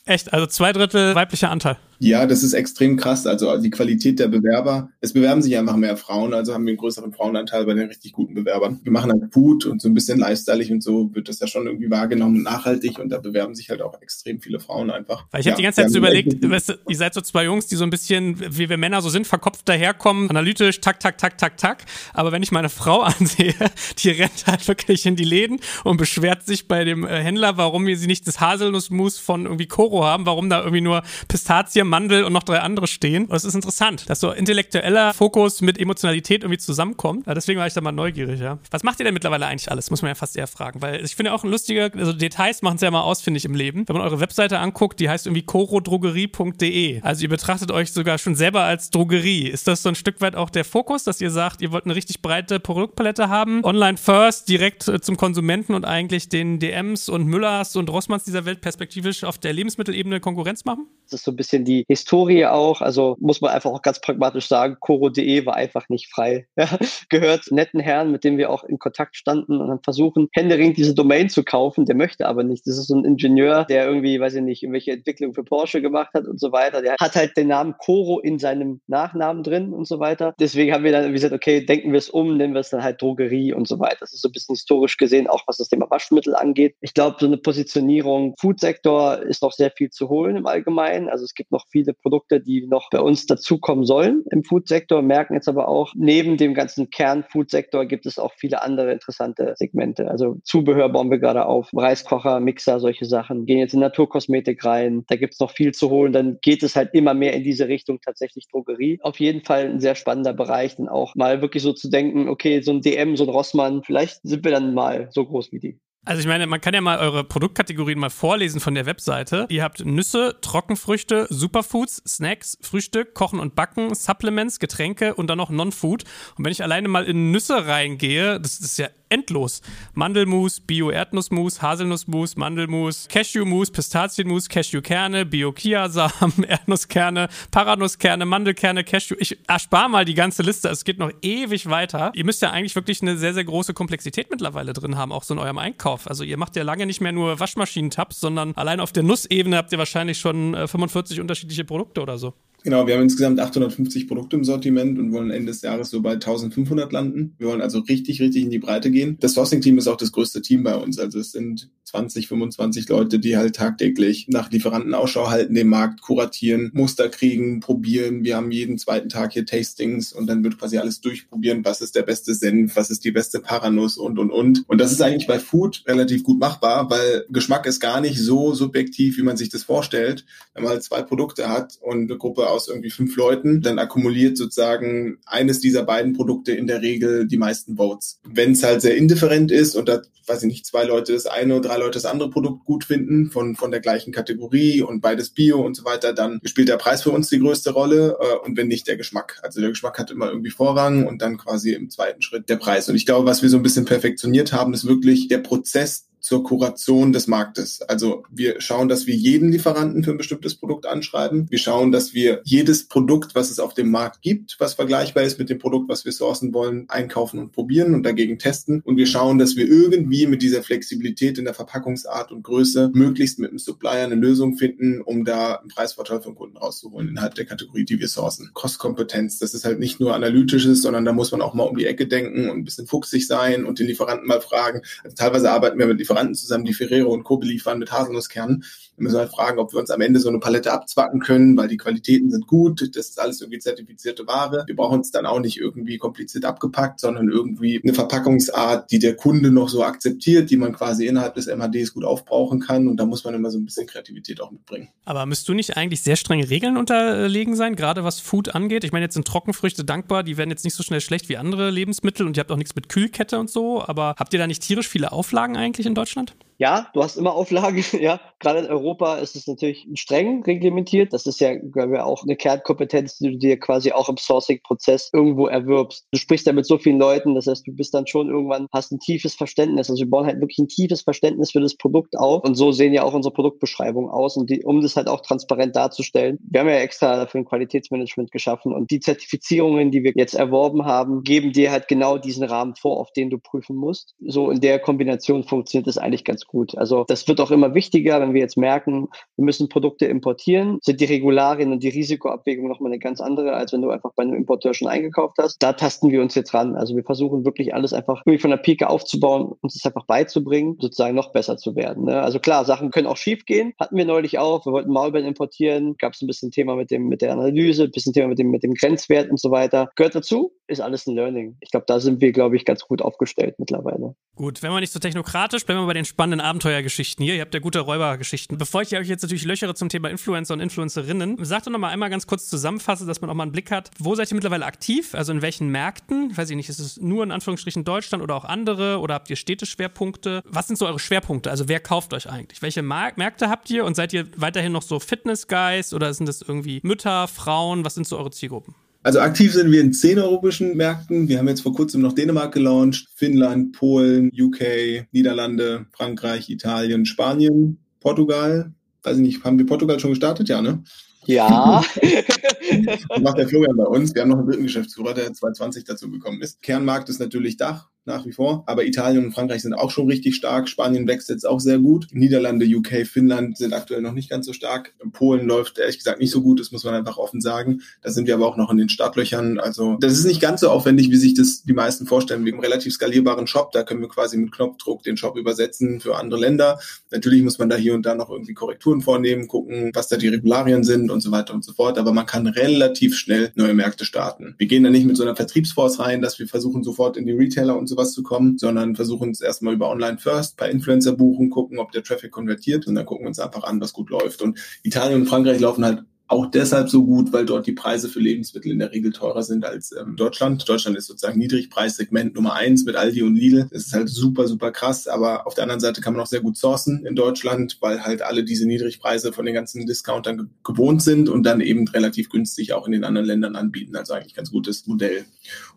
Echt? 0.06 0.32
Also 0.32 0.46
zwei 0.46 0.72
Drittel 0.72 1.14
weiblicher 1.14 1.50
Anteil? 1.50 1.76
Ja, 2.02 2.24
das 2.24 2.42
ist 2.42 2.54
extrem 2.54 2.96
krass. 2.96 3.26
Also 3.26 3.58
die 3.58 3.68
Qualität 3.68 4.18
der 4.18 4.28
Bewerber. 4.28 4.88
Es 5.02 5.12
bewerben 5.12 5.42
sich 5.42 5.58
einfach 5.58 5.76
mehr 5.76 5.98
Frauen, 5.98 6.32
also 6.32 6.54
haben 6.54 6.64
wir 6.64 6.70
einen 6.70 6.78
größeren 6.78 7.12
Frauenanteil 7.12 7.66
bei 7.66 7.74
den 7.74 7.88
richtig 7.88 8.12
guten 8.12 8.32
Bewerbern. 8.32 8.80
Wir 8.82 8.90
machen 8.90 9.10
halt 9.12 9.34
Food 9.34 9.66
und 9.66 9.82
so 9.82 9.88
ein 9.88 9.92
bisschen 9.92 10.18
lifestyleig 10.18 10.70
und 10.70 10.82
so 10.82 11.14
wird 11.14 11.28
das 11.28 11.40
ja 11.40 11.46
schon 11.46 11.66
irgendwie 11.66 11.90
wahrgenommen 11.90 12.42
nachhaltig 12.42 12.98
und 12.98 13.10
da 13.10 13.18
bewerben 13.18 13.54
sich 13.54 13.68
halt 13.68 13.82
auch 13.82 14.00
extrem 14.00 14.40
viele 14.40 14.60
Frauen 14.60 14.90
einfach. 14.90 15.26
Weil 15.30 15.40
ich 15.40 15.46
ja, 15.46 15.52
habe 15.52 15.58
die 15.58 15.64
ganze 15.64 15.82
Zeit 15.82 15.90
so 15.90 15.98
überlegt, 15.98 16.48
weißt 16.48 16.70
du, 16.70 16.72
ihr 16.88 16.96
seid 16.96 17.12
so 17.12 17.20
zwei 17.20 17.44
Jungs, 17.44 17.66
die 17.66 17.76
so 17.76 17.84
ein 17.84 17.90
bisschen, 17.90 18.40
wie 18.40 18.70
wir 18.70 18.78
Männer 18.78 19.02
so 19.02 19.10
sind, 19.10 19.26
verkopft 19.26 19.68
daherkommen, 19.68 20.30
analytisch, 20.30 20.80
tak, 20.80 21.00
tak, 21.00 21.18
tak, 21.18 21.36
tak, 21.36 21.58
tak. 21.58 21.84
Aber 22.14 22.32
wenn 22.32 22.42
ich 22.42 22.50
meine 22.50 22.70
Frau 22.70 23.00
ansehe, 23.18 23.54
die 23.98 24.08
rennt 24.08 24.46
halt 24.46 24.66
wirklich 24.66 25.04
in 25.04 25.16
die 25.16 25.24
Läden 25.24 25.60
und 25.84 25.98
beschwert 25.98 26.46
sich 26.46 26.66
bei 26.66 26.84
dem 26.84 27.04
äh, 27.04 27.22
Händler, 27.22 27.58
warum 27.58 27.86
wir 27.86 27.98
sie 27.98 28.06
nicht 28.06 28.26
das 28.26 28.40
Haselnussmus 28.40 29.18
von 29.18 29.44
irgendwie 29.44 29.66
Koro 29.66 30.02
haben, 30.02 30.24
warum 30.24 30.48
da 30.48 30.60
irgendwie 30.60 30.80
nur 30.80 31.02
Pistazien, 31.28 31.89
Mandel 31.90 32.24
und 32.24 32.32
noch 32.32 32.42
drei 32.42 32.60
andere 32.60 32.86
stehen. 32.86 33.26
Und 33.26 33.36
es 33.36 33.44
ist 33.44 33.54
interessant, 33.54 34.08
dass 34.08 34.20
so 34.20 34.30
intellektueller 34.30 35.12
Fokus 35.12 35.60
mit 35.60 35.78
Emotionalität 35.78 36.42
irgendwie 36.42 36.58
zusammenkommt. 36.58 37.26
Deswegen 37.26 37.60
war 37.60 37.66
ich 37.66 37.74
da 37.74 37.80
mal 37.80 37.92
neugierig, 37.92 38.40
ja. 38.40 38.58
Was 38.70 38.82
macht 38.82 39.00
ihr 39.00 39.04
denn 39.04 39.14
mittlerweile 39.14 39.46
eigentlich 39.46 39.70
alles? 39.70 39.90
Muss 39.90 40.02
man 40.02 40.10
ja 40.10 40.14
fast 40.14 40.36
eher 40.36 40.46
fragen. 40.46 40.80
Weil 40.80 41.04
ich 41.04 41.16
finde 41.16 41.32
auch 41.32 41.44
ein 41.44 41.50
lustiger, 41.50 41.90
also 41.94 42.12
Details 42.12 42.62
machen 42.62 42.76
es 42.76 42.82
ja 42.82 42.90
mal 42.90 43.02
aus, 43.02 43.20
finde 43.20 43.38
ich, 43.38 43.44
im 43.44 43.54
Leben. 43.54 43.86
Wenn 43.86 43.96
man 43.96 44.04
eure 44.04 44.20
Webseite 44.20 44.58
anguckt, 44.58 45.00
die 45.00 45.08
heißt 45.08 45.26
irgendwie 45.26 45.42
corodrogerie.de. 45.42 47.02
Also 47.02 47.22
ihr 47.22 47.28
betrachtet 47.28 47.70
euch 47.70 47.92
sogar 47.92 48.18
schon 48.18 48.34
selber 48.34 48.62
als 48.62 48.90
Drogerie. 48.90 49.48
Ist 49.48 49.66
das 49.66 49.82
so 49.82 49.88
ein 49.88 49.94
Stück 49.94 50.20
weit 50.20 50.36
auch 50.36 50.50
der 50.50 50.64
Fokus, 50.64 51.04
dass 51.04 51.20
ihr 51.20 51.30
sagt, 51.30 51.60
ihr 51.62 51.72
wollt 51.72 51.84
eine 51.84 51.94
richtig 51.94 52.22
breite 52.22 52.60
Produktpalette 52.60 53.28
haben? 53.28 53.64
Online 53.64 53.96
first, 53.96 54.48
direkt 54.48 54.88
äh, 54.88 55.00
zum 55.00 55.16
Konsumenten 55.16 55.74
und 55.74 55.84
eigentlich 55.84 56.28
den 56.28 56.58
DMs 56.58 57.08
und 57.08 57.26
Müllers 57.26 57.76
und 57.76 57.90
Rossmanns 57.90 58.24
dieser 58.24 58.44
Welt 58.44 58.60
perspektivisch 58.60 59.24
auf 59.24 59.38
der 59.38 59.52
Lebensmittelebene 59.52 60.20
Konkurrenz 60.20 60.64
machen? 60.64 60.86
Das 61.10 61.20
ist 61.20 61.24
so 61.24 61.32
ein 61.32 61.36
bisschen 61.36 61.64
die 61.64 61.84
Historie 61.88 62.46
auch. 62.46 62.80
Also 62.80 63.16
muss 63.20 63.40
man 63.40 63.50
einfach 63.50 63.70
auch 63.70 63.82
ganz 63.82 64.00
pragmatisch 64.00 64.48
sagen, 64.48 64.76
coro.de 64.80 65.46
war 65.46 65.54
einfach 65.54 65.88
nicht 65.88 66.08
frei. 66.12 66.46
Gehört 67.08 67.50
netten 67.50 67.80
Herren, 67.80 68.12
mit 68.12 68.24
denen 68.24 68.38
wir 68.38 68.50
auch 68.50 68.64
in 68.64 68.78
Kontakt 68.78 69.16
standen 69.16 69.60
und 69.60 69.68
dann 69.68 69.80
versuchen, 69.82 70.28
händeringend 70.32 70.76
diese 70.76 70.94
Domain 70.94 71.28
zu 71.28 71.44
kaufen. 71.44 71.84
Der 71.84 71.96
möchte 71.96 72.26
aber 72.26 72.44
nicht. 72.44 72.66
Das 72.66 72.78
ist 72.78 72.88
so 72.88 72.96
ein 72.96 73.04
Ingenieur, 73.04 73.64
der 73.64 73.86
irgendwie, 73.86 74.20
weiß 74.20 74.34
ich 74.34 74.42
nicht, 74.42 74.62
irgendwelche 74.62 74.92
Entwicklung 74.92 75.34
für 75.34 75.44
Porsche 75.44 75.82
gemacht 75.82 76.10
hat 76.14 76.26
und 76.26 76.40
so 76.40 76.52
weiter. 76.52 76.82
Der 76.82 76.96
hat 77.00 77.16
halt 77.16 77.36
den 77.36 77.48
Namen 77.48 77.74
Coro 77.78 78.20
in 78.20 78.38
seinem 78.38 78.80
Nachnamen 78.86 79.42
drin 79.42 79.72
und 79.72 79.86
so 79.86 79.98
weiter. 80.00 80.34
Deswegen 80.38 80.72
haben 80.72 80.84
wir 80.84 80.92
dann 80.92 81.12
gesagt, 81.12 81.32
okay, 81.32 81.64
denken 81.64 81.92
wir 81.92 81.98
es 81.98 82.10
um, 82.10 82.36
nennen 82.36 82.54
wir 82.54 82.60
es 82.60 82.70
dann 82.70 82.82
halt 82.82 83.00
Drogerie 83.02 83.52
und 83.52 83.66
so 83.68 83.78
weiter. 83.78 83.98
Das 84.00 84.12
ist 84.12 84.22
so 84.22 84.28
ein 84.28 84.32
bisschen 84.32 84.54
historisch 84.54 84.96
gesehen, 84.96 85.26
auch 85.26 85.42
was 85.46 85.56
das 85.56 85.68
Thema 85.68 85.90
Waschmittel 85.90 86.34
angeht. 86.34 86.76
Ich 86.80 86.94
glaube, 86.94 87.16
so 87.18 87.26
eine 87.26 87.36
Positionierung 87.36 88.34
Foodsektor 88.38 89.18
ist 89.18 89.42
noch 89.42 89.52
sehr 89.52 89.70
viel 89.70 89.90
zu 89.90 90.08
holen 90.08 90.36
im 90.36 90.46
Allgemeinen. 90.46 90.99
Also 91.08 91.24
es 91.24 91.34
gibt 91.34 91.52
noch 91.52 91.66
viele 91.70 91.94
Produkte, 91.94 92.40
die 92.40 92.66
noch 92.66 92.90
bei 92.90 93.00
uns 93.00 93.26
dazukommen 93.26 93.84
sollen 93.84 94.24
im 94.30 94.44
Foodsektor, 94.44 95.02
merken 95.02 95.34
jetzt 95.34 95.48
aber 95.48 95.68
auch, 95.68 95.92
neben 95.96 96.36
dem 96.36 96.54
ganzen 96.54 96.90
Kern-Foodsektor 96.90 97.86
gibt 97.86 98.06
es 98.06 98.18
auch 98.18 98.32
viele 98.36 98.62
andere 98.62 98.92
interessante 98.92 99.54
Segmente. 99.56 100.10
Also 100.10 100.36
Zubehör 100.44 100.88
bauen 100.88 101.10
wir 101.10 101.18
gerade 101.18 101.46
auf, 101.46 101.70
Reiskocher, 101.74 102.40
Mixer, 102.40 102.80
solche 102.80 103.04
Sachen, 103.04 103.46
gehen 103.46 103.58
jetzt 103.58 103.74
in 103.74 103.80
Naturkosmetik 103.80 104.64
rein. 104.64 105.04
Da 105.08 105.16
gibt 105.16 105.34
es 105.34 105.40
noch 105.40 105.52
viel 105.52 105.72
zu 105.72 105.90
holen. 105.90 106.12
Dann 106.12 106.38
geht 106.42 106.62
es 106.62 106.76
halt 106.76 106.90
immer 106.94 107.14
mehr 107.14 107.34
in 107.34 107.44
diese 107.44 107.68
Richtung 107.68 108.00
tatsächlich 108.00 108.48
Drogerie. 108.48 108.98
Auf 109.02 109.20
jeden 109.20 109.42
Fall 109.42 109.66
ein 109.66 109.80
sehr 109.80 109.94
spannender 109.94 110.32
Bereich, 110.32 110.76
dann 110.76 110.88
auch 110.88 111.14
mal 111.14 111.42
wirklich 111.42 111.62
so 111.62 111.72
zu 111.72 111.88
denken, 111.88 112.28
okay, 112.28 112.60
so 112.62 112.72
ein 112.72 112.82
DM, 112.82 113.16
so 113.16 113.24
ein 113.24 113.30
Rossmann, 113.30 113.82
vielleicht 113.84 114.20
sind 114.22 114.44
wir 114.44 114.52
dann 114.52 114.74
mal 114.74 115.08
so 115.10 115.24
groß 115.24 115.52
wie 115.52 115.58
die. 115.58 115.80
Also 116.06 116.20
ich 116.20 116.26
meine, 116.26 116.46
man 116.46 116.62
kann 116.62 116.72
ja 116.72 116.80
mal 116.80 116.98
eure 116.98 117.24
Produktkategorien 117.24 117.98
mal 117.98 118.08
vorlesen 118.08 118.58
von 118.58 118.74
der 118.74 118.86
Webseite. 118.86 119.46
Ihr 119.50 119.62
habt 119.62 119.84
Nüsse, 119.84 120.38
Trockenfrüchte, 120.40 121.26
Superfoods, 121.28 122.02
Snacks, 122.08 122.56
Frühstück, 122.62 123.12
Kochen 123.12 123.38
und 123.38 123.54
Backen, 123.54 123.94
Supplements, 123.94 124.58
Getränke 124.60 125.14
und 125.14 125.28
dann 125.28 125.36
noch 125.36 125.50
Non-Food. 125.50 126.04
Und 126.38 126.44
wenn 126.44 126.52
ich 126.52 126.62
alleine 126.62 126.88
mal 126.88 127.04
in 127.04 127.32
Nüsse 127.32 127.66
reingehe, 127.66 128.40
das 128.40 128.60
ist 128.60 128.78
ja 128.78 128.88
endlos. 129.10 129.60
Mandelmus, 129.92 130.60
Bio-Erdnussmus, 130.60 131.60
Haselnussmus, 131.60 132.36
Mandelmus, 132.36 133.08
Cashewmus, 133.08 133.70
Pistazienmus, 133.70 134.48
Cashewkerne, 134.48 135.26
Bio-Kiasamen, 135.26 136.44
Erdnusskerne, 136.48 137.28
Paranusskerne, 137.50 138.24
Mandelkerne, 138.24 138.84
Cashew. 138.84 139.16
Ich 139.18 139.38
erspare 139.48 139.90
mal 139.90 140.04
die 140.04 140.14
ganze 140.14 140.42
Liste. 140.42 140.68
Es 140.68 140.84
geht 140.84 140.98
noch 140.98 141.10
ewig 141.22 141.68
weiter. 141.68 142.12
Ihr 142.14 142.24
müsst 142.24 142.40
ja 142.40 142.50
eigentlich 142.50 142.76
wirklich 142.76 143.02
eine 143.02 143.16
sehr, 143.16 143.34
sehr 143.34 143.44
große 143.44 143.74
Komplexität 143.74 144.30
mittlerweile 144.30 144.72
drin 144.72 144.96
haben, 144.96 145.12
auch 145.12 145.24
so 145.24 145.34
in 145.34 145.40
eurem 145.40 145.58
Einkauf. 145.58 145.89
Also 146.06 146.24
ihr 146.24 146.36
macht 146.36 146.56
ja 146.56 146.62
lange 146.62 146.86
nicht 146.86 147.00
mehr 147.00 147.12
nur 147.12 147.40
Waschmaschinentabs, 147.40 148.20
sondern 148.20 148.54
allein 148.56 148.80
auf 148.80 148.92
der 148.92 149.02
Nussebene 149.02 149.56
habt 149.56 149.72
ihr 149.72 149.78
wahrscheinlich 149.78 150.18
schon 150.18 150.54
45 150.54 151.18
äh, 151.18 151.20
unterschiedliche 151.20 151.64
Produkte 151.64 152.00
oder 152.02 152.18
so. 152.18 152.34
Genau, 152.62 152.86
wir 152.86 152.94
haben 152.94 153.02
insgesamt 153.02 153.40
850 153.40 154.06
Produkte 154.06 154.36
im 154.36 154.44
Sortiment 154.44 154.98
und 154.98 155.12
wollen 155.12 155.30
Ende 155.30 155.52
des 155.52 155.62
Jahres 155.62 155.90
so 155.90 156.02
bei 156.02 156.12
1500 156.12 156.92
landen. 156.92 157.34
Wir 157.38 157.48
wollen 157.48 157.62
also 157.62 157.80
richtig, 157.80 158.20
richtig 158.20 158.42
in 158.42 158.50
die 158.50 158.58
Breite 158.58 158.90
gehen. 158.90 159.16
Das 159.20 159.34
Sourcing-Team 159.34 159.78
ist 159.78 159.88
auch 159.88 159.96
das 159.96 160.12
größte 160.12 160.42
Team 160.42 160.62
bei 160.62 160.74
uns. 160.74 160.98
Also 160.98 161.18
es 161.18 161.32
sind 161.32 161.70
20, 161.84 162.28
25 162.28 162.88
Leute, 162.88 163.18
die 163.18 163.36
halt 163.36 163.56
tagtäglich 163.56 164.26
nach 164.28 164.50
Lieferanten 164.50 164.94
Ausschau 164.94 165.28
halten, 165.28 165.54
den 165.54 165.68
Markt 165.68 166.02
kuratieren, 166.02 166.70
Muster 166.72 167.08
kriegen, 167.08 167.60
probieren. 167.60 168.22
Wir 168.22 168.36
haben 168.36 168.52
jeden 168.52 168.78
zweiten 168.78 169.08
Tag 169.08 169.32
hier 169.32 169.46
Tastings 169.46 170.12
und 170.12 170.26
dann 170.26 170.44
wird 170.44 170.58
quasi 170.58 170.78
alles 170.78 171.00
durchprobieren. 171.00 171.64
Was 171.64 171.80
ist 171.80 171.96
der 171.96 172.02
beste 172.02 172.34
Senf? 172.34 172.76
Was 172.76 172.90
ist 172.90 173.04
die 173.04 173.10
beste 173.10 173.40
Paranuss? 173.40 173.96
Und, 173.96 174.18
und, 174.18 174.30
und. 174.30 174.68
Und 174.68 174.80
das 174.80 174.92
ist 174.92 175.02
eigentlich 175.02 175.26
bei 175.26 175.38
Food 175.38 175.82
relativ 175.86 176.22
gut 176.22 176.38
machbar, 176.38 176.90
weil 176.90 177.24
Geschmack 177.30 177.66
ist 177.66 177.80
gar 177.80 178.00
nicht 178.00 178.20
so 178.20 178.54
subjektiv, 178.54 179.16
wie 179.16 179.22
man 179.22 179.36
sich 179.36 179.48
das 179.48 179.64
vorstellt. 179.64 180.24
Wenn 180.54 180.62
man 180.62 180.72
halt 180.72 180.84
zwei 180.84 181.02
Produkte 181.02 181.48
hat 181.48 181.78
und 181.80 182.02
eine 182.02 182.18
Gruppe 182.18 182.49
aus 182.50 182.68
irgendwie 182.68 182.90
fünf 182.90 183.16
Leuten, 183.16 183.62
dann 183.62 183.78
akkumuliert 183.78 184.36
sozusagen 184.36 185.18
eines 185.26 185.60
dieser 185.60 185.84
beiden 185.84 186.12
Produkte 186.12 186.52
in 186.52 186.66
der 186.66 186.82
Regel 186.82 187.26
die 187.26 187.38
meisten 187.38 187.76
Votes. 187.76 188.20
Wenn 188.24 188.52
es 188.52 188.62
halt 188.62 188.82
sehr 188.82 188.96
indifferent 188.96 189.50
ist 189.50 189.76
und 189.76 189.88
da, 189.88 190.02
weiß 190.26 190.42
ich 190.42 190.48
nicht, 190.48 190.66
zwei 190.66 190.84
Leute 190.84 191.12
das 191.12 191.26
eine 191.26 191.56
und 191.56 191.64
drei 191.64 191.78
Leute 191.78 191.92
das 191.92 192.04
andere 192.04 192.30
Produkt 192.30 192.64
gut 192.64 192.84
finden, 192.84 193.30
von, 193.30 193.56
von 193.56 193.70
der 193.70 193.80
gleichen 193.80 194.12
Kategorie 194.12 194.82
und 194.82 195.00
beides 195.00 195.30
Bio 195.30 195.60
und 195.60 195.74
so 195.74 195.84
weiter, 195.84 196.12
dann 196.12 196.40
spielt 196.44 196.68
der 196.68 196.76
Preis 196.76 197.02
für 197.02 197.10
uns 197.10 197.28
die 197.28 197.38
größte 197.38 197.72
Rolle 197.72 198.16
äh, 198.20 198.46
und 198.46 198.56
wenn 198.56 198.68
nicht 198.68 198.86
der 198.86 198.96
Geschmack. 198.96 199.40
Also 199.42 199.60
der 199.60 199.70
Geschmack 199.70 199.98
hat 199.98 200.10
immer 200.10 200.28
irgendwie 200.28 200.50
Vorrang 200.50 201.06
und 201.06 201.22
dann 201.22 201.38
quasi 201.38 201.72
im 201.72 201.90
zweiten 201.90 202.22
Schritt 202.22 202.48
der 202.48 202.56
Preis. 202.56 202.88
Und 202.88 202.96
ich 202.96 203.06
glaube, 203.06 203.26
was 203.26 203.42
wir 203.42 203.48
so 203.48 203.56
ein 203.56 203.62
bisschen 203.62 203.84
perfektioniert 203.84 204.52
haben, 204.52 204.74
ist 204.74 204.86
wirklich 204.86 205.28
der 205.28 205.38
Prozess 205.38 206.09
zur 206.20 206.44
Kuration 206.44 207.12
des 207.12 207.26
Marktes. 207.26 207.82
Also 207.82 208.24
wir 208.30 208.60
schauen, 208.60 208.88
dass 208.88 209.06
wir 209.06 209.14
jeden 209.14 209.50
Lieferanten 209.50 210.04
für 210.04 210.12
ein 210.12 210.18
bestimmtes 210.18 210.54
Produkt 210.54 210.86
anschreiben. 210.86 211.46
Wir 211.50 211.58
schauen, 211.58 211.92
dass 211.92 212.14
wir 212.14 212.40
jedes 212.44 212.88
Produkt, 212.88 213.34
was 213.34 213.50
es 213.50 213.58
auf 213.58 213.74
dem 213.74 213.90
Markt 213.90 214.22
gibt, 214.22 214.56
was 214.58 214.74
vergleichbar 214.74 215.24
ist 215.24 215.38
mit 215.38 215.50
dem 215.50 215.58
Produkt, 215.58 215.88
was 215.88 216.04
wir 216.04 216.12
sourcen 216.12 216.52
wollen, 216.52 216.86
einkaufen 216.88 217.38
und 217.38 217.52
probieren 217.52 217.94
und 217.94 218.02
dagegen 218.04 218.38
testen. 218.38 218.82
Und 218.84 218.96
wir 218.96 219.06
schauen, 219.06 219.38
dass 219.38 219.56
wir 219.56 219.66
irgendwie 219.66 220.26
mit 220.26 220.42
dieser 220.42 220.62
Flexibilität 220.62 221.38
in 221.38 221.44
der 221.44 221.54
Verpackungsart 221.54 222.32
und 222.32 222.42
Größe 222.42 222.90
möglichst 222.92 223.38
mit 223.38 223.50
dem 223.50 223.58
Supplier 223.58 224.04
eine 224.04 224.14
Lösung 224.14 224.56
finden, 224.56 225.00
um 225.00 225.24
da 225.24 225.56
einen 225.56 225.68
Preisvorteil 225.68 226.20
für 226.20 226.30
den 226.30 226.36
Kunden 226.36 226.56
rauszuholen 226.56 227.08
innerhalb 227.08 227.34
der 227.34 227.46
Kategorie, 227.46 227.84
die 227.84 227.98
wir 227.98 228.08
sourcen. 228.08 228.50
Kostkompetenz, 228.52 229.38
das 229.38 229.54
ist 229.54 229.64
halt 229.64 229.78
nicht 229.78 230.00
nur 230.00 230.14
analytisches, 230.14 230.82
sondern 230.82 231.04
da 231.04 231.12
muss 231.12 231.32
man 231.32 231.42
auch 231.42 231.54
mal 231.54 231.64
um 231.64 231.76
die 231.76 231.86
Ecke 231.86 232.06
denken 232.06 232.50
und 232.50 232.58
ein 232.58 232.64
bisschen 232.64 232.86
fuchsig 232.86 233.26
sein 233.26 233.64
und 233.64 233.78
den 233.78 233.86
Lieferanten 233.86 234.26
mal 234.26 234.40
fragen. 234.40 234.82
Also 235.02 235.16
teilweise 235.16 235.50
arbeiten 235.50 235.78
wir 235.78 235.86
mit 235.86 235.98
Lieferanten 235.98 236.09
zusammen, 236.34 236.64
die 236.64 236.74
Ferrero 236.74 237.12
und 237.12 237.24
Co. 237.24 237.36
beliefern 237.36 237.78
mit 237.78 237.92
Haselnusskernen. 237.92 238.64
Wir 239.00 239.04
müssen 239.04 239.18
halt 239.18 239.30
fragen, 239.30 239.58
ob 239.58 239.72
wir 239.72 239.80
uns 239.80 239.88
am 239.88 240.02
Ende 240.02 240.20
so 240.20 240.28
eine 240.28 240.40
Palette 240.40 240.70
abzwacken 240.70 241.20
können, 241.20 241.56
weil 241.56 241.68
die 241.68 241.78
Qualitäten 241.78 242.30
sind 242.30 242.46
gut, 242.46 242.82
das 242.94 243.08
ist 243.08 243.18
alles 243.18 243.40
irgendwie 243.40 243.58
zertifizierte 243.58 244.26
Ware. 244.26 244.64
Wir 244.66 244.76
brauchen 244.76 245.00
es 245.00 245.10
dann 245.10 245.24
auch 245.24 245.40
nicht 245.40 245.56
irgendwie 245.56 245.96
kompliziert 245.96 246.44
abgepackt, 246.44 247.00
sondern 247.00 247.30
irgendwie 247.30 247.80
eine 247.82 247.94
Verpackungsart, 247.94 248.90
die 248.90 248.98
der 248.98 249.16
Kunde 249.16 249.52
noch 249.52 249.70
so 249.70 249.82
akzeptiert, 249.82 250.50
die 250.50 250.58
man 250.58 250.74
quasi 250.74 251.06
innerhalb 251.06 251.34
des 251.34 251.46
MHDs 251.46 251.94
gut 251.94 252.04
aufbrauchen 252.04 252.60
kann. 252.60 252.88
Und 252.88 252.98
da 252.98 253.06
muss 253.06 253.24
man 253.24 253.32
immer 253.32 253.50
so 253.50 253.56
ein 253.56 253.64
bisschen 253.64 253.86
Kreativität 253.86 254.38
auch 254.42 254.50
mitbringen. 254.50 254.90
Aber 255.06 255.24
müsst 255.24 255.48
du 255.48 255.54
nicht 255.54 255.78
eigentlich 255.78 256.02
sehr 256.02 256.16
strenge 256.16 256.50
Regeln 256.50 256.76
unterlegen 256.76 257.56
sein, 257.56 257.76
gerade 257.76 258.04
was 258.04 258.20
Food 258.20 258.54
angeht? 258.54 258.84
Ich 258.84 258.92
meine, 258.92 259.06
jetzt 259.06 259.14
sind 259.14 259.26
Trockenfrüchte 259.26 259.82
dankbar, 259.82 260.24
die 260.24 260.36
werden 260.36 260.50
jetzt 260.50 260.64
nicht 260.64 260.74
so 260.74 260.82
schnell 260.82 261.00
schlecht 261.00 261.30
wie 261.30 261.38
andere 261.38 261.70
Lebensmittel 261.70 262.26
und 262.26 262.36
ihr 262.36 262.42
habt 262.42 262.52
auch 262.52 262.58
nichts 262.58 262.76
mit 262.76 262.90
Kühlkette 262.90 263.38
und 263.38 263.48
so. 263.48 263.82
Aber 263.82 264.14
habt 264.18 264.34
ihr 264.34 264.38
da 264.38 264.46
nicht 264.46 264.60
tierisch 264.60 264.88
viele 264.88 265.10
Auflagen 265.10 265.56
eigentlich 265.56 265.86
in 265.86 265.94
Deutschland? 265.94 266.34
Ja, 266.60 266.88
du 266.92 267.02
hast 267.02 267.16
immer 267.16 267.32
Auflagen, 267.32 267.82
ja. 268.00 268.20
Gerade 268.38 268.60
in 268.60 268.66
Europa 268.66 269.16
ist 269.16 269.34
es 269.34 269.46
natürlich 269.46 269.86
streng 269.94 270.42
reglementiert. 270.44 271.12
Das 271.12 271.26
ist 271.26 271.40
ja, 271.40 271.54
glaube 271.54 271.94
ich, 271.94 272.00
auch 272.00 272.22
eine 272.22 272.36
Kernkompetenz, 272.36 273.18
die 273.18 273.32
du 273.32 273.38
dir 273.38 273.58
quasi 273.58 273.92
auch 273.92 274.10
im 274.10 274.18
Sourcing-Prozess 274.18 275.10
irgendwo 275.12 275.46
erwirbst. 275.46 276.06
Du 276.12 276.18
sprichst 276.18 276.46
ja 276.46 276.52
mit 276.52 276.66
so 276.66 276.76
vielen 276.76 276.98
Leuten, 276.98 277.34
das 277.34 277.46
heißt, 277.46 277.66
du 277.66 277.72
bist 277.72 277.94
dann 277.94 278.06
schon 278.06 278.28
irgendwann, 278.28 278.66
hast 278.72 278.92
ein 278.92 278.98
tiefes 278.98 279.34
Verständnis. 279.34 279.88
Also 279.88 280.04
wir 280.04 280.10
bauen 280.10 280.26
halt 280.26 280.40
wirklich 280.40 280.58
ein 280.58 280.68
tiefes 280.68 281.00
Verständnis 281.02 281.52
für 281.52 281.60
das 281.60 281.76
Produkt 281.76 282.18
auf. 282.18 282.44
Und 282.44 282.54
so 282.56 282.72
sehen 282.72 282.92
ja 282.92 283.04
auch 283.04 283.14
unsere 283.14 283.32
Produktbeschreibungen 283.32 284.10
aus. 284.10 284.36
Und 284.36 284.50
die, 284.50 284.62
um 284.62 284.82
das 284.82 284.96
halt 284.96 285.08
auch 285.08 285.22
transparent 285.22 285.76
darzustellen. 285.76 286.38
Wir 286.42 286.60
haben 286.60 286.68
ja 286.68 286.76
extra 286.76 287.16
dafür 287.16 287.40
ein 287.40 287.46
Qualitätsmanagement 287.46 288.32
geschaffen. 288.32 288.74
Und 288.74 288.90
die 288.90 289.00
Zertifizierungen, 289.00 289.90
die 289.90 290.02
wir 290.02 290.12
jetzt 290.14 290.34
erworben 290.34 290.84
haben, 290.84 291.22
geben 291.22 291.52
dir 291.52 291.70
halt 291.70 291.88
genau 291.88 292.18
diesen 292.18 292.44
Rahmen 292.44 292.74
vor, 292.74 292.98
auf 292.98 293.12
den 293.12 293.30
du 293.30 293.38
prüfen 293.38 293.76
musst. 293.76 294.14
So 294.26 294.50
in 294.50 294.60
der 294.60 294.78
Kombination 294.78 295.44
funktioniert 295.44 295.86
das 295.86 295.96
eigentlich 295.96 296.24
ganz 296.24 296.44
gut 296.44 296.49
gut. 296.50 296.76
Also 296.76 297.04
das 297.06 297.26
wird 297.28 297.40
auch 297.40 297.50
immer 297.50 297.74
wichtiger, 297.74 298.20
wenn 298.20 298.34
wir 298.34 298.40
jetzt 298.40 298.56
merken, 298.56 299.08
wir 299.36 299.44
müssen 299.44 299.68
Produkte 299.68 300.06
importieren, 300.06 300.78
sind 300.82 301.00
die 301.00 301.06
Regularien 301.06 301.72
und 301.72 301.82
die 301.82 301.88
Risikoabwägung 301.88 302.68
nochmal 302.68 302.90
eine 302.90 302.98
ganz 302.98 303.20
andere, 303.20 303.54
als 303.54 303.72
wenn 303.72 303.82
du 303.82 303.90
einfach 303.90 304.10
bei 304.16 304.24
einem 304.24 304.34
Importeur 304.34 304.74
schon 304.74 304.88
eingekauft 304.88 305.36
hast. 305.38 305.56
Da 305.62 305.72
tasten 305.72 306.10
wir 306.10 306.20
uns 306.20 306.34
jetzt 306.34 306.52
ran. 306.52 306.76
Also 306.76 306.96
wir 306.96 307.04
versuchen 307.04 307.44
wirklich 307.44 307.74
alles 307.74 307.92
einfach 307.92 308.22
irgendwie 308.26 308.40
von 308.40 308.50
der 308.50 308.58
Pike 308.58 308.90
aufzubauen, 308.90 309.52
uns 309.60 309.74
das 309.74 309.86
einfach 309.86 310.06
beizubringen, 310.06 310.76
sozusagen 310.80 311.14
noch 311.14 311.32
besser 311.32 311.56
zu 311.56 311.76
werden. 311.76 312.04
Ne? 312.04 312.20
Also 312.20 312.40
klar, 312.40 312.64
Sachen 312.64 312.90
können 312.90 313.06
auch 313.06 313.16
schief 313.16 313.44
gehen. 313.46 313.72
Hatten 313.78 313.96
wir 313.96 314.04
neulich 314.04 314.38
auch. 314.38 314.66
Wir 314.66 314.72
wollten 314.72 314.92
Maulbeeren 314.92 315.26
importieren, 315.26 315.94
gab 315.98 316.14
es 316.14 316.22
ein 316.22 316.26
bisschen 316.26 316.50
Thema 316.50 316.76
mit 316.76 316.90
dem 316.90 317.08
mit 317.08 317.22
der 317.22 317.32
Analyse, 317.32 317.84
ein 317.84 317.90
bisschen 317.90 318.12
Thema 318.12 318.28
mit 318.28 318.38
dem 318.38 318.50
mit 318.50 318.62
dem 318.62 318.74
Grenzwert 318.74 319.30
und 319.30 319.40
so 319.40 319.50
weiter. 319.50 319.90
Gehört 319.94 320.14
dazu, 320.14 320.52
ist 320.66 320.80
alles 320.80 321.06
ein 321.06 321.14
Learning. 321.14 321.56
Ich 321.60 321.70
glaube, 321.70 321.86
da 321.86 322.00
sind 322.00 322.20
wir, 322.20 322.32
glaube 322.32 322.56
ich, 322.56 322.64
ganz 322.64 322.82
gut 322.82 323.02
aufgestellt 323.02 323.56
mittlerweile. 323.58 324.14
Gut, 324.34 324.62
wenn 324.62 324.72
wir 324.72 324.80
nicht 324.80 324.92
so 324.92 324.98
technokratisch, 324.98 325.66
bleiben 325.66 325.82
wir 325.82 325.86
bei 325.86 325.94
den 325.94 326.04
spannenden 326.04 326.39
Abenteuergeschichten 326.44 327.24
hier. 327.24 327.34
Ihr 327.34 327.40
habt 327.42 327.54
ja 327.54 327.60
gute 327.60 327.80
Räubergeschichten. 327.80 328.58
Bevor 328.58 328.82
ich 328.82 328.96
euch 328.96 329.08
jetzt 329.08 329.22
natürlich 329.22 329.44
löchere 329.44 329.74
zum 329.74 329.88
Thema 329.88 330.08
Influencer 330.10 330.54
und 330.54 330.60
Influencerinnen, 330.60 331.42
sagt 331.44 331.66
doch 331.66 331.72
noch 331.72 331.78
mal 331.78 331.88
einmal 331.88 332.10
ganz 332.10 332.26
kurz 332.26 332.48
zusammenfassen, 332.48 333.06
dass 333.06 333.20
man 333.20 333.30
auch 333.30 333.34
mal 333.34 333.44
einen 333.44 333.52
Blick 333.52 333.70
hat. 333.70 333.90
Wo 333.98 334.14
seid 334.14 334.30
ihr 334.30 334.34
mittlerweile 334.34 334.66
aktiv? 334.66 335.14
Also 335.14 335.32
in 335.32 335.42
welchen 335.42 335.68
Märkten? 335.68 336.36
Weiß 336.36 336.50
ich 336.50 336.56
nicht, 336.56 336.68
ist 336.68 336.78
es 336.78 337.00
nur 337.00 337.22
in 337.22 337.30
Anführungsstrichen 337.30 337.84
Deutschland 337.84 338.22
oder 338.22 338.34
auch 338.34 338.44
andere? 338.44 338.98
Oder 339.00 339.14
habt 339.14 339.30
ihr 339.30 339.36
Städteschwerpunkte? 339.36 340.42
Was 340.46 340.66
sind 340.66 340.76
so 340.76 340.86
eure 340.86 340.98
Schwerpunkte? 340.98 341.50
Also 341.50 341.68
wer 341.68 341.80
kauft 341.80 342.14
euch 342.14 342.28
eigentlich? 342.28 342.62
Welche 342.62 342.82
Mar 342.82 343.12
Märkte 343.16 343.48
habt 343.48 343.70
ihr 343.70 343.84
und 343.84 343.94
seid 343.94 344.12
ihr 344.12 344.28
weiterhin 344.36 344.72
noch 344.72 344.82
so 344.82 345.00
Fitness-Guys 345.00 345.94
oder 345.94 346.12
sind 346.14 346.26
das 346.26 346.42
irgendwie 346.42 346.80
Mütter, 346.82 347.28
Frauen? 347.28 347.84
Was 347.84 347.94
sind 347.94 348.06
so 348.06 348.18
eure 348.18 348.30
Zielgruppen? 348.30 348.74
Also 349.02 349.20
aktiv 349.20 349.52
sind 349.52 349.72
wir 349.72 349.80
in 349.80 349.94
zehn 349.94 350.18
europäischen 350.18 350.76
Märkten. 350.76 351.28
Wir 351.28 351.38
haben 351.38 351.48
jetzt 351.48 351.62
vor 351.62 351.74
kurzem 351.74 352.02
noch 352.02 352.12
Dänemark 352.12 352.52
gelauncht, 352.52 353.08
Finnland, 353.14 353.72
Polen, 353.72 354.30
UK, 354.38 355.06
Niederlande, 355.10 355.86
Frankreich, 355.92 356.50
Italien, 356.50 357.06
Spanien, 357.06 357.78
Portugal. 358.00 358.72
Weiß 359.02 359.16
ich 359.16 359.22
nicht, 359.22 359.42
haben 359.42 359.58
wir 359.58 359.64
Portugal 359.64 359.98
schon 359.98 360.10
gestartet? 360.10 360.50
Ja, 360.50 360.60
ne? 360.60 360.82
Ja. 361.24 361.82
macht 363.20 363.38
der 363.38 363.48
Florian 363.48 363.76
bei 363.76 363.84
uns. 363.84 364.14
Wir 364.14 364.22
haben 364.22 364.28
noch 364.28 364.38
einen 364.38 364.48
dritten 364.48 364.64
Geschäftsführer, 364.64 365.14
der 365.14 365.32
2020 365.32 365.84
dazu 365.84 366.10
gekommen 366.10 366.42
ist. 366.42 366.60
Kernmarkt 366.60 367.08
ist 367.08 367.20
natürlich 367.20 367.56
Dach 367.56 367.88
nach 368.10 368.26
wie 368.26 368.32
vor. 368.32 368.62
Aber 368.66 368.84
Italien 368.84 369.24
und 369.24 369.32
Frankreich 369.32 369.62
sind 369.62 369.74
auch 369.74 369.90
schon 369.90 370.06
richtig 370.06 370.34
stark. 370.34 370.68
Spanien 370.68 371.06
wächst 371.06 371.30
jetzt 371.30 371.46
auch 371.46 371.60
sehr 371.60 371.78
gut. 371.78 372.08
Niederlande, 372.12 372.66
UK, 372.66 373.06
Finnland 373.06 373.56
sind 373.56 373.72
aktuell 373.72 374.02
noch 374.02 374.12
nicht 374.12 374.28
ganz 374.28 374.46
so 374.46 374.52
stark. 374.52 374.92
Polen 375.12 375.46
läuft 375.46 375.78
ehrlich 375.78 375.98
gesagt 375.98 376.20
nicht 376.20 376.30
so 376.30 376.42
gut, 376.42 376.60
das 376.60 376.72
muss 376.72 376.84
man 376.84 376.94
einfach 376.94 377.16
offen 377.16 377.40
sagen. 377.40 377.80
Da 378.02 378.10
sind 378.10 378.26
wir 378.26 378.34
aber 378.34 378.46
auch 378.46 378.56
noch 378.56 378.70
in 378.70 378.76
den 378.76 378.88
Startlöchern. 378.88 379.58
Also 379.58 379.96
das 380.00 380.12
ist 380.12 380.26
nicht 380.26 380.40
ganz 380.40 380.60
so 380.60 380.68
aufwendig, 380.68 381.10
wie 381.10 381.16
sich 381.16 381.34
das 381.34 381.62
die 381.62 381.72
meisten 381.72 382.06
vorstellen. 382.06 382.44
Wir 382.44 382.52
haben 382.52 382.60
einen 382.60 382.70
relativ 382.70 382.92
skalierbaren 382.92 383.46
Shop. 383.46 383.72
Da 383.72 383.82
können 383.82 384.00
wir 384.00 384.08
quasi 384.08 384.36
mit 384.36 384.52
Knopfdruck 384.52 385.02
den 385.02 385.16
Shop 385.16 385.36
übersetzen 385.36 386.00
für 386.00 386.16
andere 386.16 386.40
Länder. 386.40 386.78
Natürlich 387.10 387.42
muss 387.42 387.58
man 387.58 387.68
da 387.68 387.76
hier 387.76 387.94
und 387.94 388.04
da 388.04 388.14
noch 388.14 388.30
irgendwie 388.30 388.54
Korrekturen 388.54 389.00
vornehmen, 389.00 389.48
gucken, 389.48 389.90
was 389.94 390.08
da 390.08 390.16
die 390.16 390.28
Regularien 390.28 390.84
sind 390.84 391.10
und 391.10 391.20
so 391.20 391.30
weiter 391.30 391.54
und 391.54 391.64
so 391.64 391.72
fort. 391.72 391.98
Aber 391.98 392.12
man 392.12 392.26
kann 392.26 392.46
relativ 392.46 393.16
schnell 393.16 393.52
neue 393.54 393.74
Märkte 393.74 394.04
starten. 394.04 394.54
Wir 394.58 394.66
gehen 394.66 394.82
da 394.82 394.90
nicht 394.90 395.06
mit 395.06 395.16
so 395.16 395.22
einer 395.22 395.36
Vertriebsforce 395.36 396.00
rein, 396.00 396.22
dass 396.22 396.38
wir 396.38 396.48
versuchen, 396.48 396.82
sofort 396.82 397.16
in 397.16 397.26
die 397.26 397.32
Retailer 397.32 397.76
und 397.76 397.86
sowas 398.00 398.12
zu 398.12 398.22
kommen, 398.22 398.58
sondern 398.58 398.96
versuchen 398.96 399.30
es 399.30 399.40
erstmal 399.40 399.74
über 399.74 399.90
Online 399.90 400.18
First, 400.18 400.56
bei 400.56 400.70
Influencer 400.70 401.12
buchen, 401.12 401.50
gucken, 401.50 401.78
ob 401.78 401.92
der 401.92 402.02
Traffic 402.02 402.30
konvertiert 402.30 402.86
und 402.86 402.94
dann 402.94 403.06
gucken 403.06 403.24
wir 403.24 403.28
uns 403.28 403.38
einfach 403.38 403.64
an, 403.64 403.80
was 403.80 403.92
gut 403.92 404.10
läuft. 404.10 404.42
Und 404.42 404.58
Italien 404.82 405.22
und 405.22 405.28
Frankreich 405.28 405.60
laufen 405.60 405.84
halt 405.84 406.02
auch 406.30 406.46
deshalb 406.46 406.88
so 406.88 407.04
gut, 407.04 407.32
weil 407.32 407.44
dort 407.44 407.66
die 407.66 407.72
Preise 407.72 408.08
für 408.08 408.20
Lebensmittel 408.20 408.70
in 408.70 408.78
der 408.78 408.92
Regel 408.92 409.12
teurer 409.12 409.42
sind 409.42 409.64
als 409.64 409.90
ähm, 409.90 410.14
Deutschland. 410.14 410.68
Deutschland 410.68 410.96
ist 410.96 411.08
sozusagen 411.08 411.40
Niedrigpreissegment 411.40 412.36
Nummer 412.36 412.54
eins 412.54 412.84
mit 412.84 412.94
Aldi 412.94 413.22
und 413.22 413.34
Lidl. 413.34 413.66
Das 413.72 413.86
ist 413.86 413.92
halt 413.92 414.08
super, 414.08 414.46
super 414.46 414.70
krass. 414.70 415.08
Aber 415.08 415.48
auf 415.48 415.54
der 415.54 415.64
anderen 415.64 415.80
Seite 415.80 416.00
kann 416.00 416.12
man 416.12 416.22
auch 416.22 416.28
sehr 416.28 416.40
gut 416.40 416.56
sourcen 416.56 417.04
in 417.04 417.16
Deutschland, 417.16 417.78
weil 417.80 418.04
halt 418.04 418.22
alle 418.22 418.44
diese 418.44 418.64
Niedrigpreise 418.64 419.32
von 419.32 419.44
den 419.44 419.54
ganzen 419.54 419.86
Discountern 419.86 420.36
ge 420.36 420.46
gewohnt 420.62 421.02
sind 421.02 421.28
und 421.28 421.42
dann 421.42 421.60
eben 421.60 421.88
relativ 421.88 422.30
günstig 422.30 422.74
auch 422.74 422.86
in 422.86 422.92
den 422.92 423.02
anderen 423.02 423.26
Ländern 423.26 423.56
anbieten. 423.56 423.96
Also 423.96 424.12
eigentlich 424.12 424.34
ganz 424.34 424.52
gutes 424.52 424.86
Modell. 424.86 425.24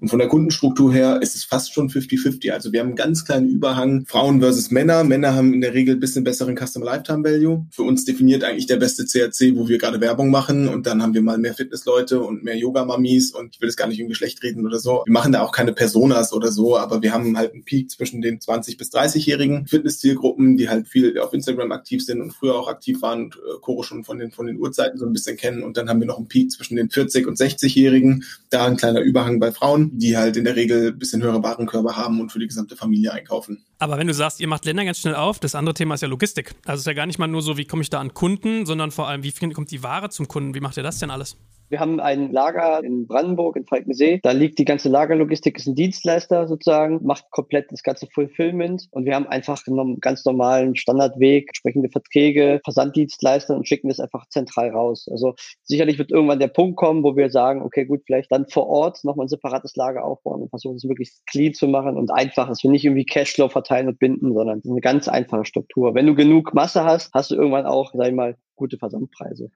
Und 0.01 0.09
von 0.09 0.19
der 0.19 0.27
Kundenstruktur 0.27 0.93
her 0.93 1.19
ist 1.19 1.35
es 1.35 1.45
fast 1.45 1.73
schon 1.73 1.89
50-50. 1.89 2.51
Also 2.51 2.71
wir 2.71 2.81
haben 2.81 2.89
einen 2.89 2.95
ganz 2.95 3.25
kleinen 3.25 3.49
Überhang 3.49 4.05
Frauen 4.05 4.39
versus 4.39 4.69
Männer. 4.69 5.03
Männer 5.03 5.33
haben 5.33 5.51
in 5.51 5.61
der 5.61 5.73
Regel 5.73 5.95
ein 5.95 5.99
bisschen 5.99 6.23
besseren 6.23 6.55
Customer 6.55 6.85
Lifetime 6.85 7.23
Value. 7.23 7.65
Für 7.71 7.81
uns 7.81 8.05
definiert 8.05 8.43
eigentlich 8.43 8.67
der 8.67 8.77
beste 8.77 9.05
CRC, 9.05 9.55
wo 9.55 9.67
wir 9.67 9.79
gerade 9.79 9.99
Werbung 9.99 10.29
machen 10.29 10.42
machen 10.43 10.67
und 10.67 10.85
dann 10.85 11.01
haben 11.01 11.13
wir 11.13 11.21
mal 11.21 11.37
mehr 11.37 11.53
Fitnessleute 11.53 12.19
und 12.19 12.43
mehr 12.43 12.57
Yoga-Mamis 12.57 13.31
und 13.31 13.55
ich 13.55 13.61
will 13.61 13.69
das 13.69 13.77
gar 13.77 13.87
nicht 13.87 13.99
im 13.99 14.09
Geschlecht 14.09 14.43
reden 14.43 14.65
oder 14.65 14.77
so. 14.77 15.03
Wir 15.05 15.13
machen 15.13 15.31
da 15.31 15.41
auch 15.41 15.53
keine 15.53 15.71
Personas 15.71 16.33
oder 16.33 16.51
so, 16.51 16.77
aber 16.77 17.01
wir 17.01 17.13
haben 17.13 17.37
halt 17.37 17.53
einen 17.53 17.63
Peak 17.63 17.89
zwischen 17.89 18.21
den 18.21 18.39
20- 18.39 18.77
bis 18.77 18.91
30-jährigen 18.91 19.67
Fitness-Zielgruppen, 19.67 20.57
die 20.57 20.67
halt 20.67 20.89
viel 20.89 21.17
auf 21.19 21.33
Instagram 21.33 21.71
aktiv 21.71 22.03
sind 22.03 22.21
und 22.21 22.31
früher 22.31 22.55
auch 22.55 22.67
aktiv 22.67 23.01
waren 23.01 23.25
und 23.25 23.35
äh, 23.35 23.59
Coro 23.61 23.83
schon 23.83 24.03
von 24.03 24.19
den, 24.19 24.31
von 24.31 24.47
den 24.47 24.59
Uhrzeiten 24.59 24.97
so 24.97 25.05
ein 25.05 25.13
bisschen 25.13 25.37
kennen 25.37 25.63
und 25.63 25.77
dann 25.77 25.87
haben 25.87 26.01
wir 26.01 26.07
noch 26.07 26.17
einen 26.17 26.27
Peak 26.27 26.51
zwischen 26.51 26.75
den 26.75 26.89
40- 26.89 27.25
und 27.25 27.37
60-jährigen, 27.37 28.25
da 28.49 28.65
ein 28.65 28.75
kleiner 28.75 28.99
Überhang 28.99 29.39
bei 29.39 29.53
Frauen, 29.53 29.97
die 29.97 30.17
halt 30.17 30.35
in 30.35 30.43
der 30.43 30.57
Regel 30.57 30.87
ein 30.87 30.99
bisschen 30.99 31.23
höhere 31.23 31.41
Warenkörbe 31.41 31.95
haben 31.95 32.19
und 32.19 32.31
für 32.31 32.39
die 32.39 32.47
gesamte 32.47 32.75
Familie 32.75 33.13
einkaufen. 33.13 33.63
Aber 33.83 33.97
wenn 33.97 34.07
du 34.07 34.13
sagst, 34.13 34.39
ihr 34.39 34.47
macht 34.47 34.63
Länder 34.63 34.85
ganz 34.85 34.99
schnell 34.99 35.13
auf, 35.13 35.39
das 35.39 35.55
andere 35.55 35.73
Thema 35.73 35.95
ist 35.95 36.01
ja 36.01 36.07
Logistik. 36.07 36.55
Also 36.63 36.75
es 36.75 36.79
ist 36.83 36.87
ja 36.87 36.93
gar 36.93 37.05
nicht 37.05 37.19
mal 37.19 37.27
nur 37.27 37.41
so, 37.41 37.57
wie 37.57 37.65
komme 37.65 37.81
ich 37.81 37.89
da 37.89 37.99
an 37.99 38.13
Kunden, 38.13 38.65
sondern 38.65 38.91
vor 38.91 39.09
allem, 39.09 39.23
wie 39.23 39.31
kommt 39.33 39.71
die 39.71 39.83
Ware 39.83 40.09
zum 40.09 40.29
Kunden? 40.29 40.55
Wie 40.55 40.61
macht 40.61 40.77
ihr 40.77 40.83
das 40.83 40.99
denn 40.99 41.11
alles? 41.11 41.35
Wir 41.69 41.79
haben 41.79 41.99
ein 41.99 42.31
Lager 42.31 42.83
in 42.83 43.07
Brandenburg, 43.07 43.55
in 43.55 43.65
Falkensee. 43.65 44.19
Da 44.21 44.31
liegt 44.31 44.59
die 44.59 44.65
ganze 44.65 44.89
Lagerlogistik, 44.89 45.57
ist 45.57 45.67
ein 45.67 45.75
Dienstleister 45.75 46.47
sozusagen, 46.47 46.99
macht 47.03 47.31
komplett 47.31 47.71
das 47.71 47.83
ganze 47.83 48.07
Fulfillment. 48.07 48.87
Und 48.91 49.05
wir 49.05 49.15
haben 49.15 49.27
einfach 49.27 49.59
einen 49.67 49.99
ganz 49.99 50.23
normalen 50.25 50.75
Standardweg, 50.75 51.47
entsprechende 51.47 51.89
Verträge, 51.89 52.61
Versanddienstleister 52.63 53.55
und 53.55 53.67
schicken 53.67 53.89
das 53.89 53.99
einfach 53.99 54.27
zentral 54.29 54.69
raus. 54.69 55.07
Also 55.09 55.33
sicherlich 55.63 55.97
wird 55.97 56.11
irgendwann 56.11 56.39
der 56.39 56.47
Punkt 56.47 56.77
kommen, 56.77 57.03
wo 57.03 57.15
wir 57.15 57.29
sagen, 57.29 57.61
okay, 57.61 57.85
gut, 57.85 58.01
vielleicht 58.05 58.31
dann 58.31 58.47
vor 58.47 58.67
Ort 58.67 59.03
nochmal 59.03 59.25
ein 59.25 59.29
separates 59.29 59.75
Lager 59.75 60.03
aufbauen 60.03 60.43
und 60.43 60.49
versuchen 60.49 60.75
es 60.75 60.83
möglichst 60.83 61.25
clean 61.25 61.53
zu 61.53 61.67
machen 61.67 61.97
und 61.97 62.11
einfach, 62.11 62.47
dass 62.47 62.63
wir 62.63 62.69
nicht 62.69 62.85
irgendwie 62.85 63.05
Cashflow 63.05 63.49
verteilen 63.49 63.87
und 63.87 63.99
binden, 63.99 64.33
sondern 64.33 64.61
eine 64.63 64.81
ganz 64.81 65.07
einfache 65.07 65.45
Struktur. 65.45 65.95
Wenn 65.95 66.05
du 66.05 66.15
genug 66.15 66.53
Masse 66.53 66.83
hast, 66.83 67.13
hast 67.13 67.31
du 67.31 67.35
irgendwann 67.35 67.65
auch, 67.65 67.93
sag 67.93 68.07
ich 68.07 68.13
mal, 68.13 68.37
gute 68.55 68.77
Versandpreise. 68.77 69.49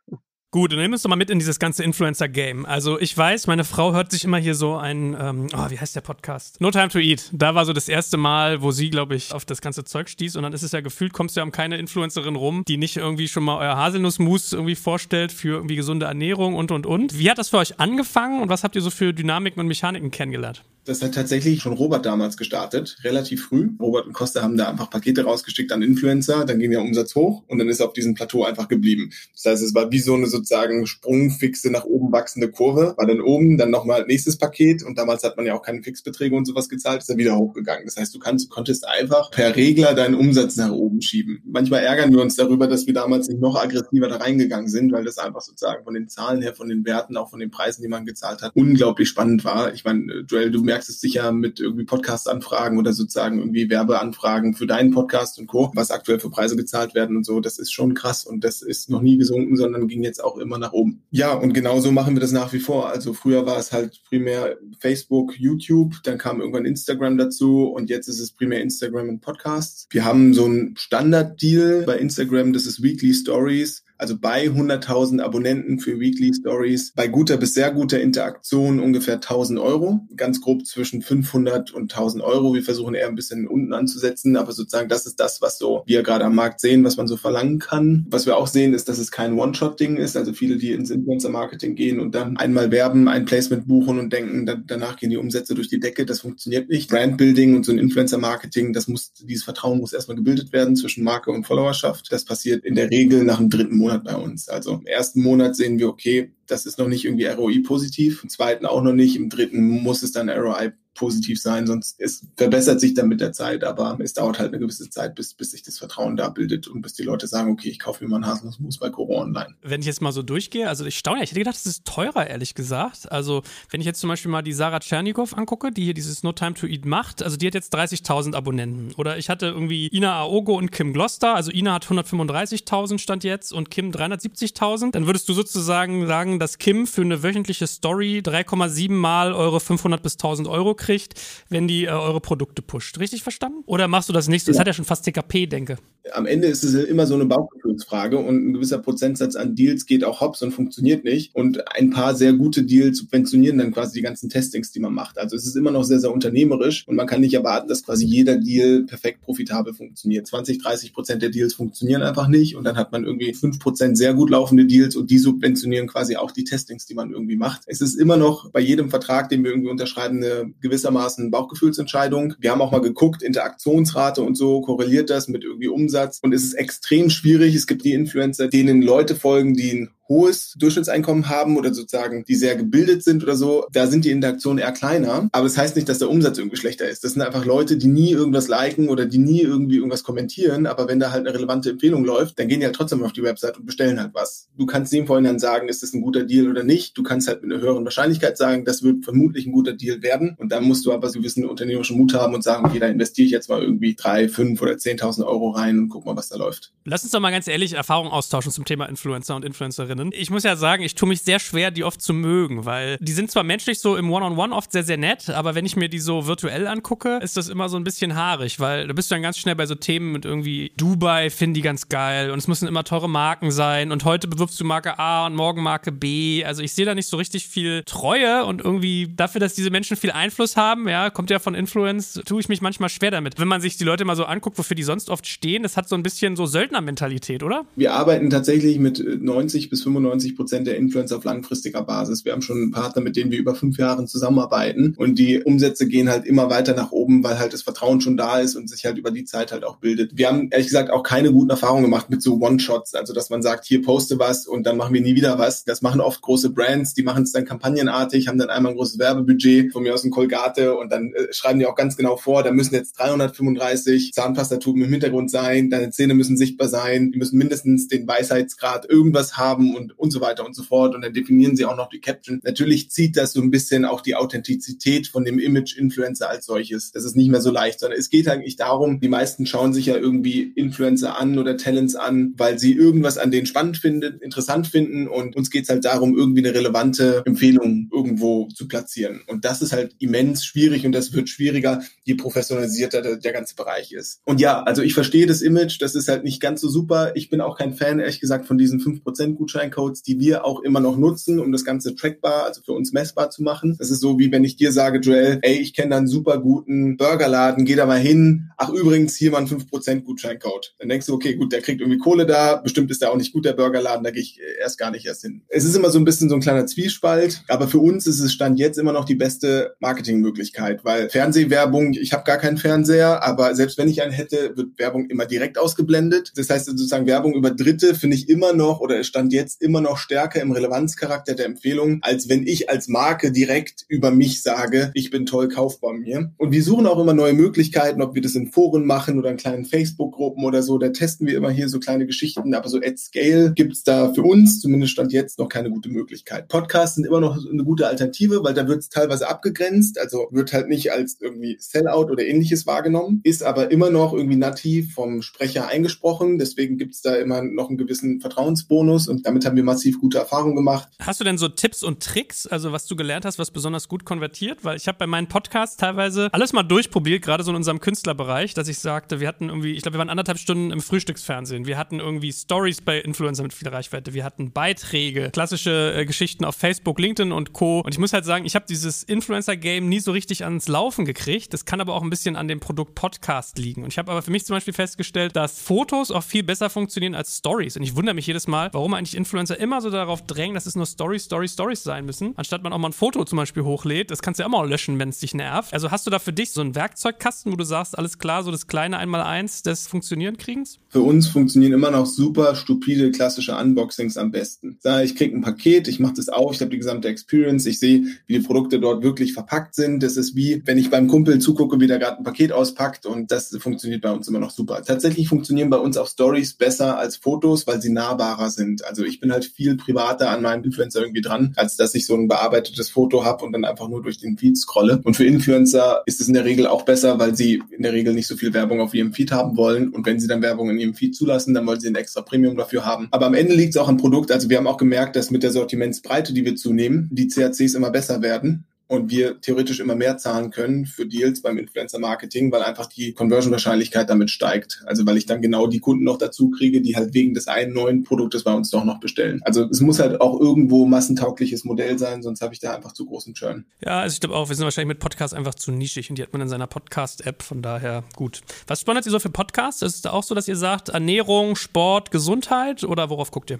Gut, 0.49 0.71
dann 0.71 0.79
nimm 0.79 0.93
uns 0.93 1.01
doch 1.01 1.09
mal 1.09 1.17
mit 1.17 1.29
in 1.29 1.39
dieses 1.39 1.59
ganze 1.59 1.83
Influencer-Game. 1.83 2.65
Also 2.65 2.97
ich 3.01 3.15
weiß, 3.17 3.47
meine 3.47 3.65
Frau 3.65 3.91
hört 3.91 4.11
sich 4.11 4.23
immer 4.23 4.37
hier 4.37 4.55
so 4.55 4.77
ein, 4.77 5.13
ähm, 5.19 5.47
oh, 5.53 5.69
wie 5.69 5.77
heißt 5.77 5.93
der 5.93 6.01
Podcast? 6.01 6.61
No 6.61 6.71
Time 6.71 6.87
to 6.87 6.99
Eat. 6.99 7.29
Da 7.33 7.53
war 7.53 7.65
so 7.65 7.73
das 7.73 7.89
erste 7.89 8.15
Mal, 8.15 8.61
wo 8.61 8.71
sie, 8.71 8.89
glaube 8.89 9.15
ich, 9.15 9.33
auf 9.33 9.43
das 9.43 9.59
ganze 9.59 9.83
Zeug 9.83 10.07
stieß. 10.07 10.37
Und 10.37 10.43
dann 10.43 10.53
ist 10.53 10.63
es 10.63 10.71
ja 10.71 10.79
gefühlt, 10.79 11.11
kommst 11.11 11.35
du 11.35 11.41
ja 11.41 11.43
um 11.43 11.51
keine 11.51 11.77
Influencerin 11.77 12.37
rum, 12.37 12.63
die 12.65 12.77
nicht 12.77 12.95
irgendwie 12.95 13.27
schon 13.27 13.43
mal 13.43 13.57
euer 13.57 13.75
Haselnussmus 13.75 14.53
irgendwie 14.53 14.75
vorstellt 14.75 15.33
für 15.33 15.57
irgendwie 15.57 15.75
gesunde 15.75 16.05
Ernährung 16.05 16.55
und, 16.55 16.71
und, 16.71 16.85
und. 16.85 17.19
Wie 17.19 17.29
hat 17.29 17.39
das 17.39 17.49
für 17.49 17.57
euch 17.57 17.81
angefangen 17.81 18.41
und 18.41 18.47
was 18.47 18.63
habt 18.63 18.77
ihr 18.77 18.81
so 18.81 18.89
für 18.89 19.13
Dynamiken 19.13 19.59
und 19.59 19.67
Mechaniken 19.67 20.11
kennengelernt? 20.11 20.63
Das 20.87 21.01
hat 21.01 21.15
tatsächlich 21.15 21.61
schon 21.61 21.73
Robert 21.73 22.05
damals 22.05 22.37
gestartet, 22.37 22.97
relativ 23.03 23.43
früh. 23.43 23.71
Robert 23.77 24.07
und 24.07 24.13
Costa 24.13 24.41
haben 24.41 24.55
da 24.55 24.69
einfach 24.69 24.89
Pakete 24.89 25.25
rausgeschickt 25.25 25.73
an 25.73 25.81
Influencer, 25.81 26.45
dann 26.45 26.59
ging 26.59 26.71
der 26.71 26.81
Umsatz 26.81 27.13
hoch 27.13 27.43
und 27.47 27.57
dann 27.57 27.67
ist 27.67 27.81
er 27.81 27.87
auf 27.87 27.93
diesem 27.93 28.13
Plateau 28.13 28.45
einfach 28.45 28.69
geblieben. 28.69 29.11
Das 29.33 29.43
heißt, 29.43 29.63
es 29.63 29.75
war 29.75 29.91
wie 29.91 29.99
so 29.99 30.13
eine 30.13 30.27
sozusagen 30.27 30.87
sprungfixe 30.87 31.71
nach 31.71 31.83
oben 31.83 32.13
wachsende 32.13 32.49
Kurve, 32.49 32.93
war 32.95 33.05
dann 33.05 33.19
oben, 33.19 33.57
dann 33.57 33.69
nochmal 33.69 34.05
nächstes 34.07 34.37
Paket 34.37 34.81
und 34.81 34.97
damals 34.97 35.23
hat 35.23 35.35
man 35.35 35.45
ja 35.45 35.55
auch 35.55 35.61
keine 35.61 35.83
Fixbeträge 35.83 36.33
und 36.33 36.45
sowas 36.45 36.69
gezahlt, 36.69 37.01
ist 37.01 37.09
er 37.09 37.17
wieder 37.17 37.35
hochgegangen. 37.35 37.83
Das 37.83 37.97
heißt, 37.97 38.15
du 38.15 38.19
kannst, 38.19 38.49
konntest 38.49 38.87
einfach 38.87 39.29
per 39.29 39.57
Regler 39.57 39.93
deinen 39.93 40.15
Umsatz 40.15 40.55
nach 40.55 40.71
oben 40.71 41.01
schieben. 41.01 41.43
Manchmal 41.45 41.83
ärgern 41.83 42.13
wir 42.13 42.21
uns 42.21 42.37
darüber, 42.37 42.65
dass 42.67 42.87
wir 42.87 42.93
damals 42.93 43.27
nicht 43.27 43.41
noch 43.41 43.61
aggressiver 43.61 44.07
da 44.07 44.15
reingegangen 44.15 44.69
sind, 44.69 44.93
weil 44.93 45.03
das 45.03 45.17
einfach 45.17 45.41
sozusagen 45.41 45.83
von 45.83 45.95
den 45.95 46.07
Zahlen 46.07 46.41
her, 46.41 46.53
von 46.53 46.69
den 46.69 46.85
Werten, 46.85 47.17
auch 47.17 47.29
von 47.29 47.41
den 47.41 47.51
Preisen, 47.51 47.81
die 47.81 47.89
man 47.89 48.05
gezahlt 48.05 48.41
hat, 48.41 48.53
unglaublich 48.55 49.09
spannend 49.09 49.43
war. 49.43 49.73
Ich 49.73 49.83
meine, 49.83 50.23
Joel, 50.29 50.49
du 50.49 50.63
merkst, 50.63 50.76
merkst 50.77 50.89
es 50.89 51.01
sicher 51.01 51.31
mit 51.31 51.59
irgendwie 51.59 51.85
Podcast-Anfragen 51.85 52.77
oder 52.77 52.93
sozusagen 52.93 53.39
irgendwie 53.39 53.67
Werbeanfragen 53.67 54.53
für 54.53 54.67
deinen 54.67 54.91
Podcast 54.91 55.39
und 55.39 55.47
Co., 55.47 55.71
was 55.73 55.89
aktuell 55.89 56.19
für 56.19 56.29
Preise 56.29 56.55
gezahlt 56.55 56.93
werden 56.93 57.17
und 57.17 57.25
so. 57.25 57.39
Das 57.39 57.57
ist 57.57 57.71
schon 57.71 57.95
krass 57.95 58.27
und 58.27 58.43
das 58.43 58.61
ist 58.61 58.87
noch 58.87 59.01
nie 59.01 59.17
gesunken, 59.17 59.57
sondern 59.57 59.87
ging 59.87 60.03
jetzt 60.03 60.23
auch 60.23 60.37
immer 60.37 60.59
nach 60.59 60.73
oben. 60.73 61.01
Ja, 61.09 61.33
und 61.33 61.53
genauso 61.53 61.91
machen 61.91 62.15
wir 62.15 62.21
das 62.21 62.31
nach 62.31 62.53
wie 62.53 62.59
vor. 62.59 62.89
Also 62.89 63.13
früher 63.13 63.47
war 63.47 63.57
es 63.57 63.71
halt 63.71 64.03
primär 64.07 64.57
Facebook, 64.79 65.33
YouTube, 65.39 65.95
dann 66.03 66.19
kam 66.19 66.41
irgendwann 66.41 66.65
Instagram 66.65 67.17
dazu 67.17 67.63
und 67.63 67.89
jetzt 67.89 68.07
ist 68.07 68.19
es 68.19 68.31
primär 68.31 68.61
Instagram 68.61 69.09
und 69.09 69.21
Podcasts. 69.21 69.87
Wir 69.89 70.05
haben 70.05 70.35
so 70.35 70.45
einen 70.45 70.75
Standard-Deal 70.77 71.85
bei 71.87 71.97
Instagram, 71.97 72.53
das 72.53 72.67
ist 72.67 72.83
Weekly 72.83 73.15
Stories 73.15 73.83
Also 73.97 74.17
bei 74.17 74.45
100.000 74.45 75.21
Abonnenten 75.21 75.79
für 75.79 75.99
Weekly 75.99 76.33
Stories, 76.33 76.93
bei 76.95 77.07
guter 77.07 77.37
bis 77.37 77.53
sehr 77.53 77.71
guter 77.71 77.99
Interaktion 77.99 78.79
ungefähr 78.79 79.15
1000 79.15 79.59
Euro. 79.59 80.07
Ganz 80.15 80.41
grob 80.41 80.65
zwischen 80.65 81.01
500 81.01 81.71
und 81.73 81.91
1000 81.91 82.23
Euro. 82.23 82.53
Wir 82.53 82.63
versuchen 82.63 82.93
eher 82.93 83.07
ein 83.07 83.15
bisschen 83.15 83.47
unten 83.47 83.73
anzusetzen, 83.73 84.37
aber 84.37 84.51
sozusagen 84.51 84.89
das 84.89 85.05
ist 85.05 85.19
das, 85.19 85.41
was 85.41 85.57
so 85.57 85.83
wir 85.87 86.03
gerade 86.03 86.25
am 86.25 86.35
Markt 86.35 86.59
sehen, 86.59 86.83
was 86.83 86.97
man 86.97 87.07
so 87.07 87.17
verlangen 87.17 87.59
kann. 87.59 88.05
Was 88.09 88.25
wir 88.25 88.37
auch 88.37 88.47
sehen, 88.47 88.73
ist, 88.73 88.87
dass 88.87 88.99
es 88.99 89.11
kein 89.11 89.33
One-Shot-Ding 89.33 89.97
ist. 89.97 90.15
Also 90.15 90.33
viele, 90.33 90.57
die 90.57 90.71
ins 90.73 90.91
Influencer-Marketing 90.91 91.75
gehen 91.75 91.99
und 91.99 92.13
dann 92.13 92.37
einmal 92.37 92.71
werben, 92.71 93.07
ein 93.07 93.25
Placement 93.25 93.67
buchen 93.67 93.99
und 93.99 94.13
denken, 94.13 94.45
da, 94.45 94.55
danach 94.55 94.97
gehen 94.97 95.09
die 95.09 95.17
Umsätze 95.17 95.55
durch 95.55 95.69
die 95.69 95.79
Decke. 95.79 96.05
Das 96.05 96.21
funktioniert 96.21 96.69
nicht. 96.69 96.89
Brand-Building 96.89 97.55
und 97.55 97.65
so 97.65 97.71
ein 97.71 97.79
Influencer-Marketing, 97.79 98.73
das 98.73 98.87
muss, 98.87 99.11
dieses 99.13 99.43
Vertrauen 99.43 99.79
muss 99.79 99.93
erstmal 99.93 100.17
gebildet 100.17 100.53
werden 100.53 100.75
zwischen 100.75 101.03
Marke 101.03 101.31
und 101.31 101.45
Followerschaft. 101.45 102.11
Das 102.11 102.25
passiert 102.25 102.63
in 102.63 102.75
der 102.75 102.91
Regel 102.91 103.23
nach 103.23 103.37
dem 103.37 103.49
dritten 103.49 103.77
Monat 103.77 103.86
bei 104.03 104.15
uns. 104.15 104.49
Also 104.49 104.73
im 104.73 104.85
ersten 104.85 105.21
Monat 105.21 105.55
sehen 105.55 105.79
wir, 105.79 105.87
okay, 105.89 106.31
das 106.45 106.65
ist 106.65 106.77
noch 106.77 106.87
nicht 106.87 107.05
irgendwie 107.05 107.25
ROI 107.25 107.59
positiv. 107.59 108.23
Im 108.23 108.29
zweiten 108.29 108.65
auch 108.65 108.81
noch 108.81 108.93
nicht. 108.93 109.15
Im 109.15 109.29
dritten 109.29 109.67
muss 109.67 110.03
es 110.03 110.11
dann 110.11 110.29
ROI 110.29 110.73
positiv 110.97 111.39
sein, 111.39 111.65
sonst 111.67 111.95
es 111.99 112.25
verbessert 112.35 112.81
sich 112.81 112.93
dann 112.93 113.07
mit 113.07 113.21
der 113.21 113.31
Zeit, 113.31 113.63
aber 113.63 113.97
es 114.01 114.13
dauert 114.13 114.39
halt 114.39 114.49
eine 114.49 114.59
gewisse 114.59 114.89
Zeit, 114.89 115.15
bis, 115.15 115.33
bis 115.33 115.51
sich 115.51 115.61
das 115.61 115.77
Vertrauen 115.77 116.17
da 116.17 116.29
bildet 116.29 116.67
und 116.67 116.81
bis 116.81 116.93
die 116.93 117.03
Leute 117.03 117.27
sagen, 117.27 117.51
okay, 117.51 117.69
ich 117.69 117.79
kaufe 117.79 118.03
mir 118.03 118.09
mal 118.09 118.17
einen 118.17 118.25
Haselnussmus 118.25 118.79
bei 118.79 118.89
Coro 118.89 119.21
online. 119.21 119.55
Wenn 119.61 119.79
ich 119.79 119.85
jetzt 119.85 120.01
mal 120.01 120.11
so 120.11 120.23
durchgehe, 120.23 120.67
also 120.67 120.85
ich 120.85 120.97
staune, 120.97 121.23
ich 121.23 121.29
hätte 121.29 121.39
gedacht, 121.39 121.55
das 121.55 121.65
ist 121.65 121.85
teurer, 121.85 122.27
ehrlich 122.27 122.55
gesagt. 122.55 123.11
Also 123.11 123.43
wenn 123.69 123.79
ich 123.79 123.85
jetzt 123.85 123.99
zum 124.01 124.09
Beispiel 124.09 124.31
mal 124.31 124.41
die 124.41 124.53
Sarah 124.53 124.79
Tschernikow 124.79 125.37
angucke, 125.37 125.71
die 125.71 125.83
hier 125.83 125.93
dieses 125.93 126.23
No 126.23 126.33
Time 126.33 126.55
to 126.55 126.65
Eat 126.67 126.85
macht, 126.85 127.21
also 127.21 127.37
die 127.37 127.47
hat 127.47 127.53
jetzt 127.53 127.73
30.000 127.73 128.35
Abonnenten. 128.35 128.93
Oder 128.97 129.17
ich 129.17 129.29
hatte 129.29 129.45
irgendwie 129.45 129.87
Ina 129.93 130.19
Aogo 130.21 130.57
und 130.57 130.71
Kim 130.71 130.93
Gloster, 130.93 131.35
also 131.35 131.51
Ina 131.51 131.75
hat 131.75 131.85
135.000 131.85 132.97
Stand 132.97 133.23
jetzt 133.23 133.53
und 133.53 133.69
Kim 133.69 133.91
370.000. 133.91 134.91
Dann 134.91 135.05
würdest 135.05 135.29
du 135.29 135.33
sozusagen 135.33 136.07
sagen, 136.07 136.39
dass 136.39 136.57
Kim 136.57 136.87
für 136.87 137.01
eine 137.01 137.21
wöchentliche 137.21 137.67
Story 137.67 138.21
3,7 138.25 138.91
mal 138.91 139.33
eure 139.33 139.59
500 139.59 140.01
bis 140.01 140.13
1000 140.13 140.47
Euro 140.47 140.73
kriegt 140.73 140.86
kriegt, 140.87 141.15
wenn 141.49 141.67
die 141.67 141.85
äh, 141.85 141.89
eure 141.89 142.21
Produkte 142.21 142.61
pusht. 142.61 142.97
Richtig 142.99 143.21
verstanden? 143.21 143.63
Oder 143.65 143.87
machst 143.87 144.07
du 144.07 144.13
das 144.13 144.29
nicht? 144.29 144.47
Das 144.47 144.55
ja. 144.55 144.61
hat 144.61 144.67
ja 144.67 144.73
schon 144.73 144.85
fast 144.85 145.03
TKP, 145.03 145.45
denke. 145.45 145.77
Am 146.13 146.25
Ende 146.25 146.47
ist 146.47 146.63
es 146.63 146.73
immer 146.85 147.05
so 147.05 147.15
eine 147.15 147.25
Bauchgefühlsfrage 147.25 148.17
und 148.17 148.37
ein 148.37 148.53
gewisser 148.53 148.77
Prozentsatz 148.77 149.35
an 149.35 149.55
Deals 149.55 149.85
geht 149.85 150.05
auch 150.05 150.21
hops 150.21 150.41
und 150.41 150.51
funktioniert 150.51 151.03
nicht. 151.03 151.35
Und 151.35 151.75
ein 151.75 151.89
paar 151.89 152.15
sehr 152.15 152.31
gute 152.31 152.63
Deals 152.63 152.99
subventionieren 152.99 153.57
dann 153.57 153.73
quasi 153.73 153.95
die 153.95 154.01
ganzen 154.01 154.29
Testings, 154.29 154.71
die 154.71 154.79
man 154.79 154.93
macht. 154.93 155.17
Also 155.17 155.35
es 155.35 155.45
ist 155.45 155.57
immer 155.57 155.71
noch 155.71 155.83
sehr, 155.83 155.99
sehr 155.99 156.13
unternehmerisch 156.13 156.87
und 156.87 156.95
man 156.95 157.07
kann 157.07 157.19
nicht 157.19 157.33
erwarten, 157.33 157.67
dass 157.67 157.83
quasi 157.83 158.05
jeder 158.05 158.37
Deal 158.37 158.83
perfekt 158.83 159.19
profitabel 159.19 159.73
funktioniert. 159.73 160.25
20, 160.25 160.59
30 160.59 160.93
Prozent 160.93 161.21
der 161.21 161.29
Deals 161.29 161.53
funktionieren 161.53 162.01
einfach 162.01 162.29
nicht 162.29 162.55
und 162.55 162.63
dann 162.63 162.77
hat 162.77 162.93
man 162.93 163.03
irgendwie 163.03 163.33
5 163.33 163.59
Prozent 163.59 163.97
sehr 163.97 164.13
gut 164.13 164.29
laufende 164.29 164.65
Deals 164.65 164.95
und 164.95 165.11
die 165.11 165.19
subventionieren 165.19 165.87
quasi 165.87 166.15
auch 166.15 166.31
die 166.31 166.45
Testings, 166.45 166.85
die 166.85 166.93
man 166.93 167.11
irgendwie 167.11 167.35
macht. 167.35 167.63
Es 167.65 167.81
ist 167.81 167.95
immer 167.95 168.15
noch 168.15 168.49
bei 168.51 168.61
jedem 168.61 168.89
Vertrag, 168.89 169.27
den 169.27 169.43
wir 169.43 169.51
irgendwie 169.51 169.71
unterschreiben, 169.71 170.23
eine 170.23 170.53
gewisse 170.61 170.76
gewissermaßen 170.77 171.31
Bauchgefühlsentscheidung. 171.31 172.35
Wir 172.39 172.51
haben 172.51 172.61
auch 172.61 172.71
mal 172.71 172.81
geguckt, 172.81 173.23
Interaktionsrate 173.23 174.21
und 174.21 174.35
so, 174.35 174.61
korreliert 174.61 175.09
das 175.09 175.27
mit 175.27 175.43
irgendwie 175.43 175.67
Umsatz 175.67 176.19
und 176.21 176.33
es 176.33 176.43
ist 176.43 176.53
extrem 176.53 177.09
schwierig. 177.09 177.55
Es 177.55 177.65
gibt 177.65 177.83
die 177.83 177.93
Influencer, 177.93 178.47
denen 178.47 178.81
Leute 178.81 179.15
folgen, 179.15 179.55
die 179.55 179.71
ein 179.71 179.89
hohes 180.09 180.53
Durchschnittseinkommen 180.57 181.29
haben 181.29 181.57
oder 181.57 181.73
sozusagen 181.73 182.23
die 182.25 182.35
sehr 182.35 182.55
gebildet 182.55 183.03
sind 183.03 183.23
oder 183.23 183.35
so, 183.35 183.65
da 183.71 183.87
sind 183.87 184.05
die 184.05 184.11
Interaktionen 184.11 184.59
eher 184.59 184.71
kleiner. 184.71 185.29
Aber 185.31 185.43
das 185.43 185.57
heißt 185.57 185.75
nicht, 185.75 185.89
dass 185.89 185.99
der 185.99 186.09
Umsatz 186.09 186.37
irgendwie 186.37 186.57
schlechter 186.57 186.87
ist. 186.87 187.03
Das 187.03 187.13
sind 187.13 187.21
einfach 187.21 187.45
Leute, 187.45 187.77
die 187.77 187.87
nie 187.87 188.11
irgendwas 188.11 188.47
liken 188.47 188.89
oder 188.89 189.05
die 189.05 189.17
nie 189.17 189.41
irgendwie 189.41 189.77
irgendwas 189.77 190.03
kommentieren. 190.03 190.65
Aber 190.65 190.87
wenn 190.87 190.99
da 190.99 191.11
halt 191.11 191.27
eine 191.27 191.35
relevante 191.35 191.71
Empfehlung 191.71 192.05
läuft, 192.05 192.39
dann 192.39 192.47
gehen 192.47 192.59
die 192.59 192.65
halt 192.65 192.75
trotzdem 192.75 193.03
auf 193.03 193.13
die 193.13 193.23
Website 193.23 193.57
und 193.57 193.65
bestellen 193.65 193.99
halt 193.99 194.11
was. 194.13 194.47
Du 194.57 194.65
kannst 194.65 194.93
dem 194.93 195.07
vorhin 195.07 195.25
dann 195.25 195.39
sagen, 195.39 195.67
ist 195.67 195.83
das 195.83 195.93
ein 195.93 196.01
guter 196.01 196.23
Deal 196.23 196.49
oder 196.49 196.63
nicht. 196.63 196.97
Du 196.97 197.03
kannst 197.03 197.27
halt 197.27 197.43
mit 197.43 197.51
einer 197.51 197.61
höheren 197.61 197.83
Wahrscheinlichkeit 197.83 198.37
sagen, 198.37 198.65
das 198.65 198.83
wird 198.83 199.03
vermutlich 199.03 199.45
ein 199.45 199.51
guter 199.51 199.73
Deal 199.73 200.01
werden. 200.01 200.35
Und 200.37 200.51
dann 200.51 200.63
musst 200.63 200.85
du 200.85 200.93
aber 200.93 201.09
so 201.09 201.19
gewissen 201.19 201.45
unternehmerischen 201.45 201.97
Mut 201.97 202.13
haben 202.13 202.33
und 202.33 202.43
sagen, 202.43 202.65
okay, 202.65 202.79
da 202.79 202.87
investiere 202.87 203.25
ich 203.25 203.31
jetzt 203.31 203.49
mal 203.49 203.61
irgendwie 203.61 203.95
drei, 203.95 204.29
fünf 204.29 204.61
oder 204.61 204.77
zehntausend 204.77 205.27
Euro 205.27 205.49
rein 205.49 205.79
und 205.79 205.89
guck 205.89 206.05
mal, 206.05 206.15
was 206.15 206.29
da 206.29 206.37
läuft. 206.37 206.73
Lass 206.85 207.03
uns 207.03 207.11
doch 207.11 207.19
mal 207.19 207.31
ganz 207.31 207.47
ehrlich 207.47 207.73
Erfahrungen 207.73 208.11
austauschen 208.11 208.51
zum 208.51 208.65
Thema 208.65 208.85
Influencer 208.85 209.35
und 209.35 209.43
Influencerinnen 209.43 209.96
drinnen. 209.97 210.13
Ich 210.15 210.29
muss 210.29 210.43
ja 210.43 210.55
sagen, 210.55 210.83
ich 210.83 210.95
tue 210.95 211.09
mich 211.09 211.21
sehr 211.21 211.39
schwer, 211.39 211.71
die 211.71 211.83
oft 211.83 212.01
zu 212.01 212.13
mögen, 212.13 212.65
weil 212.65 212.97
die 212.99 213.11
sind 213.11 213.31
zwar 213.31 213.43
menschlich 213.43 213.79
so 213.79 213.95
im 213.95 214.11
One-on-One 214.11 214.37
-on 214.37 214.51
-One 214.51 214.55
oft 214.55 214.71
sehr, 214.71 214.83
sehr 214.83 214.97
nett, 214.97 215.29
aber 215.29 215.55
wenn 215.55 215.65
ich 215.65 215.75
mir 215.75 215.89
die 215.89 215.99
so 215.99 216.27
virtuell 216.27 216.67
angucke, 216.67 217.19
ist 217.21 217.37
das 217.37 217.49
immer 217.49 217.69
so 217.69 217.77
ein 217.77 217.83
bisschen 217.83 218.15
haarig, 218.15 218.59
weil 218.59 218.87
da 218.87 218.93
bist 218.93 219.11
du 219.11 219.15
dann 219.15 219.21
ganz 219.21 219.37
schnell 219.37 219.55
bei 219.55 219.65
so 219.65 219.75
Themen 219.75 220.11
mit 220.11 220.25
irgendwie 220.25 220.71
Dubai, 220.77 221.29
finde 221.29 221.57
die 221.57 221.61
ganz 221.61 221.89
geil 221.89 222.31
und 222.31 222.39
es 222.39 222.47
müssen 222.47 222.67
immer 222.67 222.83
teure 222.83 223.09
Marken 223.09 223.51
sein 223.51 223.91
und 223.91 224.05
heute 224.05 224.27
bewirbst 224.27 224.59
du 224.59 224.65
Marke 224.65 224.99
A 224.99 225.25
und 225.25 225.35
morgen 225.35 225.63
Marke 225.63 225.91
B. 225.91 226.43
Also 226.45 226.63
ich 226.63 226.73
sehe 226.73 226.85
da 226.85 226.95
nicht 226.95 227.07
so 227.07 227.17
richtig 227.17 227.47
viel 227.47 227.83
Treue 227.85 228.45
und 228.45 228.63
irgendwie 228.63 229.13
dafür, 229.15 229.39
dass 229.39 229.53
diese 229.53 229.69
Menschen 229.69 229.97
viel 229.97 230.11
Einfluss 230.11 230.55
haben, 230.57 230.87
ja, 230.87 231.09
kommt 231.09 231.29
ja 231.29 231.39
von 231.39 231.55
Influence, 231.55 232.21
tue 232.25 232.39
ich 232.39 232.49
mich 232.49 232.61
manchmal 232.61 232.89
schwer 232.89 233.11
damit. 233.11 233.39
Wenn 233.39 233.47
man 233.47 233.61
sich 233.61 233.77
die 233.77 233.83
Leute 233.83 234.05
mal 234.05 234.15
so 234.15 234.25
anguckt, 234.25 234.57
wofür 234.57 234.75
die 234.75 234.83
sonst 234.83 235.09
oft 235.09 235.27
stehen, 235.27 235.63
das 235.63 235.77
hat 235.77 235.89
so 235.89 235.95
ein 235.95 236.03
bisschen 236.03 236.35
so 236.35 236.45
Söldnermentalität, 236.45 237.43
oder? 237.43 237.65
Wir 237.75 237.93
arbeiten 237.93 238.29
tatsächlich 238.29 238.79
mit 238.79 239.03
90 239.21 239.69
bis 239.69 239.86
95 239.87 240.35
Prozent 240.35 240.67
der 240.67 240.77
Influencer 240.77 241.17
auf 241.17 241.23
langfristiger 241.23 241.81
Basis. 241.83 242.25
Wir 242.25 242.33
haben 242.33 242.41
schon 242.41 242.71
Partner, 242.71 243.01
mit 243.01 243.15
dem 243.15 243.31
wir 243.31 243.39
über 243.39 243.55
fünf 243.55 243.77
Jahre 243.77 244.05
zusammenarbeiten 244.05 244.95
und 244.97 245.17
die 245.17 245.41
Umsätze 245.41 245.87
gehen 245.87 246.09
halt 246.09 246.25
immer 246.25 246.49
weiter 246.49 246.75
nach 246.75 246.91
oben, 246.91 247.23
weil 247.23 247.39
halt 247.39 247.53
das 247.53 247.61
Vertrauen 247.61 248.01
schon 248.01 248.17
da 248.17 248.39
ist 248.39 248.55
und 248.55 248.69
sich 248.69 248.85
halt 248.85 248.97
über 248.97 249.11
die 249.11 249.25
Zeit 249.25 249.51
halt 249.51 249.63
auch 249.63 249.77
bildet. 249.77 250.17
Wir 250.17 250.27
haben 250.27 250.49
ehrlich 250.51 250.67
gesagt 250.67 250.91
auch 250.91 251.03
keine 251.03 251.31
guten 251.31 251.49
Erfahrungen 251.49 251.83
gemacht 251.83 252.09
mit 252.09 252.21
so 252.21 252.39
One-Shots, 252.39 252.93
also 252.95 253.13
dass 253.13 253.29
man 253.29 253.41
sagt, 253.41 253.65
hier 253.65 253.81
poste 253.81 254.19
was 254.19 254.47
und 254.47 254.65
dann 254.65 254.77
machen 254.77 254.93
wir 254.93 255.01
nie 255.01 255.15
wieder 255.15 255.39
was. 255.39 255.63
Das 255.63 255.81
machen 255.81 256.01
oft 256.01 256.21
große 256.21 256.49
Brands, 256.49 256.93
die 256.93 257.03
machen 257.03 257.23
es 257.23 257.31
dann 257.31 257.45
kampagnenartig, 257.45 258.27
haben 258.27 258.37
dann 258.37 258.49
einmal 258.49 258.73
ein 258.73 258.77
großes 258.77 258.99
Werbebudget 258.99 259.71
von 259.71 259.83
mir 259.83 259.93
aus 259.93 260.03
ein 260.03 260.11
Colgate 260.11 260.75
und 260.75 260.91
dann 260.91 261.13
äh, 261.13 261.31
schreiben 261.31 261.59
die 261.59 261.65
auch 261.65 261.75
ganz 261.75 261.95
genau 261.97 262.17
vor, 262.17 262.43
da 262.43 262.51
müssen 262.51 262.75
jetzt 262.75 262.99
335 262.99 264.13
Zahnpastatuben 264.13 264.83
im 264.83 264.91
Hintergrund 264.91 265.31
sein, 265.31 265.69
deine 265.69 265.91
Zähne 265.91 266.13
müssen 266.13 266.37
sichtbar 266.37 266.67
sein, 266.67 267.11
die 267.11 267.17
müssen 267.17 267.37
mindestens 267.37 267.87
den 267.87 268.07
Weisheitsgrad 268.07 268.89
irgendwas 268.89 269.37
haben 269.37 269.75
und, 269.77 269.97
und 269.97 270.11
so 270.11 270.21
weiter 270.21 270.45
und 270.45 270.55
so 270.55 270.63
fort. 270.63 270.95
Und 270.95 271.01
dann 271.01 271.13
definieren 271.13 271.55
sie 271.55 271.65
auch 271.65 271.75
noch 271.75 271.89
die 271.89 272.01
Caption. 272.01 272.41
Natürlich 272.43 272.91
zieht 272.91 273.17
das 273.17 273.33
so 273.33 273.41
ein 273.41 273.51
bisschen 273.51 273.85
auch 273.85 274.01
die 274.01 274.15
Authentizität 274.15 275.07
von 275.07 275.23
dem 275.23 275.39
Image-Influencer 275.39 276.29
als 276.29 276.45
solches. 276.45 276.91
Das 276.91 277.05
ist 277.05 277.15
nicht 277.15 277.29
mehr 277.29 277.41
so 277.41 277.51
leicht, 277.51 277.79
sondern 277.79 277.99
es 277.99 278.09
geht 278.09 278.27
eigentlich 278.27 278.55
darum, 278.55 278.99
die 278.99 279.09
meisten 279.09 279.45
schauen 279.45 279.73
sich 279.73 279.85
ja 279.85 279.95
irgendwie 279.95 280.41
Influencer 280.41 281.19
an 281.19 281.37
oder 281.37 281.57
Talents 281.57 281.95
an, 281.95 282.33
weil 282.37 282.59
sie 282.59 282.73
irgendwas 282.73 283.17
an 283.17 283.31
denen 283.31 283.45
spannend 283.45 283.77
finden, 283.77 284.19
interessant 284.19 284.67
finden. 284.67 285.07
Und 285.07 285.35
uns 285.35 285.49
geht 285.49 285.63
es 285.63 285.69
halt 285.69 285.85
darum, 285.85 286.17
irgendwie 286.17 286.45
eine 286.45 286.53
relevante 286.53 287.23
Empfehlung 287.25 287.89
irgendwo 287.93 288.47
zu 288.49 288.67
platzieren. 288.67 289.21
Und 289.27 289.45
das 289.45 289.61
ist 289.61 289.73
halt 289.73 289.95
immens 289.99 290.45
schwierig 290.45 290.85
und 290.85 290.91
das 290.91 291.13
wird 291.13 291.29
schwieriger, 291.29 291.81
je 292.03 292.15
professionalisierter 292.15 293.01
der, 293.01 293.17
der 293.17 293.33
ganze 293.33 293.55
Bereich 293.55 293.91
ist. 293.91 294.21
Und 294.25 294.39
ja, 294.39 294.63
also 294.63 294.81
ich 294.81 294.93
verstehe 294.93 295.25
das 295.25 295.41
Image, 295.41 295.81
das 295.81 295.95
ist 295.95 296.07
halt 296.07 296.23
nicht 296.23 296.41
ganz 296.41 296.61
so 296.61 296.69
super. 296.69 297.11
Ich 297.15 297.29
bin 297.29 297.41
auch 297.41 297.57
kein 297.57 297.73
Fan, 297.73 297.99
ehrlich 297.99 298.19
gesagt, 298.19 298.45
von 298.45 298.57
diesen 298.57 298.79
5% 298.79 299.35
Gutscheincodes, 299.67 300.03
die 300.03 300.19
wir 300.19 300.45
auch 300.45 300.61
immer 300.61 300.79
noch 300.79 300.97
nutzen, 300.97 301.39
um 301.39 301.51
das 301.51 301.65
Ganze 301.65 301.95
trackbar, 301.95 302.45
also 302.45 302.61
für 302.63 302.73
uns 302.73 302.93
messbar 302.93 303.29
zu 303.29 303.43
machen. 303.43 303.75
Das 303.77 303.91
ist 303.91 303.99
so, 303.99 304.19
wie 304.19 304.31
wenn 304.31 304.43
ich 304.43 304.55
dir 304.55 304.71
sage, 304.71 304.99
Joel, 304.99 305.39
ey, 305.41 305.59
ich 305.59 305.73
kenne 305.73 305.91
da 305.91 305.97
einen 305.97 306.07
super 306.07 306.39
guten 306.39 306.97
Burgerladen, 306.97 307.65
geh 307.65 307.75
da 307.75 307.85
mal 307.85 307.99
hin. 307.99 308.49
Ach, 308.57 308.69
übrigens, 308.69 309.15
hier 309.15 309.31
mal 309.31 309.39
ein 309.39 309.47
5% 309.47 310.01
Gutscheincode. 310.01 310.75
Dann 310.79 310.89
denkst 310.89 311.07
du, 311.07 311.13
okay, 311.13 311.35
gut, 311.35 311.51
der 311.53 311.61
kriegt 311.61 311.81
irgendwie 311.81 311.99
Kohle 311.99 312.25
da, 312.25 312.55
bestimmt 312.55 312.91
ist 312.91 313.01
der 313.01 313.11
auch 313.11 313.17
nicht 313.17 313.33
gut, 313.33 313.45
der 313.45 313.53
Burgerladen, 313.53 314.03
da 314.03 314.11
gehe 314.11 314.21
ich 314.21 314.39
erst 314.59 314.77
gar 314.77 314.91
nicht 314.91 315.05
erst 315.05 315.21
hin. 315.21 315.43
Es 315.49 315.63
ist 315.63 315.75
immer 315.75 315.89
so 315.89 315.99
ein 315.99 316.05
bisschen 316.05 316.29
so 316.29 316.35
ein 316.35 316.41
kleiner 316.41 316.65
Zwiespalt, 316.65 317.43
aber 317.47 317.67
für 317.67 317.79
uns 317.79 318.07
ist 318.07 318.19
es 318.19 318.33
Stand 318.33 318.59
jetzt 318.59 318.77
immer 318.77 318.93
noch 318.93 319.05
die 319.05 319.15
beste 319.15 319.75
Marketingmöglichkeit, 319.79 320.83
weil 320.83 321.09
Fernsehwerbung, 321.09 321.93
ich 321.93 322.13
habe 322.13 322.23
gar 322.23 322.37
keinen 322.37 322.57
Fernseher, 322.57 323.23
aber 323.23 323.55
selbst 323.55 323.77
wenn 323.77 323.89
ich 323.89 324.01
einen 324.01 324.11
hätte, 324.11 324.55
wird 324.55 324.77
Werbung 324.77 325.09
immer 325.09 325.25
direkt 325.25 325.57
ausgeblendet. 325.57 326.33
Das 326.35 326.49
heißt 326.49 326.65
sozusagen 326.65 327.07
Werbung 327.07 327.33
über 327.33 327.51
Dritte 327.51 327.95
finde 327.95 328.15
ich 328.15 328.29
immer 328.29 328.53
noch 328.53 328.79
oder 328.79 329.03
stand 329.03 329.33
jetzt 329.33 329.56
immer 329.61 329.81
noch 329.81 329.97
stärker 329.97 330.41
im 330.41 330.51
Relevanzcharakter 330.51 331.35
der 331.35 331.45
Empfehlung, 331.45 331.99
als 332.01 332.29
wenn 332.29 332.45
ich 332.47 332.69
als 332.69 332.87
Marke 332.87 333.31
direkt 333.31 333.85
über 333.87 334.11
mich 334.11 334.41
sage, 334.41 334.91
ich 334.93 335.09
bin 335.09 335.25
toll, 335.25 335.47
kauf 335.49 335.79
bei 335.79 335.93
mir. 335.93 336.31
Und 336.37 336.51
wir 336.51 336.63
suchen 336.63 336.87
auch 336.87 336.99
immer 336.99 337.13
neue 337.13 337.33
Möglichkeiten, 337.33 338.01
ob 338.01 338.15
wir 338.15 338.21
das 338.21 338.35
in 338.35 338.51
Foren 338.51 338.85
machen 338.85 339.17
oder 339.17 339.29
in 339.29 339.37
kleinen 339.37 339.65
Facebook-Gruppen 339.65 340.43
oder 340.45 340.63
so. 340.63 340.77
Da 340.77 340.89
testen 340.89 341.27
wir 341.27 341.37
immer 341.37 341.49
hier 341.49 341.69
so 341.69 341.79
kleine 341.79 342.05
Geschichten, 342.05 342.53
aber 342.53 342.69
so 342.69 342.77
at 342.77 342.97
scale 342.97 343.53
gibt's 343.53 343.83
da 343.83 344.13
für 344.13 344.23
uns, 344.23 344.59
zumindest 344.59 344.93
stand 344.93 345.13
jetzt, 345.13 345.39
noch 345.39 345.49
keine 345.49 345.69
gute 345.69 345.89
Möglichkeit. 345.89 346.47
Podcasts 346.47 346.95
sind 346.95 347.05
immer 347.05 347.19
noch 347.19 347.37
eine 347.37 347.63
gute 347.63 347.87
Alternative, 347.87 348.43
weil 348.43 348.53
da 348.53 348.67
wird 348.67 348.79
es 348.79 348.89
teilweise 348.89 349.27
abgegrenzt, 349.27 349.99
also 349.99 350.27
wird 350.31 350.53
halt 350.53 350.67
nicht 350.67 350.91
als 350.91 351.17
irgendwie 351.19 351.57
Sellout 351.59 352.11
oder 352.11 352.25
ähnliches 352.25 352.67
wahrgenommen, 352.67 353.21
ist 353.23 353.43
aber 353.43 353.71
immer 353.71 353.89
noch 353.89 354.13
irgendwie 354.13 354.35
nativ 354.35 354.93
vom 354.93 355.21
Sprecher 355.21 355.67
eingesprochen. 355.67 356.37
Deswegen 356.37 356.77
gibt's 356.77 357.01
da 357.01 357.15
immer 357.15 357.41
noch 357.41 357.69
einen 357.69 357.77
gewissen 357.77 358.21
Vertrauensbonus 358.21 359.07
und 359.07 359.25
damit 359.25 359.45
haben 359.47 359.55
wir 359.55 359.63
massiv 359.63 359.99
gute 359.99 360.17
Erfahrungen 360.17 360.55
gemacht. 360.55 360.87
Hast 360.99 361.19
du 361.19 361.23
denn 361.23 361.37
so 361.37 361.47
Tipps 361.47 361.83
und 361.83 362.01
Tricks, 362.01 362.47
also 362.47 362.71
was 362.71 362.85
du 362.85 362.95
gelernt 362.95 363.25
hast, 363.25 363.39
was 363.39 363.51
besonders 363.51 363.87
gut 363.87 364.05
konvertiert? 364.05 364.63
Weil 364.63 364.77
ich 364.77 364.87
habe 364.87 364.97
bei 364.97 365.07
meinen 365.07 365.27
Podcasts 365.27 365.77
teilweise 365.77 366.29
alles 366.31 366.53
mal 366.53 366.63
durchprobiert, 366.63 367.23
gerade 367.23 367.43
so 367.43 367.51
in 367.51 367.57
unserem 367.57 367.79
Künstlerbereich, 367.79 368.53
dass 368.53 368.67
ich 368.67 368.79
sagte, 368.79 369.19
wir 369.19 369.27
hatten 369.27 369.49
irgendwie, 369.49 369.73
ich 369.73 369.81
glaube, 369.81 369.95
wir 369.95 369.99
waren 369.99 370.09
anderthalb 370.09 370.37
Stunden 370.37 370.71
im 370.71 370.81
Frühstücksfernsehen. 370.81 371.65
Wir 371.65 371.77
hatten 371.77 371.99
irgendwie 371.99 372.31
Stories 372.31 372.81
bei 372.81 372.99
Influencern 372.99 373.45
mit 373.45 373.53
viel 373.53 373.67
Reichweite. 373.67 374.13
Wir 374.13 374.23
hatten 374.23 374.51
Beiträge, 374.51 375.31
klassische 375.31 375.93
äh, 375.95 376.05
Geschichten 376.05 376.45
auf 376.45 376.55
Facebook, 376.55 376.99
LinkedIn 376.99 377.31
und 377.31 377.53
Co. 377.53 377.81
Und 377.81 377.93
ich 377.93 377.99
muss 377.99 378.13
halt 378.13 378.25
sagen, 378.25 378.45
ich 378.45 378.55
habe 378.55 378.65
dieses 378.67 379.03
Influencer-Game 379.03 379.87
nie 379.87 379.99
so 379.99 380.11
richtig 380.11 380.43
ans 380.43 380.67
Laufen 380.67 381.05
gekriegt. 381.05 381.53
Das 381.53 381.65
kann 381.65 381.81
aber 381.81 381.93
auch 381.93 382.03
ein 382.03 382.09
bisschen 382.09 382.35
an 382.35 382.47
dem 382.47 382.59
Produkt 382.59 382.95
Podcast 382.95 383.57
liegen. 383.57 383.83
Und 383.83 383.89
ich 383.89 383.97
habe 383.97 384.11
aber 384.11 384.21
für 384.21 384.31
mich 384.31 384.45
zum 384.45 384.55
Beispiel 384.55 384.73
festgestellt, 384.73 385.35
dass 385.35 385.59
Fotos 385.59 386.11
auch 386.11 386.23
viel 386.23 386.43
besser 386.43 386.69
funktionieren 386.69 387.15
als 387.15 387.37
Stories. 387.37 387.77
Und 387.77 387.83
ich 387.83 387.95
wundere 387.95 388.15
mich 388.15 388.27
jedes 388.27 388.47
Mal, 388.47 388.69
warum 388.73 388.93
eigentlich 388.93 389.15
Influencer 389.27 389.59
immer 389.59 389.81
so 389.81 389.89
darauf 389.89 390.21
drängen, 390.21 390.55
dass 390.55 390.65
es 390.67 390.75
nur 390.77 390.85
Stories, 390.85 391.25
Stories, 391.25 391.51
Stories 391.51 391.83
sein 391.83 392.05
müssen, 392.05 392.33
anstatt 392.37 392.63
man 392.63 392.71
auch 392.71 392.77
mal 392.77 392.89
ein 392.89 392.93
Foto 392.93 393.25
zum 393.25 393.35
Beispiel 393.35 393.63
hochlädt. 393.63 394.09
Das 394.09 394.21
kannst 394.21 394.39
du 394.39 394.43
ja 394.43 394.47
immer 394.47 394.59
auch 394.59 394.65
löschen, 394.65 394.99
wenn 394.99 395.09
es 395.09 395.19
dich 395.19 395.33
nervt. 395.33 395.73
Also 395.73 395.91
hast 395.91 396.07
du 396.07 396.11
da 396.11 396.19
für 396.19 396.31
dich 396.31 396.51
so 396.51 396.61
einen 396.61 396.75
Werkzeugkasten, 396.75 397.51
wo 397.51 397.57
du 397.57 397.65
sagst, 397.65 397.97
alles 397.97 398.19
klar, 398.19 398.43
so 398.43 398.51
das 398.51 398.67
kleine 398.67 398.97
Einmaleins 398.99 399.63
des 399.63 399.85
Funktionieren 399.85 400.37
kriegens? 400.37 400.79
Für 400.87 401.01
uns 401.01 401.27
funktionieren 401.27 401.73
immer 401.73 401.91
noch 401.91 402.05
super 402.05 402.55
stupide 402.55 403.11
klassische 403.11 403.53
Unboxings 403.53 404.15
am 404.15 404.31
besten. 404.31 404.79
Ich 405.03 405.17
krieg 405.17 405.33
ein 405.33 405.41
Paket, 405.41 405.89
ich 405.89 405.99
mache 405.99 406.13
das 406.13 406.29
auf, 406.29 406.53
ich 406.53 406.61
habe 406.61 406.71
die 406.71 406.77
gesamte 406.77 407.09
Experience, 407.09 407.65
ich 407.65 407.79
sehe, 407.79 408.05
wie 408.27 408.39
die 408.39 408.39
Produkte 408.39 408.79
dort 408.79 409.03
wirklich 409.03 409.33
verpackt 409.33 409.75
sind. 409.75 410.01
Das 410.01 410.15
ist 410.15 410.37
wie, 410.37 410.61
wenn 410.65 410.77
ich 410.77 410.89
beim 410.89 411.09
Kumpel 411.09 411.39
zugucke, 411.39 411.81
wie 411.81 411.87
der 411.87 411.99
gerade 411.99 412.19
ein 412.19 412.23
Paket 412.23 412.53
auspackt 412.53 413.05
und 413.05 413.29
das 413.29 413.55
funktioniert 413.59 414.01
bei 414.01 414.11
uns 414.11 414.29
immer 414.29 414.39
noch 414.39 414.51
super. 414.51 414.81
Tatsächlich 414.83 415.27
funktionieren 415.27 415.69
bei 415.69 415.77
uns 415.77 415.97
auch 415.97 416.07
Stories 416.07 416.53
besser 416.53 416.97
als 416.97 417.17
Fotos, 417.17 417.67
weil 417.67 417.81
sie 417.81 417.89
nahbarer 417.89 418.49
sind. 418.49 418.85
Also 418.85 419.03
ich 419.03 419.16
bin 419.19 419.31
halt 419.31 419.45
viel 419.45 419.75
privater 419.75 420.29
an 420.29 420.41
meinem 420.41 420.63
Influencer 420.63 421.01
irgendwie 421.01 421.21
dran, 421.21 421.53
als 421.55 421.75
dass 421.75 421.95
ich 421.95 422.05
so 422.05 422.15
ein 422.15 422.27
bearbeitetes 422.27 422.89
Foto 422.89 423.25
habe 423.25 423.45
und 423.45 423.51
dann 423.51 423.65
einfach 423.65 423.87
nur 423.87 424.01
durch 424.01 424.17
den 424.17 424.37
Feed 424.37 424.57
scrolle. 424.57 425.01
Und 425.03 425.15
für 425.15 425.25
Influencer 425.25 426.01
ist 426.05 426.21
es 426.21 426.27
in 426.27 426.33
der 426.33 426.45
Regel 426.45 426.67
auch 426.67 426.83
besser, 426.83 427.19
weil 427.19 427.35
sie 427.35 427.61
in 427.71 427.83
der 427.83 427.93
Regel 427.93 428.13
nicht 428.13 428.27
so 428.27 428.35
viel 428.35 428.53
Werbung 428.53 428.81
auf 428.81 428.93
ihrem 428.93 429.13
Feed 429.13 429.31
haben 429.31 429.57
wollen. 429.57 429.89
Und 429.89 430.05
wenn 430.05 430.19
sie 430.19 430.27
dann 430.27 430.41
Werbung 430.41 430.69
in 430.69 430.79
ihrem 430.79 430.93
Feed 430.93 431.15
zulassen, 431.15 431.53
dann 431.53 431.65
wollen 431.65 431.79
sie 431.79 431.87
ein 431.87 431.95
extra 431.95 432.21
Premium 432.21 432.55
dafür 432.55 432.85
haben. 432.85 433.07
Aber 433.11 433.25
am 433.25 433.33
Ende 433.33 433.53
liegt 433.53 433.75
es 433.75 433.77
auch 433.77 433.87
am 433.87 433.97
Produkt. 433.97 434.31
Also 434.31 434.49
wir 434.49 434.57
haben 434.57 434.67
auch 434.67 434.77
gemerkt, 434.77 435.15
dass 435.15 435.31
mit 435.31 435.43
der 435.43 435.51
Sortimentsbreite, 435.51 436.33
die 436.33 436.45
wir 436.45 436.55
zunehmen, 436.55 437.09
die 437.11 437.27
CACs 437.27 437.73
immer 437.73 437.91
besser 437.91 438.21
werden 438.21 438.65
und 438.87 439.11
wir 439.11 439.41
theoretisch 439.41 439.79
immer 439.79 439.95
mehr 439.95 440.17
zahlen 440.17 440.49
können 440.49 440.85
für 440.85 441.05
Deals 441.05 441.41
beim 441.41 441.57
Influencer-Marketing, 441.57 442.51
weil 442.51 442.63
einfach 442.63 442.87
die 442.87 443.13
Conversion-Wahrscheinlichkeit 443.13 444.09
damit 444.09 444.31
steigt. 444.31 444.83
Also 444.85 445.05
weil 445.05 445.17
ich 445.17 445.25
dann 445.25 445.41
genau 445.41 445.67
die 445.67 445.79
Kunden 445.79 446.03
noch 446.03 446.17
dazu 446.17 446.49
kriege, 446.49 446.81
die 446.81 446.95
halt 446.95 447.13
wegen 447.13 447.33
des 447.33 447.47
einen 447.47 447.73
neuen 447.73 448.03
Produktes 448.03 448.43
bei 448.43 448.53
uns 448.53 448.69
doch 448.69 448.85
noch 448.85 448.99
bestellen. 448.99 449.41
Also 449.43 449.65
es 449.69 449.81
muss 449.81 449.99
halt 449.99 450.21
auch 450.21 450.39
irgendwo 450.39 450.85
massentaugliches 450.85 451.65
Modell 451.65 451.99
sein, 451.99 452.21
sonst 452.21 452.41
habe 452.41 452.53
ich 452.53 452.59
da 452.59 452.75
einfach 452.75 452.93
zu 452.93 453.05
großen 453.05 453.33
Churn. 453.33 453.65
Ja, 453.83 453.99
also 454.01 454.13
ich 454.13 454.19
glaube 454.19 454.35
auch, 454.35 454.49
wir 454.49 454.55
sind 454.55 454.63
wahrscheinlich 454.63 454.89
mit 454.89 454.99
Podcasts 454.99 455.35
einfach 455.35 455.55
zu 455.55 455.71
nischig 455.71 456.09
und 456.09 456.17
die 456.17 456.23
hat 456.23 456.33
man 456.33 456.41
in 456.41 456.49
seiner 456.49 456.67
Podcast-App, 456.67 457.43
von 457.43 457.61
daher 457.61 458.03
gut. 458.15 458.41
Was 458.67 458.81
spannend 458.81 459.05
ihr 459.05 459.11
so 459.11 459.19
für 459.19 459.29
Podcasts? 459.29 459.81
Ist 459.81 459.95
es 459.95 460.01
da 460.01 460.11
auch 460.11 460.23
so, 460.23 460.33
dass 460.33 460.47
ihr 460.47 460.55
sagt, 460.55 460.89
Ernährung, 460.89 461.55
Sport, 461.55 462.11
Gesundheit 462.11 462.83
oder 462.83 463.09
worauf 463.09 463.31
guckt 463.31 463.49
ihr? 463.51 463.59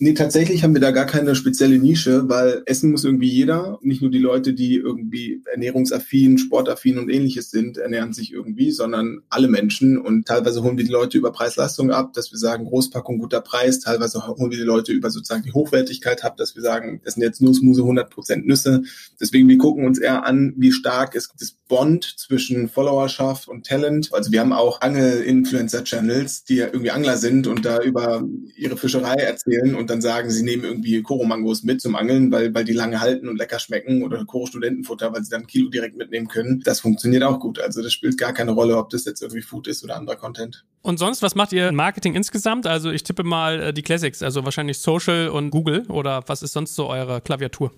Nee, 0.00 0.14
tatsächlich 0.14 0.62
haben 0.62 0.74
wir 0.74 0.80
da 0.80 0.92
gar 0.92 1.06
keine 1.06 1.34
spezielle 1.34 1.76
Nische, 1.76 2.28
weil 2.28 2.62
essen 2.66 2.92
muss 2.92 3.02
irgendwie 3.02 3.28
jeder. 3.28 3.80
Nicht 3.82 4.00
nur 4.00 4.12
die 4.12 4.20
Leute, 4.20 4.54
die 4.54 4.76
irgendwie 4.76 5.42
ernährungsaffin, 5.50 6.38
sportaffin 6.38 6.98
und 6.98 7.10
ähnliches 7.10 7.50
sind, 7.50 7.78
ernähren 7.78 8.12
sich 8.12 8.32
irgendwie, 8.32 8.70
sondern 8.70 9.22
alle 9.28 9.48
Menschen. 9.48 9.98
Und 9.98 10.28
teilweise 10.28 10.62
holen 10.62 10.78
wir 10.78 10.84
die 10.84 10.92
Leute 10.92 11.18
über 11.18 11.32
Preis-Leistung 11.32 11.90
ab, 11.90 12.12
dass 12.12 12.30
wir 12.30 12.38
sagen, 12.38 12.66
Großpackung, 12.66 13.18
guter 13.18 13.40
Preis. 13.40 13.80
Teilweise 13.80 14.24
holen 14.24 14.52
wir 14.52 14.58
die 14.58 14.62
Leute 14.62 14.92
über 14.92 15.10
sozusagen 15.10 15.42
die 15.42 15.52
Hochwertigkeit 15.52 16.24
ab, 16.24 16.36
dass 16.36 16.54
wir 16.54 16.62
sagen, 16.62 17.00
das 17.04 17.14
sind 17.14 17.24
jetzt 17.24 17.42
nur 17.42 17.52
Smoothie 17.52 17.82
100% 17.82 18.44
Nüsse. 18.44 18.84
Deswegen, 19.20 19.48
wir 19.48 19.58
gucken 19.58 19.84
uns 19.84 19.98
eher 19.98 20.24
an, 20.24 20.54
wie 20.56 20.70
stark 20.70 21.16
ist 21.16 21.32
das 21.40 21.57
Bond 21.68 22.04
zwischen 22.18 22.68
Followerschaft 22.68 23.46
und 23.46 23.66
Talent. 23.66 24.12
Also 24.12 24.32
wir 24.32 24.40
haben 24.40 24.52
auch 24.52 24.80
Angel-Influencer-Channels, 24.80 26.44
die 26.44 26.56
ja 26.56 26.66
irgendwie 26.66 26.90
Angler 26.90 27.16
sind 27.16 27.46
und 27.46 27.64
da 27.64 27.80
über 27.82 28.22
ihre 28.56 28.76
Fischerei 28.76 29.14
erzählen 29.14 29.74
und 29.74 29.90
dann 29.90 30.00
sagen, 30.00 30.30
sie 30.30 30.42
nehmen 30.42 30.64
irgendwie 30.64 31.02
Koro-Mangos 31.02 31.62
mit 31.62 31.80
zum 31.80 31.94
Angeln, 31.94 32.32
weil, 32.32 32.54
weil 32.54 32.64
die 32.64 32.72
lange 32.72 33.00
halten 33.00 33.28
und 33.28 33.36
lecker 33.36 33.58
schmecken 33.58 34.02
oder 34.02 34.24
Koro-Studentenfutter, 34.24 35.12
weil 35.12 35.22
sie 35.22 35.30
dann 35.30 35.46
Kilo 35.46 35.68
direkt 35.68 35.96
mitnehmen 35.96 36.28
können. 36.28 36.62
Das 36.64 36.80
funktioniert 36.80 37.22
auch 37.22 37.38
gut. 37.38 37.60
Also 37.60 37.82
das 37.82 37.92
spielt 37.92 38.18
gar 38.18 38.32
keine 38.32 38.52
Rolle, 38.52 38.76
ob 38.76 38.90
das 38.90 39.04
jetzt 39.04 39.20
irgendwie 39.22 39.42
Food 39.42 39.68
ist 39.68 39.84
oder 39.84 39.96
anderer 39.96 40.16
Content. 40.16 40.64
Und 40.82 40.98
sonst, 40.98 41.22
was 41.22 41.34
macht 41.34 41.52
ihr 41.52 41.70
Marketing 41.72 42.14
insgesamt? 42.14 42.66
Also 42.66 42.90
ich 42.90 43.02
tippe 43.02 43.24
mal 43.24 43.60
äh, 43.60 43.72
die 43.74 43.82
Classics, 43.82 44.22
also 44.22 44.44
wahrscheinlich 44.44 44.78
Social 44.78 45.28
und 45.28 45.50
Google 45.50 45.84
oder 45.88 46.22
was 46.26 46.42
ist 46.42 46.52
sonst 46.52 46.74
so 46.74 46.88
eure 46.88 47.20
Klaviatur? 47.20 47.72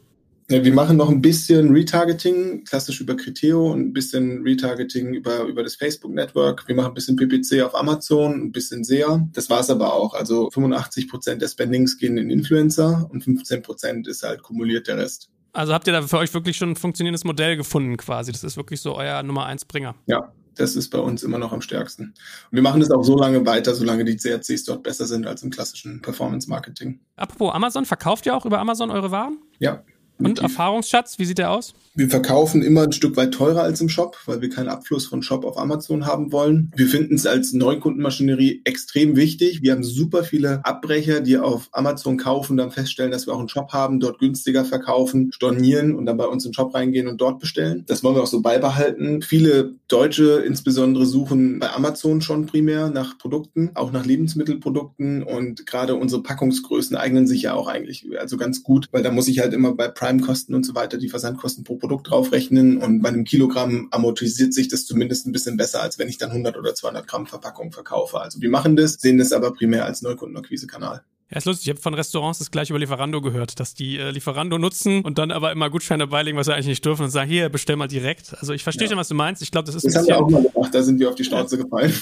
Wir 0.51 0.75
machen 0.75 0.97
noch 0.97 1.09
ein 1.09 1.23
bisschen 1.23 1.73
Retargeting, 1.73 2.65
klassisch 2.65 3.01
über 3.01 3.17
Criteo 3.17 3.71
und 3.71 3.83
ein 3.83 3.93
bisschen 3.93 4.43
Retargeting 4.43 5.15
über, 5.15 5.45
über 5.45 5.63
das 5.63 5.77
Facebook-Network. 5.77 6.67
Wir 6.67 6.75
machen 6.75 6.89
ein 6.89 6.95
bisschen 6.95 7.15
PPC 7.15 7.63
auf 7.63 7.73
Amazon, 7.77 8.33
ein 8.33 8.51
bisschen 8.51 8.83
SEA. 8.83 9.29
Das 9.33 9.49
war's 9.49 9.71
aber 9.71 9.95
auch. 9.95 10.13
Also 10.13 10.51
85 10.51 11.09
Prozent 11.09 11.41
der 11.41 11.47
Spendings 11.47 11.99
gehen 11.99 12.19
in 12.19 12.31
Influencer 12.31 13.09
und 13.13 13.23
15 13.23 13.63
Prozent 13.63 14.09
ist 14.09 14.25
halt 14.25 14.43
kumuliert 14.43 14.89
der 14.89 14.97
Rest. 14.97 15.29
Also 15.53 15.73
habt 15.73 15.87
ihr 15.87 15.93
da 15.93 16.03
für 16.03 16.19
euch 16.19 16.35
wirklich 16.35 16.57
schon 16.57 16.71
ein 16.71 16.77
funktionierendes 16.77 17.23
Modell 17.23 17.57
gefunden 17.57 17.97
quasi? 17.97 18.33
Das 18.33 18.43
ist 18.43 18.57
wirklich 18.57 18.81
so 18.81 18.97
euer 18.97 19.23
Nummer 19.23 19.47
eins 19.47 19.65
Bringer. 19.65 19.95
Ja, 20.07 20.33
das 20.57 20.75
ist 20.75 20.89
bei 20.89 20.99
uns 20.99 21.23
immer 21.23 21.39
noch 21.39 21.53
am 21.53 21.61
stärksten. 21.61 22.07
Und 22.07 22.15
wir 22.51 22.63
machen 22.63 22.81
das 22.81 22.91
auch 22.91 23.05
so 23.05 23.17
lange 23.17 23.47
weiter, 23.47 23.73
solange 23.77 24.05
die 24.05 24.17
CRCs 24.17 24.65
dort 24.65 24.83
besser 24.83 25.07
sind 25.07 25.29
als 25.29 25.45
im 25.45 25.51
klassischen 25.51 26.03
Performance-Marketing. 26.03 26.99
Apropos 27.15 27.55
Amazon, 27.55 27.85
verkauft 27.85 28.27
ihr 28.27 28.37
auch 28.37 28.45
über 28.45 28.59
Amazon 28.59 28.91
eure 28.91 29.13
Waren? 29.13 29.39
Ja, 29.61 29.85
und 30.21 30.39
Erfahrungsschatz, 30.39 31.19
wie 31.19 31.25
sieht 31.25 31.39
der 31.39 31.51
aus? 31.51 31.75
Wir 31.97 32.09
verkaufen 32.09 32.63
immer 32.63 32.85
ein 32.85 32.93
Stück 32.93 33.17
weit 33.17 33.35
teurer 33.35 33.63
als 33.63 33.81
im 33.81 33.89
Shop, 33.89 34.17
weil 34.27 34.41
wir 34.41 34.49
keinen 34.49 34.69
Abfluss 34.69 35.07
von 35.07 35.23
Shop 35.23 35.45
auf 35.45 35.59
Amazon 35.59 36.07
haben 36.07 36.31
wollen. 36.31 36.71
Wir 36.77 36.87
finden 36.87 37.17
es 37.17 37.27
als 37.27 37.53
Neukundenmaschinerie 37.53 38.63
extrem 38.65 39.17
wichtig. 39.17 39.63
Wir 39.63 39.73
haben 39.73 39.83
super 39.83 40.23
viele 40.23 40.65
Abbrecher, 40.65 41.21
die 41.21 41.37
auf 41.37 41.69
Amazon 41.73 42.17
kaufen, 42.17 42.57
dann 42.57 42.71
feststellen, 42.71 43.11
dass 43.11 43.27
wir 43.27 43.35
auch 43.35 43.41
einen 43.41 43.49
Shop 43.49 43.73
haben, 43.73 43.99
dort 43.99 44.21
günstiger 44.21 44.65
verkaufen, 44.65 45.33
stornieren 45.33 45.97
und 45.97 46.07
dann 46.07 46.17
bei 46.17 46.27
uns 46.27 46.45
in 46.45 46.51
den 46.51 46.55
Shop 46.55 46.73
reingehen 46.75 47.09
und 47.09 47.21
dort 47.21 47.41
bestellen. 47.41 47.85
Das 47.89 48.05
wollen 48.05 48.15
wir 48.15 48.23
auch 48.23 48.29
so 48.29 48.41
beibehalten. 48.41 49.23
Viele 49.23 49.75
Deutsche 49.89 50.45
insbesondere 50.47 51.07
suchen 51.07 51.59
bei 51.59 51.73
Amazon 51.73 52.21
schon 52.21 52.47
primär 52.47 52.89
nach 52.91 53.19
Produkten, 53.19 53.73
auch 53.75 53.91
nach 53.91 54.07
Lebensmittelprodukten 54.07 55.25
und 55.25 55.67
gerade 55.67 55.97
unsere 55.97 56.23
Packungsgrößen 56.23 56.97
eignen 56.97 57.27
sich 57.27 57.43
ja 57.43 57.55
auch 57.55 57.67
eigentlich 57.67 58.07
also 58.19 58.37
ganz 58.37 58.63
gut, 58.63 58.87
weil 58.93 59.03
da 59.03 59.11
muss 59.11 59.27
ich 59.27 59.41
halt 59.41 59.53
immer 59.53 59.75
bei 59.75 59.89
Prime 59.89 60.10
Prime-Kosten 60.11 60.55
und 60.55 60.65
so 60.65 60.75
weiter 60.75 60.99
die 60.99 61.09
Versandkosten 61.09 61.65
pro 61.65 61.77
Produkt 61.77 62.11
draufrechnen 62.11 62.79
und 62.79 63.03
bei 63.03 63.09
einem 63.09 63.25
Kilogramm 63.25 63.89
amortisiert 63.91 64.53
sich 64.53 64.69
das 64.69 64.87
zumindest 64.87 65.27
ein 65.27 65.33
bisschen 65.33 65.57
besser, 65.57 65.83
als 65.83 65.99
wenn 65.99 66.09
ich 66.09 66.19
dann 66.19 66.31
100 66.31 66.57
oder 66.57 66.75
200 66.75 67.07
Gramm 67.07 67.27
Verpackung 67.27 67.73
verkaufe. 67.73 68.21
Also 68.21 68.41
wir 68.41 68.51
machen 68.51 68.77
das, 68.77 68.95
sehen 68.95 69.19
das 69.19 69.33
aber 69.33 69.53
primär 69.53 69.85
als 69.85 70.03
Neukundenakquise-Kanal. 70.03 71.03
Ja, 71.31 71.39
ist 71.39 71.45
lustig. 71.45 71.67
Ich 71.67 71.71
habe 71.71 71.81
von 71.81 71.95
Restaurants 71.95 72.41
das 72.41 72.51
gleich 72.51 72.71
über 72.71 72.81
Lieferando 72.81 73.21
gehört, 73.21 73.61
dass 73.61 73.75
die 73.75 73.99
äh, 73.99 74.11
Lieferando 74.11 74.59
nutzen 74.59 75.03
und 75.03 75.19
dann 75.19 75.31
aber 75.31 75.53
immer 75.53 75.71
Gutscheine 75.71 76.09
beilegen, 76.09 76.37
was 76.37 76.47
sie 76.47 76.55
eigentlich 76.55 76.67
nicht 76.67 76.85
dürfen 76.85 77.05
und 77.05 77.11
sagen, 77.11 77.31
hier, 77.31 77.49
bestell 77.49 77.77
mal 77.77 77.87
direkt. 77.87 78.35
Also 78.41 78.53
ich 78.53 78.65
verstehe 78.65 78.87
ja. 78.87 78.91
schon, 78.91 78.99
was 78.99 79.09
du 79.09 79.15
meinst. 79.15 79.41
Ich 79.41 79.53
glaube, 79.53 79.67
das 79.67 79.77
ist 79.77 79.87
Das 79.87 79.97
haben 79.97 80.07
wir 80.09 80.19
auch 80.19 80.29
mal 80.29 80.43
gemacht, 80.43 80.75
da 80.75 80.83
sind 80.83 80.99
wir 80.99 81.09
auf 81.09 81.15
die 81.15 81.25
Schnauze 81.25 81.57
gefallen. 81.57 81.95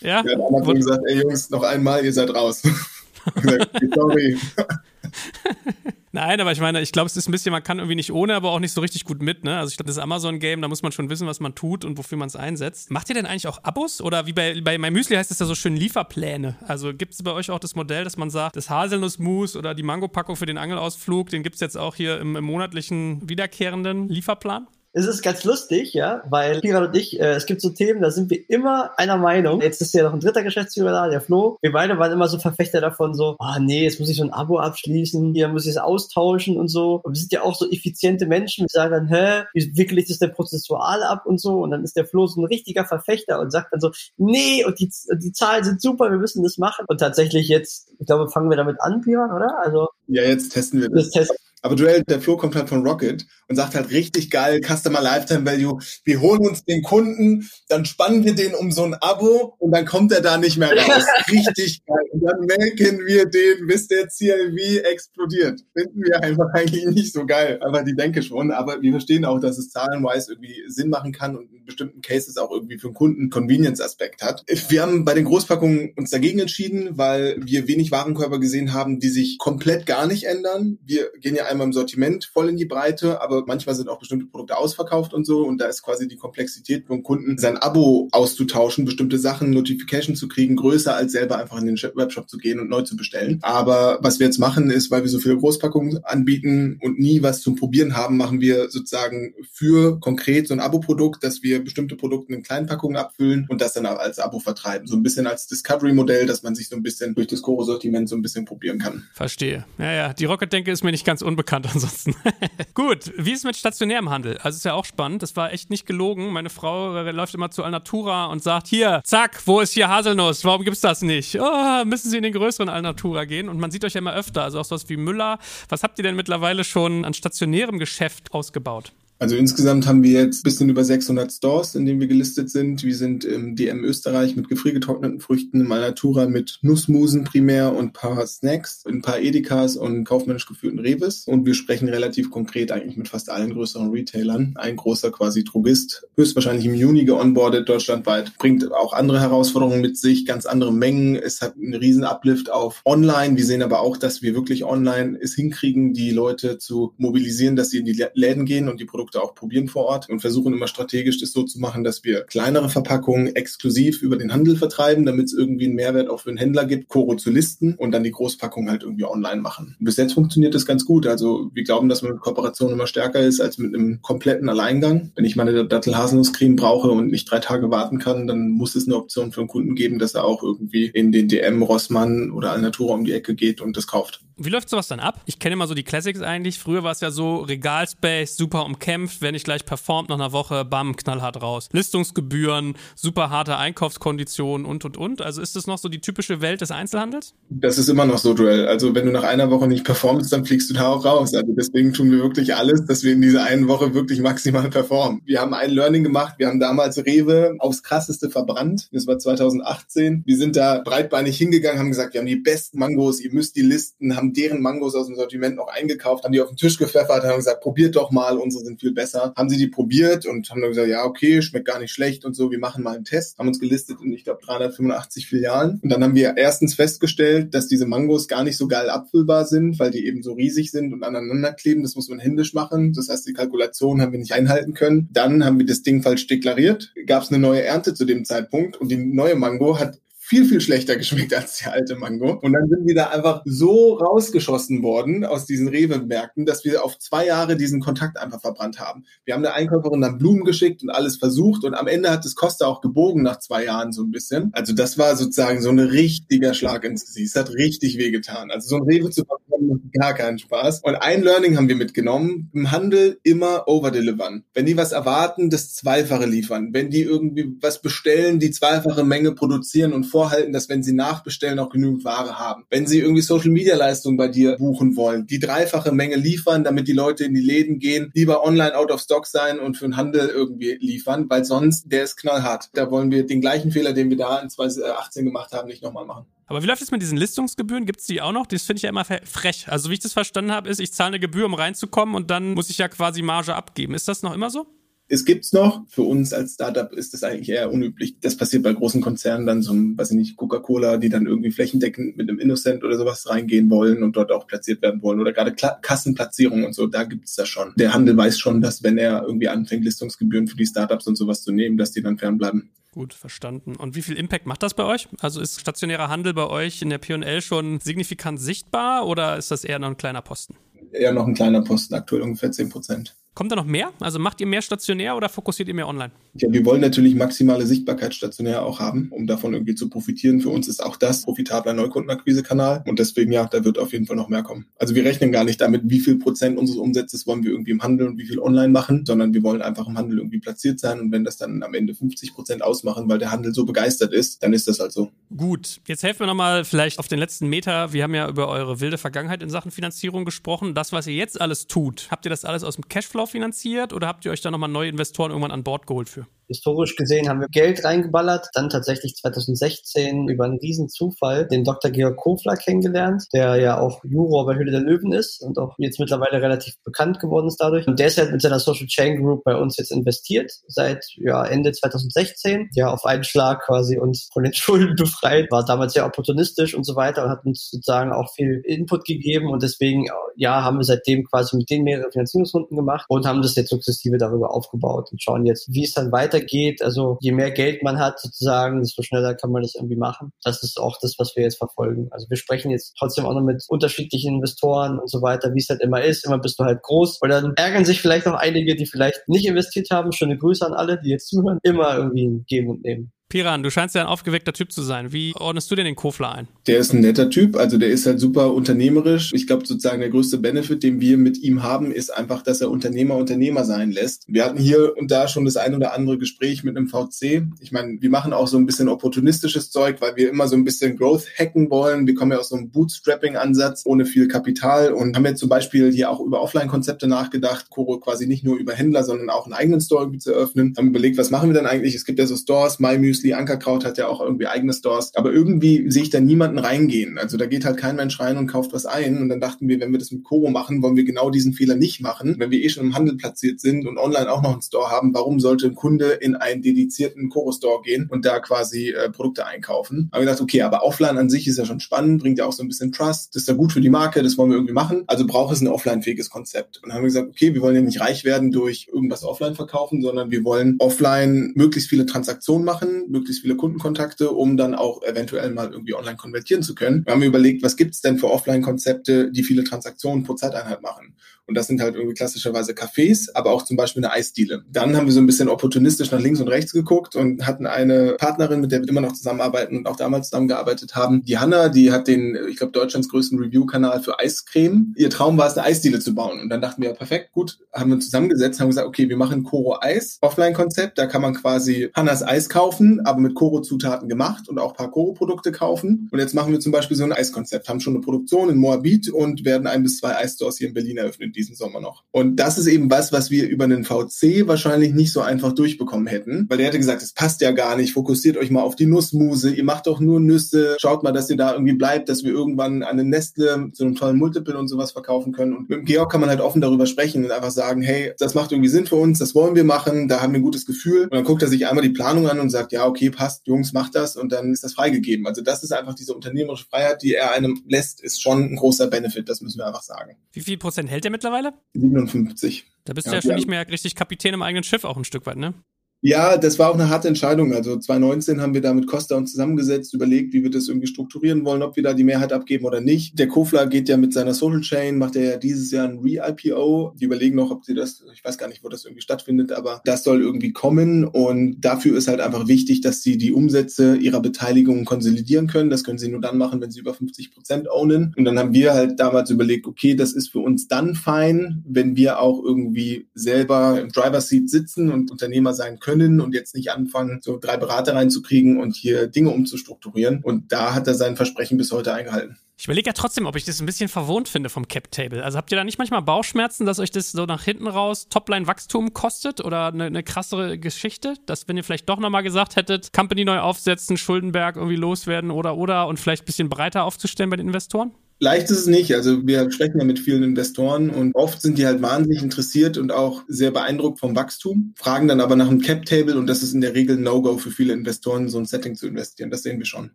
Ja. 0.00 0.24
Wir 0.24 0.38
haben 0.38 0.74
gesagt, 0.74 1.02
ey 1.08 1.20
Jungs, 1.20 1.50
noch 1.50 1.62
einmal, 1.62 2.02
ihr 2.02 2.12
seid 2.12 2.30
raus. 2.30 2.62
Sorry. 3.94 4.38
Nein, 6.12 6.40
aber 6.40 6.50
ich 6.50 6.60
meine, 6.60 6.80
ich 6.80 6.90
glaube, 6.90 7.06
es 7.06 7.16
ist 7.16 7.28
ein 7.28 7.32
bisschen, 7.32 7.52
man 7.52 7.62
kann 7.62 7.78
irgendwie 7.78 7.94
nicht 7.94 8.12
ohne, 8.12 8.34
aber 8.34 8.50
auch 8.50 8.58
nicht 8.58 8.72
so 8.72 8.80
richtig 8.80 9.04
gut 9.04 9.22
mit, 9.22 9.44
ne? 9.44 9.58
Also 9.58 9.70
ich 9.70 9.76
glaube, 9.76 9.88
das 9.88 9.98
Amazon-Game, 9.98 10.60
da 10.60 10.66
muss 10.66 10.82
man 10.82 10.90
schon 10.90 11.08
wissen, 11.08 11.26
was 11.26 11.38
man 11.38 11.54
tut 11.54 11.84
und 11.84 11.98
wofür 11.98 12.18
man 12.18 12.26
es 12.26 12.34
einsetzt. 12.34 12.90
Macht 12.90 13.08
ihr 13.10 13.14
denn 13.14 13.26
eigentlich 13.26 13.46
auch 13.46 13.62
Abos? 13.62 14.00
Oder 14.00 14.26
wie 14.26 14.32
bei, 14.32 14.60
bei 14.60 14.76
My 14.76 14.90
Müsli 14.90 15.16
heißt 15.16 15.30
es 15.30 15.38
ja 15.38 15.46
so 15.46 15.54
schön 15.54 15.76
Lieferpläne. 15.76 16.56
Also 16.66 16.92
gibt 16.92 17.14
es 17.14 17.22
bei 17.22 17.30
euch 17.32 17.50
auch 17.50 17.60
das 17.60 17.76
Modell, 17.76 18.02
dass 18.02 18.16
man 18.16 18.30
sagt, 18.30 18.56
das 18.56 18.68
Haselnussmus 18.70 19.54
oder 19.54 19.74
die 19.74 19.84
Mango-Packung 19.84 20.34
für 20.34 20.46
den 20.46 20.58
Angelausflug, 20.58 21.30
den 21.30 21.44
gibt 21.44 21.54
es 21.54 21.60
jetzt 21.60 21.78
auch 21.78 21.94
hier 21.94 22.18
im, 22.18 22.34
im 22.34 22.44
monatlichen 22.44 23.28
wiederkehrenden 23.28 24.08
Lieferplan? 24.08 24.66
Es 24.92 25.06
ist 25.06 25.22
ganz 25.22 25.44
lustig, 25.44 25.94
ja, 25.94 26.22
weil 26.28 26.60
Piran 26.60 26.86
und 26.86 26.96
ich, 26.96 27.18
äh, 27.20 27.34
es 27.34 27.46
gibt 27.46 27.60
so 27.60 27.70
Themen, 27.70 28.00
da 28.00 28.10
sind 28.10 28.28
wir 28.30 28.48
immer 28.48 28.98
einer 28.98 29.16
Meinung. 29.16 29.60
Jetzt 29.60 29.80
ist 29.80 29.94
ja 29.94 30.02
noch 30.02 30.12
ein 30.12 30.20
dritter 30.20 30.42
Geschäftsführer 30.42 30.90
da, 30.90 31.08
der 31.08 31.20
Flo. 31.20 31.58
Wir 31.62 31.70
beide 31.70 31.98
waren 31.98 32.10
immer 32.10 32.26
so 32.26 32.38
Verfechter 32.38 32.80
davon, 32.80 33.14
so, 33.14 33.36
ah 33.38 33.56
oh, 33.56 33.62
nee, 33.62 33.84
jetzt 33.84 34.00
muss 34.00 34.08
ich 34.08 34.16
so 34.16 34.24
ein 34.24 34.32
Abo 34.32 34.58
abschließen, 34.58 35.32
hier 35.34 35.48
muss 35.48 35.64
ich 35.64 35.72
es 35.72 35.76
austauschen 35.76 36.58
und 36.58 36.68
so. 36.68 37.00
Und 37.04 37.14
wir 37.14 37.20
sind 37.20 37.32
ja 37.32 37.42
auch 37.42 37.54
so 37.54 37.70
effiziente 37.70 38.26
Menschen. 38.26 38.64
Wir 38.64 38.68
sagen 38.68 38.92
dann, 38.92 39.08
hä, 39.08 39.44
wie 39.54 39.76
wickel 39.76 39.98
ich 39.98 40.08
das 40.08 40.18
denn 40.18 40.32
prozessual 40.32 41.02
ab 41.04 41.24
und 41.24 41.40
so? 41.40 41.60
Und 41.60 41.70
dann 41.70 41.84
ist 41.84 41.96
der 41.96 42.06
Flo 42.06 42.26
so 42.26 42.40
ein 42.40 42.46
richtiger 42.46 42.84
Verfechter 42.84 43.40
und 43.40 43.52
sagt 43.52 43.72
dann 43.72 43.80
so, 43.80 43.92
nee, 44.16 44.64
und 44.64 44.80
die, 44.80 44.90
die 45.22 45.32
Zahlen 45.32 45.62
sind 45.62 45.80
super, 45.80 46.10
wir 46.10 46.18
müssen 46.18 46.42
das 46.42 46.58
machen. 46.58 46.84
Und 46.88 46.98
tatsächlich 46.98 47.48
jetzt, 47.48 47.92
ich 47.98 48.06
glaube, 48.06 48.28
fangen 48.28 48.50
wir 48.50 48.56
damit 48.56 48.80
an, 48.80 49.02
Piran, 49.02 49.30
oder? 49.30 49.58
Also 49.62 49.88
ja, 50.08 50.24
jetzt 50.24 50.50
testen 50.50 50.80
wir 50.80 50.88
das. 50.88 51.10
das 51.10 51.28
testen 51.28 51.49
Aber 51.62 51.74
Joel, 51.74 52.02
der 52.04 52.20
Flo 52.20 52.36
kommt 52.36 52.56
halt 52.56 52.68
von 52.68 52.86
Rocket 52.86 53.26
und 53.48 53.56
sagt 53.56 53.74
halt 53.74 53.90
richtig 53.90 54.30
geil, 54.30 54.60
Customer 54.62 55.00
Lifetime 55.00 55.44
Value. 55.44 55.78
Wir 56.04 56.20
holen 56.20 56.46
uns 56.46 56.64
den 56.64 56.82
Kunden, 56.82 57.48
dann 57.68 57.84
spannen 57.84 58.24
wir 58.24 58.34
den 58.34 58.54
um 58.54 58.72
so 58.72 58.84
ein 58.84 58.94
Abo 58.94 59.56
und 59.58 59.72
dann 59.72 59.84
kommt 59.84 60.12
er 60.12 60.20
da 60.20 60.38
nicht 60.38 60.56
mehr 60.56 60.70
raus. 60.70 61.04
richtig 61.30 61.82
geil. 61.86 62.06
Und 62.12 62.22
dann 62.22 62.40
melken 62.40 63.06
wir 63.06 63.26
den, 63.26 63.66
bis 63.66 63.88
der 63.88 64.08
CLV 64.08 64.84
explodiert. 64.84 65.60
Finden 65.76 66.02
wir 66.02 66.22
einfach 66.22 66.46
eigentlich 66.54 66.86
nicht 66.86 67.12
so 67.12 67.26
geil. 67.26 67.58
Aber 67.62 67.82
die 67.82 67.94
denke 67.94 68.22
schon. 68.22 68.52
Aber 68.52 68.80
wir 68.80 68.92
verstehen 68.92 69.24
auch, 69.24 69.40
dass 69.40 69.58
es 69.58 69.70
zahlenweise 69.70 70.32
irgendwie 70.32 70.62
Sinn 70.68 70.88
machen 70.88 71.12
kann 71.12 71.36
und 71.36 71.52
in 71.52 71.64
bestimmten 71.64 72.00
Cases 72.00 72.36
auch 72.36 72.50
irgendwie 72.50 72.78
für 72.78 72.88
den 72.88 72.94
Kunden 72.94 73.30
Convenience-Aspekt 73.30 74.22
hat. 74.22 74.44
Wir 74.68 74.82
haben 74.82 75.04
bei 75.04 75.14
den 75.14 75.24
Großpackungen 75.24 75.92
uns 75.96 76.10
dagegen 76.10 76.38
entschieden, 76.38 76.98
weil 76.98 77.36
wir 77.44 77.68
wenig 77.68 77.90
Warenkörper 77.90 78.38
gesehen 78.38 78.72
haben, 78.72 78.98
die 79.00 79.08
sich 79.08 79.38
komplett 79.38 79.86
gar 79.86 80.06
nicht 80.06 80.24
ändern. 80.24 80.78
Wir 80.84 81.10
gehen 81.20 81.36
ja 81.36 81.44
einmal 81.50 81.66
im 81.66 81.72
Sortiment 81.72 82.24
voll 82.24 82.48
in 82.48 82.56
die 82.56 82.64
Breite, 82.64 83.20
aber 83.20 83.44
manchmal 83.46 83.74
sind 83.74 83.88
auch 83.88 83.98
bestimmte 83.98 84.26
Produkte 84.26 84.56
ausverkauft 84.56 85.12
und 85.12 85.26
so. 85.26 85.42
Und 85.42 85.60
da 85.60 85.66
ist 85.66 85.82
quasi 85.82 86.08
die 86.08 86.16
Komplexität 86.16 86.88
den 86.88 87.02
Kunden, 87.02 87.38
sein 87.38 87.58
Abo 87.58 88.08
auszutauschen, 88.12 88.84
bestimmte 88.84 89.18
Sachen, 89.18 89.50
Notification 89.50 90.16
zu 90.16 90.28
kriegen, 90.28 90.56
größer 90.56 90.94
als 90.94 91.12
selber 91.12 91.38
einfach 91.38 91.58
in 91.58 91.66
den 91.66 91.76
Webshop 91.76 92.28
zu 92.28 92.38
gehen 92.38 92.60
und 92.60 92.70
neu 92.70 92.82
zu 92.82 92.96
bestellen. 92.96 93.38
Aber 93.42 93.98
was 94.02 94.18
wir 94.18 94.26
jetzt 94.26 94.38
machen, 94.38 94.70
ist, 94.70 94.90
weil 94.90 95.02
wir 95.02 95.10
so 95.10 95.18
viele 95.18 95.36
Großpackungen 95.36 96.04
anbieten 96.04 96.78
und 96.80 96.98
nie 96.98 97.22
was 97.22 97.42
zum 97.42 97.56
Probieren 97.56 97.96
haben, 97.96 98.16
machen 98.16 98.40
wir 98.40 98.70
sozusagen 98.70 99.34
für 99.52 99.98
konkret 100.00 100.48
so 100.48 100.54
ein 100.54 100.60
Abo-Produkt, 100.60 101.24
dass 101.24 101.42
wir 101.42 101.62
bestimmte 101.62 101.96
Produkte 101.96 102.32
in 102.32 102.42
Kleinpackungen 102.42 102.96
abfüllen 102.96 103.46
und 103.48 103.60
das 103.60 103.72
dann 103.72 103.86
als 103.86 104.18
Abo 104.18 104.38
vertreiben. 104.38 104.86
So 104.86 104.96
ein 104.96 105.02
bisschen 105.02 105.26
als 105.26 105.46
Discovery-Modell, 105.48 106.26
dass 106.26 106.42
man 106.42 106.54
sich 106.54 106.68
so 106.68 106.76
ein 106.76 106.82
bisschen 106.82 107.14
durch 107.14 107.26
das 107.26 107.42
Core-Sortiment 107.42 108.08
so 108.08 108.16
ein 108.16 108.22
bisschen 108.22 108.44
probieren 108.44 108.78
kann. 108.78 109.04
Verstehe. 109.14 109.66
Ja, 109.78 109.92
ja, 109.92 110.12
die 110.12 110.24
Rocket-Denke 110.24 110.70
ist 110.70 110.84
mir 110.84 110.92
nicht 110.92 111.04
ganz 111.04 111.22
unbekannt 111.22 111.39
ansonsten. 111.66 112.14
Gut, 112.74 113.12
wie 113.16 113.32
ist 113.32 113.38
es 113.40 113.44
mit 113.44 113.56
stationärem 113.56 114.10
Handel? 114.10 114.38
Also 114.38 114.56
ist 114.56 114.64
ja 114.64 114.74
auch 114.74 114.84
spannend. 114.84 115.22
Das 115.22 115.36
war 115.36 115.52
echt 115.52 115.70
nicht 115.70 115.86
gelogen. 115.86 116.32
Meine 116.32 116.50
Frau 116.50 116.92
läuft 117.10 117.34
immer 117.34 117.50
zu 117.50 117.64
Alnatura 117.64 118.26
und 118.26 118.42
sagt, 118.42 118.66
hier, 118.68 119.00
zack, 119.04 119.42
wo 119.46 119.60
ist 119.60 119.72
hier 119.72 119.88
Haselnuss? 119.88 120.44
Warum 120.44 120.64
gibt's 120.64 120.80
das 120.80 121.02
nicht? 121.02 121.38
Oh, 121.40 121.84
müssen 121.84 122.10
Sie 122.10 122.16
in 122.16 122.22
den 122.22 122.32
größeren 122.32 122.68
Alnatura 122.68 123.24
gehen? 123.24 123.48
Und 123.48 123.58
man 123.58 123.70
sieht 123.70 123.84
euch 123.84 123.94
ja 123.94 123.98
immer 123.98 124.14
öfter. 124.14 124.42
Also 124.42 124.60
auch 124.60 124.64
sowas 124.64 124.88
wie 124.88 124.96
Müller. 124.96 125.38
Was 125.68 125.82
habt 125.82 125.98
ihr 125.98 126.02
denn 126.02 126.16
mittlerweile 126.16 126.64
schon 126.64 127.04
an 127.04 127.14
stationärem 127.14 127.78
Geschäft 127.78 128.32
ausgebaut? 128.32 128.92
Also 129.20 129.36
insgesamt 129.36 129.86
haben 129.86 130.02
wir 130.02 130.12
jetzt 130.12 130.44
bisschen 130.44 130.70
über 130.70 130.82
600 130.82 131.30
Stores, 131.30 131.74
in 131.74 131.84
denen 131.84 132.00
wir 132.00 132.06
gelistet 132.06 132.48
sind. 132.48 132.82
Wir 132.82 132.96
sind 132.96 133.22
im 133.26 133.54
DM 133.54 133.84
Österreich 133.84 134.34
mit 134.34 134.48
gefriergetrockneten 134.48 135.20
Früchten, 135.20 135.60
im 135.60 135.70
Alnatura 135.70 136.26
mit 136.26 136.58
Nussmusen 136.62 137.24
primär 137.24 137.74
und 137.76 137.92
paar 137.92 138.26
Snacks, 138.26 138.82
ein 138.86 139.02
paar 139.02 139.18
Edekas 139.20 139.76
und 139.76 140.04
kaufmännisch 140.04 140.46
geführten 140.46 140.78
Reves. 140.78 141.26
Und 141.26 141.44
wir 141.44 141.52
sprechen 141.52 141.90
relativ 141.90 142.30
konkret 142.30 142.72
eigentlich 142.72 142.96
mit 142.96 143.08
fast 143.08 143.28
allen 143.28 143.52
größeren 143.52 143.90
Retailern. 143.90 144.54
Ein 144.56 144.76
großer 144.76 145.10
quasi 145.10 145.44
Drogist, 145.44 146.08
höchstwahrscheinlich 146.16 146.64
im 146.64 146.74
Juni 146.74 147.04
geonboardet 147.04 147.68
deutschlandweit, 147.68 148.38
bringt 148.38 148.72
auch 148.72 148.94
andere 148.94 149.20
Herausforderungen 149.20 149.82
mit 149.82 149.98
sich, 149.98 150.24
ganz 150.24 150.46
andere 150.46 150.72
Mengen. 150.72 151.14
Es 151.14 151.42
hat 151.42 151.56
einen 151.56 151.74
riesen 151.74 152.04
Uplift 152.04 152.50
auf 152.50 152.80
online. 152.86 153.36
Wir 153.36 153.44
sehen 153.44 153.60
aber 153.60 153.80
auch, 153.80 153.98
dass 153.98 154.22
wir 154.22 154.34
wirklich 154.34 154.64
online 154.64 155.18
es 155.20 155.34
hinkriegen, 155.34 155.92
die 155.92 156.10
Leute 156.10 156.56
zu 156.56 156.94
mobilisieren, 156.96 157.54
dass 157.54 157.68
sie 157.68 157.80
in 157.80 157.84
die 157.84 158.02
Läden 158.14 158.46
gehen 158.46 158.70
und 158.70 158.80
die 158.80 158.86
Produkte 158.86 159.09
Produkte 159.10 159.22
auch 159.22 159.34
probieren 159.34 159.68
vor 159.68 159.86
Ort 159.86 160.08
und 160.08 160.20
versuchen 160.20 160.52
immer 160.52 160.66
strategisch 160.66 161.20
das 161.20 161.32
so 161.32 161.42
zu 161.42 161.58
machen, 161.58 161.84
dass 161.84 162.04
wir 162.04 162.22
kleinere 162.22 162.68
Verpackungen 162.68 163.34
exklusiv 163.34 164.02
über 164.02 164.16
den 164.16 164.32
Handel 164.32 164.56
vertreiben, 164.56 165.04
damit 165.04 165.26
es 165.26 165.32
irgendwie 165.32 165.66
einen 165.66 165.74
Mehrwert 165.74 166.08
auch 166.08 166.20
für 166.20 166.30
den 166.30 166.38
Händler 166.38 166.64
gibt, 166.64 166.88
Koro 166.88 167.16
zu 167.16 167.30
listen 167.30 167.74
und 167.74 167.92
dann 167.92 168.04
die 168.04 168.12
Großpackung 168.12 168.70
halt 168.70 168.82
irgendwie 168.82 169.04
online 169.04 169.40
machen. 169.40 169.76
Bis 169.80 169.96
jetzt 169.96 170.12
funktioniert 170.12 170.54
das 170.54 170.66
ganz 170.66 170.84
gut. 170.84 171.06
Also 171.06 171.50
wir 171.52 171.64
glauben, 171.64 171.88
dass 171.88 172.02
man 172.02 172.12
mit 172.12 172.20
Kooperation 172.20 172.72
immer 172.72 172.86
stärker 172.86 173.20
ist 173.20 173.40
als 173.40 173.58
mit 173.58 173.74
einem 173.74 174.00
kompletten 174.02 174.48
Alleingang. 174.48 175.12
Wenn 175.16 175.24
ich 175.24 175.36
meine 175.36 175.66
Dattel-Haselnuss-Creme 175.66 176.56
brauche 176.56 176.90
und 176.90 177.10
nicht 177.10 177.30
drei 177.30 177.40
Tage 177.40 177.70
warten 177.70 177.98
kann, 177.98 178.26
dann 178.26 178.50
muss 178.50 178.74
es 178.74 178.86
eine 178.86 178.96
Option 178.96 179.32
für 179.32 179.42
den 179.42 179.48
Kunden 179.48 179.74
geben, 179.74 179.98
dass 179.98 180.14
er 180.14 180.24
auch 180.24 180.42
irgendwie 180.42 180.86
in 180.86 181.12
den 181.12 181.28
DM, 181.28 181.62
Rossmann 181.62 182.30
oder 182.30 182.52
Alnatura 182.52 182.94
um 182.94 183.04
die 183.04 183.12
Ecke 183.12 183.34
geht 183.34 183.60
und 183.60 183.76
das 183.76 183.86
kauft. 183.86 184.20
Wie 184.42 184.48
läuft 184.48 184.70
sowas 184.70 184.88
dann 184.88 185.00
ab? 185.00 185.20
Ich 185.26 185.38
kenne 185.38 185.52
immer 185.52 185.66
so 185.66 185.74
die 185.74 185.82
Classics 185.82 186.22
eigentlich. 186.22 186.58
Früher 186.58 186.82
war 186.82 186.92
es 186.92 187.02
ja 187.02 187.10
so 187.10 187.40
Regalspace, 187.40 188.38
super 188.38 188.64
umkämpft, 188.64 189.20
wenn 189.20 189.34
ich 189.34 189.44
gleich 189.44 189.66
performt 189.66 190.08
nach 190.08 190.16
einer 190.16 190.32
Woche, 190.32 190.64
bam, 190.64 190.96
knallhart 190.96 191.42
raus. 191.42 191.68
Listungsgebühren, 191.72 192.72
super 192.94 193.28
harte 193.28 193.58
Einkaufskonditionen 193.58 194.64
und 194.64 194.86
und 194.86 194.96
und. 194.96 195.20
Also 195.20 195.42
ist 195.42 195.56
das 195.56 195.66
noch 195.66 195.76
so 195.76 195.90
die 195.90 196.00
typische 196.00 196.40
Welt 196.40 196.62
des 196.62 196.70
Einzelhandels? 196.70 197.34
Das 197.50 197.76
ist 197.76 197.90
immer 197.90 198.06
noch 198.06 198.16
so, 198.16 198.34
Joel. 198.34 198.66
Also 198.66 198.94
wenn 198.94 199.04
du 199.04 199.12
nach 199.12 199.24
einer 199.24 199.50
Woche 199.50 199.68
nicht 199.68 199.84
performst, 199.84 200.32
dann 200.32 200.46
fliegst 200.46 200.70
du 200.70 200.74
da 200.74 200.88
auch 200.88 201.04
raus. 201.04 201.34
Also 201.34 201.52
deswegen 201.52 201.92
tun 201.92 202.10
wir 202.10 202.20
wirklich 202.20 202.54
alles, 202.54 202.86
dass 202.86 203.02
wir 203.02 203.12
in 203.12 203.20
dieser 203.20 203.44
einen 203.44 203.68
Woche 203.68 203.92
wirklich 203.92 204.20
maximal 204.20 204.70
performen. 204.70 205.20
Wir 205.26 205.42
haben 205.42 205.52
ein 205.52 205.70
Learning 205.70 206.02
gemacht. 206.02 206.36
Wir 206.38 206.46
haben 206.46 206.60
damals 206.60 206.96
Rewe 207.04 207.56
aufs 207.58 207.82
krasseste 207.82 208.30
verbrannt. 208.30 208.88
Das 208.90 209.06
war 209.06 209.18
2018. 209.18 210.22
Wir 210.24 210.38
sind 210.38 210.56
da 210.56 210.80
breitbeinig 210.82 211.36
hingegangen, 211.36 211.78
haben 211.78 211.90
gesagt, 211.90 212.14
wir 212.14 212.20
haben 212.20 212.26
die 212.26 212.36
besten 212.36 212.78
Mangos, 212.78 213.20
ihr 213.20 213.34
müsst 213.34 213.56
die 213.56 213.60
listen, 213.60 214.16
haben 214.16 214.29
deren 214.32 214.60
Mangos 214.60 214.94
aus 214.94 215.06
dem 215.06 215.16
Sortiment 215.16 215.56
noch 215.56 215.68
eingekauft, 215.68 216.24
haben 216.24 216.32
die 216.32 216.40
auf 216.40 216.48
den 216.48 216.56
Tisch 216.56 216.78
gepfeffert, 216.78 217.24
haben 217.24 217.36
gesagt, 217.36 217.60
probiert 217.60 217.96
doch 217.96 218.10
mal, 218.10 218.38
unsere 218.38 218.64
sind 218.64 218.80
viel 218.80 218.92
besser. 218.92 219.32
Haben 219.36 219.48
sie 219.48 219.56
die 219.56 219.68
probiert 219.68 220.26
und 220.26 220.50
haben 220.50 220.60
dann 220.60 220.70
gesagt, 220.70 220.88
ja, 220.88 221.04
okay, 221.04 221.42
schmeckt 221.42 221.66
gar 221.66 221.78
nicht 221.78 221.92
schlecht 221.92 222.24
und 222.24 222.34
so, 222.34 222.50
wir 222.50 222.58
machen 222.58 222.82
mal 222.82 222.94
einen 222.94 223.04
Test. 223.04 223.38
Haben 223.38 223.48
uns 223.48 223.60
gelistet 223.60 223.98
in, 224.02 224.12
ich 224.12 224.24
glaube, 224.24 224.40
385 224.44 225.26
Filialen. 225.26 225.80
Und 225.82 225.90
dann 225.90 226.02
haben 226.02 226.14
wir 226.14 226.36
erstens 226.36 226.74
festgestellt, 226.74 227.54
dass 227.54 227.68
diese 227.68 227.86
Mangos 227.86 228.28
gar 228.28 228.44
nicht 228.44 228.56
so 228.56 228.68
geil 228.68 228.90
abfüllbar 228.90 229.44
sind, 229.46 229.78
weil 229.78 229.90
die 229.90 230.06
eben 230.06 230.22
so 230.22 230.32
riesig 230.32 230.70
sind 230.70 230.92
und 230.92 231.02
aneinander 231.02 231.52
kleben. 231.52 231.82
Das 231.82 231.96
muss 231.96 232.08
man 232.08 232.18
händisch 232.18 232.54
machen. 232.54 232.92
Das 232.92 233.08
heißt, 233.08 233.26
die 233.26 233.32
Kalkulation 233.32 234.00
haben 234.00 234.12
wir 234.12 234.18
nicht 234.18 234.32
einhalten 234.32 234.74
können. 234.74 235.08
Dann 235.12 235.44
haben 235.44 235.58
wir 235.58 235.66
das 235.66 235.82
Ding 235.82 236.02
falsch 236.02 236.26
deklariert. 236.26 236.92
Gab 237.06 237.22
es 237.22 237.30
eine 237.30 237.38
neue 237.38 237.62
Ernte 237.62 237.94
zu 237.94 238.04
dem 238.04 238.24
Zeitpunkt 238.24 238.76
und 238.76 238.90
die 238.90 238.96
neue 238.96 239.34
Mango 239.34 239.78
hat 239.78 239.98
viel, 240.30 240.44
viel 240.44 240.60
schlechter 240.60 240.94
geschmeckt 240.96 241.34
als 241.34 241.58
die 241.58 241.64
alte 241.64 241.96
Mango. 241.96 242.38
Und 242.40 242.52
dann 242.52 242.68
sind 242.68 242.86
wir 242.86 242.94
da 242.94 243.08
einfach 243.08 243.42
so 243.46 243.94
rausgeschossen 243.94 244.80
worden 244.80 245.24
aus 245.24 245.44
diesen 245.44 245.66
Rewe-Märkten, 245.66 246.46
dass 246.46 246.64
wir 246.64 246.84
auf 246.84 246.96
zwei 247.00 247.26
Jahre 247.26 247.56
diesen 247.56 247.80
Kontakt 247.80 248.16
einfach 248.16 248.40
verbrannt 248.40 248.78
haben. 248.78 249.06
Wir 249.24 249.34
haben 249.34 249.42
der 249.42 249.54
Einkäuferin 249.54 250.00
dann 250.00 250.18
Blumen 250.18 250.44
geschickt 250.44 250.84
und 250.84 250.90
alles 250.90 251.16
versucht 251.16 251.64
und 251.64 251.74
am 251.74 251.88
Ende 251.88 252.12
hat 252.12 252.24
das 252.24 252.36
Costa 252.36 252.66
auch 252.66 252.80
gebogen 252.80 253.24
nach 253.24 253.40
zwei 253.40 253.64
Jahren 253.64 253.92
so 253.92 254.04
ein 254.04 254.12
bisschen. 254.12 254.50
Also 254.52 254.72
das 254.72 254.98
war 254.98 255.16
sozusagen 255.16 255.60
so 255.62 255.70
ein 255.70 255.80
richtiger 255.80 256.54
Schlag 256.54 256.84
ins 256.84 257.06
Gesicht. 257.06 257.34
Es 257.34 257.34
hat 257.34 257.52
richtig 257.52 257.98
wehgetan. 257.98 258.52
Also 258.52 258.68
so 258.68 258.76
ein 258.76 258.82
Rewe 258.88 259.10
zu 259.10 259.24
verkaufen, 259.24 259.90
gar 259.92 260.14
keinen 260.14 260.38
Spaß. 260.38 260.82
Und 260.84 260.94
ein 260.94 261.24
Learning 261.24 261.56
haben 261.56 261.66
wir 261.66 261.74
mitgenommen. 261.74 262.50
Im 262.54 262.70
Handel 262.70 263.18
immer 263.24 263.66
overdelivern. 263.66 264.44
Wenn 264.54 264.66
die 264.66 264.76
was 264.76 264.92
erwarten, 264.92 265.50
das 265.50 265.74
Zweifache 265.74 266.26
liefern. 266.26 266.68
Wenn 266.72 266.90
die 266.90 267.02
irgendwie 267.02 267.56
was 267.60 267.82
bestellen, 267.82 268.38
die 268.38 268.52
zweifache 268.52 269.02
Menge 269.02 269.32
produzieren 269.32 269.92
und 269.92 270.04
vor 270.04 270.19
vorhalten, 270.20 270.52
dass 270.52 270.68
wenn 270.68 270.82
sie 270.82 270.92
nachbestellen, 270.92 271.58
auch 271.58 271.70
genügend 271.70 272.04
Ware 272.04 272.38
haben. 272.38 272.66
Wenn 272.68 272.86
sie 272.86 272.98
irgendwie 273.00 273.22
Social 273.22 273.48
Media 273.48 273.74
Leistungen 273.74 274.18
bei 274.18 274.28
dir 274.28 274.56
buchen 274.58 274.94
wollen, 274.94 275.26
die 275.26 275.38
dreifache 275.38 275.92
Menge 275.92 276.16
liefern, 276.16 276.62
damit 276.62 276.88
die 276.88 276.92
Leute 276.92 277.24
in 277.24 277.32
die 277.32 277.40
Läden 277.40 277.78
gehen, 277.78 278.10
lieber 278.14 278.44
online 278.44 278.76
out 278.76 278.90
of 278.90 279.00
stock 279.00 279.26
sein 279.26 279.58
und 279.58 279.78
für 279.78 279.86
den 279.86 279.96
Handel 279.96 280.28
irgendwie 280.28 280.76
liefern, 280.78 281.24
weil 281.30 281.46
sonst 281.46 281.90
der 281.90 282.04
ist 282.04 282.16
knallhart. 282.16 282.68
Da 282.74 282.90
wollen 282.90 283.10
wir 283.10 283.24
den 283.24 283.40
gleichen 283.40 283.72
Fehler, 283.72 283.94
den 283.94 284.10
wir 284.10 284.18
da 284.18 284.40
in 284.40 284.50
2018 284.50 285.24
gemacht 285.24 285.52
haben, 285.52 285.68
nicht 285.68 285.82
nochmal 285.82 286.04
machen. 286.04 286.26
Aber 286.46 286.62
wie 286.62 286.66
läuft 286.66 286.82
es 286.82 286.90
mit 286.90 287.00
diesen 287.00 287.16
Listungsgebühren? 287.16 287.86
Gibt 287.86 288.00
es 288.00 288.06
die 288.06 288.20
auch 288.20 288.32
noch? 288.32 288.46
Das 288.46 288.64
finde 288.64 288.78
ich 288.78 288.82
ja 288.82 288.90
immer 288.90 289.04
frech. 289.04 289.68
Also 289.68 289.88
wie 289.88 289.94
ich 289.94 290.00
das 290.00 290.12
verstanden 290.12 290.52
habe, 290.52 290.68
ist, 290.68 290.80
ich 290.80 290.92
zahle 290.92 291.08
eine 291.08 291.20
Gebühr, 291.20 291.46
um 291.46 291.54
reinzukommen 291.54 292.14
und 292.14 292.30
dann 292.30 292.52
muss 292.52 292.68
ich 292.68 292.76
ja 292.76 292.88
quasi 292.88 293.22
Marge 293.22 293.54
abgeben. 293.54 293.94
Ist 293.94 294.06
das 294.06 294.22
noch 294.22 294.34
immer 294.34 294.50
so? 294.50 294.66
Es 295.12 295.24
gibt's 295.24 295.52
noch. 295.52 295.82
Für 295.88 296.02
uns 296.02 296.32
als 296.32 296.54
Startup 296.54 296.92
ist 296.92 297.12
das 297.14 297.24
eigentlich 297.24 297.48
eher 297.48 297.72
unüblich. 297.72 298.20
Das 298.20 298.36
passiert 298.36 298.62
bei 298.62 298.72
großen 298.72 299.00
Konzernen 299.00 299.44
dann 299.44 299.60
so, 299.60 299.74
weiß 299.74 300.12
ich 300.12 300.16
nicht, 300.16 300.36
Coca-Cola, 300.36 300.98
die 300.98 301.08
dann 301.08 301.26
irgendwie 301.26 301.50
flächendeckend 301.50 302.16
mit 302.16 302.28
einem 302.28 302.38
Innocent 302.38 302.84
oder 302.84 302.96
sowas 302.96 303.28
reingehen 303.28 303.68
wollen 303.70 304.04
und 304.04 304.14
dort 304.14 304.30
auch 304.30 304.46
platziert 304.46 304.82
werden 304.82 305.02
wollen 305.02 305.20
oder 305.20 305.32
gerade 305.32 305.52
Kassenplatzierung 305.52 306.62
und 306.64 306.74
so, 306.74 306.86
da 306.86 307.02
gibt's 307.02 307.34
das 307.34 307.48
schon. 307.48 307.72
Der 307.76 307.92
Handel 307.92 308.16
weiß 308.16 308.38
schon, 308.38 308.60
dass 308.60 308.84
wenn 308.84 308.98
er 308.98 309.24
irgendwie 309.24 309.48
anfängt, 309.48 309.84
Listungsgebühren 309.84 310.46
für 310.46 310.56
die 310.56 310.66
Startups 310.66 311.08
und 311.08 311.16
sowas 311.16 311.42
zu 311.42 311.50
nehmen, 311.50 311.76
dass 311.76 311.90
die 311.90 312.02
dann 312.02 312.16
fernbleiben. 312.16 312.70
Gut, 312.92 313.12
verstanden. 313.12 313.74
Und 313.76 313.96
wie 313.96 314.02
viel 314.02 314.16
Impact 314.16 314.46
macht 314.46 314.62
das 314.62 314.74
bei 314.74 314.84
euch? 314.84 315.08
Also 315.20 315.40
ist 315.40 315.60
stationärer 315.60 316.08
Handel 316.08 316.34
bei 316.34 316.46
euch 316.46 316.82
in 316.82 316.90
der 316.90 316.98
P&L 316.98 317.42
schon 317.42 317.80
signifikant 317.80 318.40
sichtbar 318.40 319.06
oder 319.06 319.36
ist 319.36 319.50
das 319.50 319.64
eher 319.64 319.80
noch 319.80 319.88
ein 319.88 319.96
kleiner 319.96 320.22
Posten? 320.22 320.56
Eher 320.92 321.12
noch 321.12 321.26
ein 321.26 321.34
kleiner 321.34 321.62
Posten, 321.62 321.94
aktuell 321.94 322.22
ungefähr 322.22 322.52
10 322.52 322.68
Prozent. 322.68 323.16
Kommt 323.32 323.52
da 323.52 323.56
noch 323.56 323.64
mehr? 323.64 323.92
Also 324.00 324.18
macht 324.18 324.40
ihr 324.40 324.46
mehr 324.46 324.60
stationär 324.60 325.16
oder 325.16 325.28
fokussiert 325.28 325.68
ihr 325.68 325.74
mehr 325.74 325.86
online? 325.86 326.10
Ja, 326.34 326.52
wir 326.52 326.64
wollen 326.64 326.80
natürlich 326.80 327.14
maximale 327.14 327.64
Sichtbarkeit 327.64 328.12
stationär 328.12 328.64
auch 328.64 328.80
haben, 328.80 329.08
um 329.12 329.26
davon 329.28 329.52
irgendwie 329.52 329.76
zu 329.76 329.88
profitieren. 329.88 330.40
Für 330.40 330.48
uns 330.48 330.66
ist 330.66 330.82
auch 330.82 330.96
das 330.96 331.22
profitabler 331.22 331.72
Neukundenakquisekanal 331.72 332.82
und 332.86 332.98
deswegen 332.98 333.30
ja, 333.32 333.46
da 333.46 333.64
wird 333.64 333.78
auf 333.78 333.92
jeden 333.92 334.06
Fall 334.06 334.16
noch 334.16 334.28
mehr 334.28 334.42
kommen. 334.42 334.66
Also 334.78 334.96
wir 334.96 335.04
rechnen 335.04 335.30
gar 335.30 335.44
nicht 335.44 335.60
damit, 335.60 335.82
wie 335.84 336.00
viel 336.00 336.18
Prozent 336.18 336.58
unseres 336.58 336.78
Umsatzes 336.78 337.26
wollen 337.26 337.44
wir 337.44 337.52
irgendwie 337.52 337.70
im 337.70 337.82
Handel 337.82 338.08
und 338.08 338.18
wie 338.18 338.26
viel 338.26 338.40
online 338.40 338.68
machen, 338.68 339.06
sondern 339.06 339.32
wir 339.32 339.44
wollen 339.44 339.62
einfach 339.62 339.86
im 339.86 339.96
Handel 339.96 340.18
irgendwie 340.18 340.40
platziert 340.40 340.80
sein 340.80 340.98
und 340.98 341.12
wenn 341.12 341.24
das 341.24 341.36
dann 341.36 341.62
am 341.62 341.74
Ende 341.74 341.94
50 341.94 342.34
Prozent 342.34 342.62
ausmachen, 342.62 343.08
weil 343.08 343.18
der 343.18 343.30
Handel 343.30 343.54
so 343.54 343.64
begeistert 343.64 344.12
ist, 344.12 344.42
dann 344.42 344.52
ist 344.52 344.66
das 344.66 344.80
halt 344.80 344.90
so. 344.90 345.10
Gut, 345.36 345.80
jetzt 345.86 346.02
helfen 346.02 346.20
wir 346.20 346.26
nochmal 346.26 346.64
vielleicht 346.64 346.98
auf 346.98 347.06
den 347.06 347.20
letzten 347.20 347.48
Meter. 347.48 347.92
Wir 347.92 348.02
haben 348.02 348.14
ja 348.14 348.28
über 348.28 348.48
eure 348.48 348.80
wilde 348.80 348.98
Vergangenheit 348.98 349.42
in 349.42 349.50
Sachen 349.50 349.70
Finanzierung 349.70 350.24
gesprochen. 350.24 350.74
Das, 350.74 350.92
was 350.92 351.06
ihr 351.06 351.14
jetzt 351.14 351.40
alles 351.40 351.68
tut, 351.68 352.08
habt 352.10 352.26
ihr 352.26 352.30
das 352.30 352.44
alles 352.44 352.64
aus 352.64 352.74
dem 352.74 352.88
Cashflow 352.88 353.19
finanziert 353.26 353.92
oder 353.92 354.06
habt 354.06 354.24
ihr 354.24 354.30
euch 354.30 354.40
da 354.40 354.50
nochmal 354.50 354.68
neue 354.68 354.88
Investoren 354.88 355.30
irgendwann 355.30 355.50
an 355.50 355.64
Bord 355.64 355.86
geholt 355.86 356.08
für? 356.08 356.26
Historisch 356.50 356.96
gesehen 356.96 357.28
haben 357.28 357.40
wir 357.40 357.46
Geld 357.46 357.84
reingeballert, 357.84 358.48
dann 358.54 358.68
tatsächlich 358.68 359.14
2016 359.14 360.28
über 360.28 360.46
einen 360.46 360.58
riesen 360.58 360.88
Zufall 360.88 361.46
den 361.46 361.62
Dr. 361.62 361.92
Georg 361.92 362.16
Kofler 362.16 362.56
kennengelernt, 362.56 363.22
der 363.32 363.54
ja 363.54 363.78
auch 363.78 364.02
Juror 364.02 364.46
bei 364.46 364.56
Höhle 364.56 364.72
der 364.72 364.80
Löwen 364.80 365.12
ist 365.12 365.42
und 365.42 365.58
auch 365.58 365.76
jetzt 365.78 366.00
mittlerweile 366.00 366.42
relativ 366.42 366.74
bekannt 366.82 367.20
geworden 367.20 367.46
ist 367.46 367.58
dadurch. 367.60 367.86
Und 367.86 368.00
der 368.00 368.08
ist 368.08 368.18
halt 368.18 368.32
mit 368.32 368.42
seiner 368.42 368.58
Social 368.58 368.88
Chain 368.88 369.22
Group 369.22 369.44
bei 369.44 369.54
uns 369.54 369.76
jetzt 369.76 369.92
investiert, 369.92 370.50
seit 370.66 371.06
ja, 371.18 371.44
Ende 371.44 371.70
2016, 371.70 372.70
ja 372.74 372.90
auf 372.92 373.04
einen 373.04 373.22
Schlag 373.22 373.62
quasi 373.64 373.96
uns 373.98 374.28
von 374.32 374.42
den 374.42 374.52
Schulden 374.54 374.96
befreit, 374.96 375.52
war 375.52 375.64
damals 375.64 375.92
sehr 375.92 376.04
opportunistisch 376.04 376.74
und 376.74 376.82
so 376.82 376.96
weiter 376.96 377.22
und 377.22 377.30
hat 377.30 377.46
uns 377.46 377.70
sozusagen 377.70 378.12
auch 378.12 378.34
viel 378.34 378.60
Input 378.64 379.04
gegeben 379.04 379.50
und 379.50 379.62
deswegen, 379.62 380.06
ja, 380.34 380.64
haben 380.64 380.78
wir 380.78 380.84
seitdem 380.84 381.22
quasi 381.24 381.56
mit 381.56 381.70
denen 381.70 381.84
mehrere 381.84 382.10
Finanzierungsrunden 382.10 382.76
gemacht 382.76 383.06
und 383.08 383.24
haben 383.24 383.40
das 383.40 383.54
jetzt 383.54 383.70
sukzessive 383.70 384.18
darüber 384.18 384.52
aufgebaut 384.52 385.12
und 385.12 385.22
schauen 385.22 385.46
jetzt, 385.46 385.72
wie 385.72 385.84
es 385.84 385.92
dann 385.92 386.10
weitergeht 386.10 386.39
geht. 386.46 386.82
Also 386.82 387.18
je 387.20 387.32
mehr 387.32 387.50
Geld 387.50 387.82
man 387.82 387.98
hat 387.98 388.20
sozusagen, 388.20 388.80
desto 388.80 389.02
schneller 389.02 389.34
kann 389.34 389.50
man 389.50 389.62
das 389.62 389.74
irgendwie 389.74 389.96
machen. 389.96 390.32
Das 390.44 390.62
ist 390.62 390.78
auch 390.78 390.98
das, 391.00 391.16
was 391.18 391.34
wir 391.36 391.44
jetzt 391.44 391.58
verfolgen. 391.58 392.08
Also 392.10 392.28
wir 392.28 392.36
sprechen 392.36 392.70
jetzt 392.70 392.94
trotzdem 392.98 393.26
auch 393.26 393.34
noch 393.34 393.42
mit 393.42 393.64
unterschiedlichen 393.68 394.36
Investoren 394.36 394.98
und 394.98 395.10
so 395.10 395.22
weiter, 395.22 395.54
wie 395.54 395.60
es 395.60 395.68
halt 395.68 395.82
immer 395.82 396.02
ist. 396.02 396.26
Immer 396.26 396.38
bist 396.38 396.58
du 396.58 396.64
halt 396.64 396.82
groß. 396.82 397.18
Und 397.20 397.30
dann 397.30 397.54
ärgern 397.56 397.84
sich 397.84 398.00
vielleicht 398.00 398.26
noch 398.26 398.34
einige, 398.34 398.76
die 398.76 398.86
vielleicht 398.86 399.28
nicht 399.28 399.46
investiert 399.46 399.88
haben. 399.90 400.12
Schöne 400.12 400.38
Grüße 400.38 400.64
an 400.64 400.72
alle, 400.72 401.00
die 401.00 401.10
jetzt 401.10 401.28
zuhören. 401.28 401.58
Immer 401.62 401.96
irgendwie 401.96 402.44
geben 402.46 402.70
und 402.70 402.82
nehmen. 402.82 403.12
Piran, 403.30 403.62
du 403.62 403.70
scheinst 403.70 403.94
ja 403.94 404.00
ein 404.00 404.08
aufgeweckter 404.08 404.52
Typ 404.52 404.72
zu 404.72 404.82
sein. 404.82 405.12
Wie 405.12 405.32
ordnest 405.36 405.70
du 405.70 405.76
denn 405.76 405.84
den 405.84 405.94
Kofler 405.94 406.34
ein? 406.34 406.48
Der 406.66 406.78
ist 406.78 406.92
ein 406.92 407.00
netter 407.00 407.30
Typ, 407.30 407.56
also 407.56 407.78
der 407.78 407.88
ist 407.88 408.04
halt 408.04 408.18
super 408.18 408.52
unternehmerisch. 408.52 409.32
Ich 409.32 409.46
glaube 409.46 409.64
sozusagen 409.64 410.00
der 410.00 410.10
größte 410.10 410.38
Benefit, 410.38 410.82
den 410.82 411.00
wir 411.00 411.16
mit 411.16 411.38
ihm 411.38 411.62
haben, 411.62 411.92
ist 411.92 412.12
einfach, 412.12 412.42
dass 412.42 412.60
er 412.60 412.72
Unternehmer 412.72 413.14
Unternehmer 413.14 413.64
sein 413.64 413.92
lässt. 413.92 414.24
Wir 414.26 414.44
hatten 414.44 414.58
hier 414.58 414.96
und 414.96 415.12
da 415.12 415.28
schon 415.28 415.44
das 415.44 415.56
ein 415.56 415.76
oder 415.76 415.94
andere 415.94 416.18
Gespräch 416.18 416.64
mit 416.64 416.76
einem 416.76 416.88
VC. 416.88 417.46
Ich 417.60 417.70
meine, 417.70 418.00
wir 418.00 418.10
machen 418.10 418.32
auch 418.32 418.48
so 418.48 418.56
ein 418.56 418.66
bisschen 418.66 418.88
opportunistisches 418.88 419.70
Zeug, 419.70 420.00
weil 420.00 420.16
wir 420.16 420.28
immer 420.28 420.48
so 420.48 420.56
ein 420.56 420.64
bisschen 420.64 420.96
Growth 420.96 421.26
hacken 421.38 421.70
wollen. 421.70 422.08
Wir 422.08 422.16
kommen 422.16 422.32
ja 422.32 422.38
aus 422.38 422.48
so 422.48 422.56
einem 422.56 422.70
Bootstrapping-Ansatz 422.70 423.82
ohne 423.86 424.06
viel 424.06 424.26
Kapital 424.26 424.92
und 424.92 425.14
haben 425.14 425.24
jetzt 425.24 425.38
zum 425.38 425.48
Beispiel 425.48 425.92
hier 425.92 426.10
auch 426.10 426.18
über 426.18 426.42
Offline-Konzepte 426.42 427.06
nachgedacht, 427.06 427.70
Coro 427.70 428.00
quasi 428.00 428.26
nicht 428.26 428.42
nur 428.42 428.56
über 428.56 428.72
Händler, 428.72 429.04
sondern 429.04 429.30
auch 429.30 429.44
einen 429.44 429.54
eigenen 429.54 429.80
Store 429.80 430.10
zu 430.18 430.32
eröffnen. 430.32 430.74
Haben 430.76 430.88
überlegt, 430.88 431.16
was 431.16 431.30
machen 431.30 431.48
wir 431.48 431.54
denn 431.54 431.66
eigentlich? 431.66 431.94
Es 431.94 432.04
gibt 432.04 432.18
ja 432.18 432.26
so 432.26 432.34
Stores, 432.34 432.80
MyMüsli, 432.80 433.19
Müsli, 433.20 433.34
Ankerkraut 433.34 433.84
hat 433.84 433.98
ja 433.98 434.08
auch 434.08 434.20
irgendwie 434.20 434.46
eigene 434.46 434.72
Stores. 434.72 435.12
Aber 435.14 435.32
irgendwie 435.32 435.90
sehe 435.90 436.02
ich 436.02 436.10
da 436.10 436.20
niemanden 436.20 436.58
reingehen. 436.58 437.18
Also 437.18 437.36
da 437.36 437.46
geht 437.46 437.64
halt 437.64 437.76
kein 437.76 437.96
Mensch 437.96 438.18
rein 438.20 438.36
und 438.36 438.46
kauft 438.46 438.72
was 438.72 438.86
ein. 438.86 439.18
Und 439.18 439.28
dann 439.28 439.40
dachten 439.40 439.68
wir, 439.68 439.78
wenn 439.80 439.92
wir 439.92 439.98
das 439.98 440.10
mit 440.10 440.24
Koro 440.24 440.50
machen, 440.50 440.82
wollen 440.82 440.96
wir 440.96 441.04
genau 441.04 441.30
diesen 441.30 441.52
Fehler 441.52 441.76
nicht 441.76 442.00
machen. 442.00 442.36
Wenn 442.38 442.50
wir 442.50 442.60
eh 442.60 442.68
schon 442.68 442.84
im 442.84 442.94
Handel 442.94 443.16
platziert 443.16 443.60
sind 443.60 443.86
und 443.86 443.98
online 443.98 444.30
auch 444.30 444.42
noch 444.42 444.52
einen 444.52 444.62
Store 444.62 444.90
haben, 444.90 445.12
warum 445.14 445.40
sollte 445.40 445.66
ein 445.66 445.74
Kunde 445.74 446.12
in 446.12 446.34
einen 446.34 446.62
dedizierten 446.62 447.28
Koro-Store 447.28 447.82
gehen 447.82 448.08
und 448.10 448.24
da 448.24 448.40
quasi 448.40 448.90
äh, 448.90 449.10
Produkte 449.10 449.46
einkaufen? 449.46 450.08
Aber 450.10 450.22
wir 450.22 450.26
gedacht, 450.26 450.42
okay, 450.42 450.62
aber 450.62 450.82
Offline 450.82 451.18
an 451.18 451.30
sich 451.30 451.46
ist 451.46 451.58
ja 451.58 451.64
schon 451.64 451.80
spannend, 451.80 452.22
bringt 452.22 452.38
ja 452.38 452.46
auch 452.46 452.52
so 452.52 452.62
ein 452.62 452.68
bisschen 452.68 452.92
Trust. 452.92 453.34
Das 453.34 453.42
ist 453.42 453.48
ja 453.48 453.54
gut 453.54 453.72
für 453.72 453.80
die 453.80 453.90
Marke, 453.90 454.22
das 454.22 454.38
wollen 454.38 454.50
wir 454.50 454.56
irgendwie 454.56 454.74
machen. 454.74 455.04
Also 455.06 455.26
braucht 455.26 455.52
es 455.52 455.60
ein 455.60 455.68
offline-fähiges 455.68 456.30
Konzept. 456.30 456.78
Und 456.78 456.88
dann 456.88 456.96
haben 456.96 457.02
wir 457.02 457.08
gesagt, 457.08 457.28
okay, 457.28 457.54
wir 457.54 457.60
wollen 457.60 457.74
ja 457.74 457.82
nicht 457.82 458.00
reich 458.00 458.24
werden 458.24 458.50
durch 458.50 458.88
irgendwas 458.92 459.24
offline 459.24 459.54
verkaufen, 459.54 460.02
sondern 460.02 460.30
wir 460.30 460.44
wollen 460.44 460.76
offline 460.78 461.52
möglichst 461.54 461.90
viele 461.90 462.06
Transaktionen 462.06 462.64
machen, 462.64 463.04
möglichst 463.10 463.42
viele 463.42 463.56
Kundenkontakte, 463.56 464.30
um 464.30 464.56
dann 464.56 464.74
auch 464.74 465.02
eventuell 465.02 465.50
mal 465.50 465.70
irgendwie 465.70 465.94
online 465.94 466.16
konvertieren 466.16 466.62
zu 466.62 466.74
können. 466.74 467.04
Wir 467.04 467.12
haben 467.12 467.22
überlegt, 467.22 467.62
was 467.62 467.76
gibt's 467.76 468.00
denn 468.00 468.18
für 468.18 468.30
Offline-Konzepte, 468.30 469.30
die 469.30 469.42
viele 469.42 469.64
Transaktionen 469.64 470.24
pro 470.24 470.34
Zeiteinheit 470.34 470.82
machen? 470.82 471.14
Und 471.50 471.56
das 471.56 471.66
sind 471.66 471.80
halt 471.80 471.96
irgendwie 471.96 472.14
klassischerweise 472.14 472.74
Cafés, 472.74 473.28
aber 473.34 473.50
auch 473.50 473.64
zum 473.64 473.76
Beispiel 473.76 474.04
eine 474.04 474.12
Eisdiele. 474.12 474.62
Dann 474.70 474.96
haben 474.96 475.06
wir 475.06 475.12
so 475.12 475.18
ein 475.18 475.26
bisschen 475.26 475.48
opportunistisch 475.48 476.12
nach 476.12 476.20
links 476.20 476.40
und 476.40 476.46
rechts 476.46 476.72
geguckt 476.72 477.16
und 477.16 477.44
hatten 477.44 477.66
eine 477.66 478.14
Partnerin, 478.18 478.60
mit 478.60 478.70
der 478.70 478.82
wir 478.82 478.88
immer 478.88 479.00
noch 479.00 479.14
zusammenarbeiten 479.14 479.76
und 479.76 479.88
auch 479.88 479.96
damals 479.96 480.28
zusammengearbeitet 480.28 480.94
haben. 480.94 481.24
Die 481.24 481.38
Hanna, 481.38 481.68
die 481.68 481.90
hat 481.90 482.06
den, 482.06 482.38
ich 482.48 482.58
glaube, 482.58 482.70
Deutschlands 482.72 483.08
größten 483.08 483.36
Review-Kanal 483.36 484.00
für 484.00 484.20
Eiscreme. 484.20 484.94
Ihr 484.96 485.10
Traum 485.10 485.38
war 485.38 485.48
es, 485.48 485.58
eine 485.58 485.66
Eisdiele 485.66 485.98
zu 485.98 486.14
bauen. 486.14 486.38
Und 486.40 486.50
dann 486.50 486.60
dachten 486.60 486.82
wir, 486.82 486.92
perfekt, 486.92 487.32
gut, 487.32 487.58
haben 487.72 487.90
wir 487.90 487.98
zusammengesetzt, 487.98 488.60
haben 488.60 488.68
gesagt, 488.68 488.86
okay, 488.86 489.08
wir 489.08 489.16
machen 489.16 489.42
Koro 489.42 489.78
Eis, 489.80 490.18
Offline-Konzept. 490.20 490.98
Da 490.98 491.06
kann 491.06 491.20
man 491.20 491.34
quasi 491.34 491.90
Hannas 491.94 492.22
Eis 492.22 492.48
kaufen, 492.48 493.00
aber 493.04 493.18
mit 493.18 493.34
Koro-Zutaten 493.34 494.08
gemacht 494.08 494.48
und 494.48 494.60
auch 494.60 494.74
paar 494.74 494.92
Koro-Produkte 494.92 495.50
kaufen. 495.50 496.08
Und 496.12 496.20
jetzt 496.20 496.32
machen 496.32 496.52
wir 496.52 496.60
zum 496.60 496.70
Beispiel 496.70 496.96
so 496.96 497.02
ein 497.02 497.12
Eiskonzept, 497.12 497.68
haben 497.68 497.80
schon 497.80 497.94
eine 497.94 498.02
Produktion 498.02 498.50
in 498.50 498.56
Moabit 498.56 499.08
und 499.08 499.44
werden 499.44 499.66
ein 499.66 499.82
bis 499.82 499.98
zwei 499.98 500.16
Eisstores 500.16 500.58
hier 500.58 500.68
in 500.68 500.74
Berlin 500.74 500.96
eröffnen 500.96 501.32
diesen 501.40 501.56
Sommer 501.56 501.80
noch. 501.80 502.04
Und 502.10 502.36
das 502.36 502.58
ist 502.58 502.66
eben 502.66 502.90
was, 502.90 503.12
was 503.12 503.30
wir 503.30 503.48
über 503.48 503.64
einen 503.64 503.84
VC 503.84 504.46
wahrscheinlich 504.46 504.92
nicht 504.92 505.12
so 505.12 505.20
einfach 505.20 505.52
durchbekommen 505.52 506.06
hätten, 506.06 506.46
weil 506.48 506.58
der 506.58 506.66
hätte 506.66 506.78
gesagt, 506.78 507.02
es 507.02 507.12
passt 507.12 507.40
ja 507.40 507.50
gar 507.52 507.76
nicht, 507.76 507.92
fokussiert 507.92 508.36
euch 508.36 508.50
mal 508.50 508.62
auf 508.62 508.76
die 508.76 508.86
Nussmuse, 508.86 509.52
ihr 509.52 509.64
macht 509.64 509.86
doch 509.86 510.00
nur 510.00 510.20
Nüsse, 510.20 510.76
schaut 510.78 511.02
mal, 511.02 511.12
dass 511.12 511.30
ihr 511.30 511.36
da 511.36 511.52
irgendwie 511.52 511.72
bleibt, 511.72 512.08
dass 512.08 512.24
wir 512.24 512.32
irgendwann 512.32 512.82
an 512.82 512.98
eine 512.98 513.04
Nestle 513.04 513.70
zu 513.72 513.84
einem 513.84 513.94
tollen 513.94 514.18
Multiple 514.18 514.58
und 514.58 514.68
sowas 514.68 514.92
verkaufen 514.92 515.32
können. 515.32 515.56
Und 515.56 515.70
mit 515.70 515.86
Georg 515.86 516.12
kann 516.12 516.20
man 516.20 516.30
halt 516.30 516.40
offen 516.40 516.60
darüber 516.60 516.86
sprechen 516.86 517.24
und 517.24 517.30
einfach 517.30 517.50
sagen, 517.50 517.82
hey, 517.82 518.12
das 518.18 518.34
macht 518.34 518.52
irgendwie 518.52 518.68
Sinn 518.68 518.86
für 518.86 518.96
uns, 518.96 519.18
das 519.18 519.34
wollen 519.34 519.54
wir 519.54 519.64
machen, 519.64 520.08
da 520.08 520.20
haben 520.20 520.32
wir 520.32 520.40
ein 520.40 520.42
gutes 520.42 520.66
Gefühl. 520.66 521.04
Und 521.04 521.14
dann 521.14 521.24
guckt 521.24 521.42
er 521.42 521.48
sich 521.48 521.66
einmal 521.66 521.82
die 521.82 521.90
Planung 521.90 522.28
an 522.28 522.40
und 522.40 522.50
sagt, 522.50 522.72
ja, 522.72 522.86
okay, 522.86 523.10
passt, 523.10 523.46
Jungs, 523.46 523.72
macht 523.72 523.94
das 523.94 524.16
und 524.16 524.32
dann 524.32 524.52
ist 524.52 524.62
das 524.64 524.74
freigegeben. 524.74 525.26
Also 525.26 525.42
das 525.42 525.62
ist 525.62 525.72
einfach 525.72 525.94
diese 525.94 526.14
unternehmerische 526.14 526.66
Freiheit, 526.66 527.02
die 527.02 527.14
er 527.14 527.32
einem 527.32 527.62
lässt, 527.66 528.02
ist 528.02 528.20
schon 528.20 528.42
ein 528.42 528.56
großer 528.56 528.88
Benefit, 528.88 529.28
das 529.28 529.40
müssen 529.40 529.58
wir 529.58 529.66
einfach 529.66 529.82
sagen. 529.82 530.16
Wie 530.32 530.40
viel 530.40 530.58
Prozent 530.58 530.90
hält 530.90 531.04
er 531.04 531.10
mittlerweile? 531.10 531.29
57. 531.74 532.66
Da 532.84 532.92
bist 532.92 533.06
ja, 533.06 533.12
du 533.12 533.16
ja 533.16 533.22
schon 533.22 533.34
nicht 533.34 533.48
mehr 533.48 533.66
richtig 533.68 533.94
Kapitän 533.94 534.34
im 534.34 534.42
eigenen 534.42 534.64
Schiff 534.64 534.84
auch 534.84 534.96
ein 534.96 535.04
Stück 535.04 535.26
weit, 535.26 535.36
ne? 535.36 535.54
Ja, 536.02 536.38
das 536.38 536.58
war 536.58 536.70
auch 536.70 536.74
eine 536.74 536.88
harte 536.88 537.08
Entscheidung. 537.08 537.52
Also 537.52 537.76
2019 537.76 538.40
haben 538.40 538.54
wir 538.54 538.62
da 538.62 538.72
mit 538.72 538.86
Costa 538.86 539.16
uns 539.16 539.32
zusammengesetzt, 539.32 539.92
überlegt, 539.92 540.32
wie 540.32 540.42
wir 540.42 540.50
das 540.50 540.68
irgendwie 540.68 540.86
strukturieren 540.86 541.44
wollen, 541.44 541.60
ob 541.60 541.76
wir 541.76 541.82
da 541.82 541.92
die 541.92 542.04
Mehrheit 542.04 542.32
abgeben 542.32 542.64
oder 542.64 542.80
nicht. 542.80 543.18
Der 543.18 543.28
Kofler 543.28 543.66
geht 543.66 543.86
ja 543.90 543.98
mit 543.98 544.14
seiner 544.14 544.32
Social 544.32 544.62
Chain, 544.62 544.96
macht 544.96 545.16
er 545.16 545.32
ja 545.32 545.36
dieses 545.36 545.70
Jahr 545.70 545.86
ein 545.86 545.98
Re-IPO. 545.98 546.94
Die 546.98 547.04
überlegen 547.04 547.36
noch, 547.36 547.50
ob 547.50 547.66
sie 547.66 547.74
das, 547.74 548.02
ich 548.14 548.24
weiß 548.24 548.38
gar 548.38 548.48
nicht, 548.48 548.64
wo 548.64 548.70
das 548.70 548.86
irgendwie 548.86 549.02
stattfindet, 549.02 549.52
aber 549.52 549.82
das 549.84 550.02
soll 550.02 550.22
irgendwie 550.22 550.54
kommen. 550.54 551.04
Und 551.04 551.60
dafür 551.60 551.98
ist 551.98 552.08
halt 552.08 552.20
einfach 552.20 552.48
wichtig, 552.48 552.80
dass 552.80 553.02
sie 553.02 553.18
die 553.18 553.34
Umsätze 553.34 553.96
ihrer 553.96 554.20
Beteiligung 554.20 554.86
konsolidieren 554.86 555.48
können. 555.48 555.68
Das 555.68 555.84
können 555.84 555.98
sie 555.98 556.08
nur 556.08 556.22
dann 556.22 556.38
machen, 556.38 556.62
wenn 556.62 556.70
sie 556.70 556.80
über 556.80 556.94
50 556.94 557.30
Prozent 557.30 557.70
ownen. 557.70 558.14
Und 558.16 558.24
dann 558.24 558.38
haben 558.38 558.54
wir 558.54 558.72
halt 558.72 558.98
damals 558.98 559.28
überlegt, 559.28 559.66
okay, 559.66 559.94
das 559.94 560.14
ist 560.14 560.28
für 560.28 560.40
uns 560.40 560.66
dann 560.66 560.94
fein, 560.94 561.62
wenn 561.68 561.94
wir 561.94 562.20
auch 562.20 562.42
irgendwie 562.42 563.06
selber 563.12 563.78
im 563.78 563.90
Driver 563.90 564.22
Seat 564.22 564.48
sitzen 564.48 564.90
und 564.90 565.10
Unternehmer 565.10 565.52
sein 565.52 565.78
können 565.78 565.89
können 565.90 566.20
und 566.20 566.34
jetzt 566.34 566.54
nicht 566.54 566.70
anfangen, 566.70 567.20
so 567.22 567.38
drei 567.38 567.56
Berater 567.56 567.94
reinzukriegen 567.94 568.58
und 568.58 568.76
hier 568.76 569.06
Dinge 569.06 569.30
umzustrukturieren. 569.30 570.22
Und 570.22 570.52
da 570.52 570.74
hat 570.74 570.86
er 570.86 570.94
sein 570.94 571.16
Versprechen 571.16 571.58
bis 571.58 571.72
heute 571.72 571.92
eingehalten. 571.92 572.36
Ich 572.56 572.66
überlege 572.66 572.90
ja 572.90 572.92
trotzdem, 572.92 573.24
ob 573.24 573.36
ich 573.36 573.46
das 573.46 573.58
ein 573.60 573.66
bisschen 573.66 573.88
verwohnt 573.88 574.28
finde 574.28 574.50
vom 574.50 574.68
Cap-Table. 574.68 575.24
Also 575.24 575.38
habt 575.38 575.50
ihr 575.50 575.56
da 575.56 575.64
nicht 575.64 575.78
manchmal 575.78 576.02
Bauchschmerzen, 576.02 576.66
dass 576.66 576.78
euch 576.78 576.90
das 576.90 577.10
so 577.10 577.24
nach 577.24 577.42
hinten 577.42 577.66
raus 577.66 578.08
Topline-Wachstum 578.10 578.92
kostet 578.92 579.42
oder 579.42 579.68
eine, 579.68 579.84
eine 579.84 580.02
krassere 580.02 580.58
Geschichte? 580.58 581.14
Dass 581.24 581.48
wenn 581.48 581.56
ihr 581.56 581.64
vielleicht 581.64 581.88
doch 581.88 581.98
nochmal 581.98 582.22
gesagt 582.22 582.56
hättet, 582.56 582.92
Company 582.92 583.24
neu 583.24 583.38
aufsetzen, 583.38 583.96
Schuldenberg 583.96 584.56
irgendwie 584.56 584.76
loswerden 584.76 585.30
oder 585.30 585.56
oder 585.56 585.86
und 585.86 585.98
vielleicht 585.98 586.24
ein 586.24 586.26
bisschen 586.26 586.50
breiter 586.50 586.84
aufzustellen 586.84 587.30
bei 587.30 587.36
den 587.36 587.46
Investoren? 587.46 587.92
Leicht 588.22 588.50
ist 588.50 588.58
es 588.58 588.66
nicht. 588.66 588.94
Also 588.94 589.26
wir 589.26 589.50
sprechen 589.50 589.78
ja 589.78 589.84
mit 589.84 589.98
vielen 589.98 590.22
Investoren 590.22 590.90
und 590.90 591.14
oft 591.14 591.40
sind 591.40 591.56
die 591.56 591.64
halt 591.64 591.80
wahnsinnig 591.80 592.22
interessiert 592.22 592.76
und 592.76 592.92
auch 592.92 593.22
sehr 593.28 593.50
beeindruckt 593.50 593.98
vom 593.98 594.14
Wachstum, 594.14 594.74
fragen 594.76 595.08
dann 595.08 595.22
aber 595.22 595.36
nach 595.36 595.48
einem 595.48 595.62
Cap-Table 595.62 596.18
und 596.18 596.26
das 596.26 596.42
ist 596.42 596.52
in 596.52 596.60
der 596.60 596.74
Regel 596.74 596.98
No-Go 596.98 597.38
für 597.38 597.50
viele 597.50 597.72
Investoren, 597.72 598.28
so 598.28 598.36
ein 598.36 598.44
Setting 598.44 598.74
zu 598.74 598.86
investieren. 598.86 599.30
Das 599.30 599.42
sehen 599.42 599.58
wir 599.58 599.64
schon. 599.64 599.92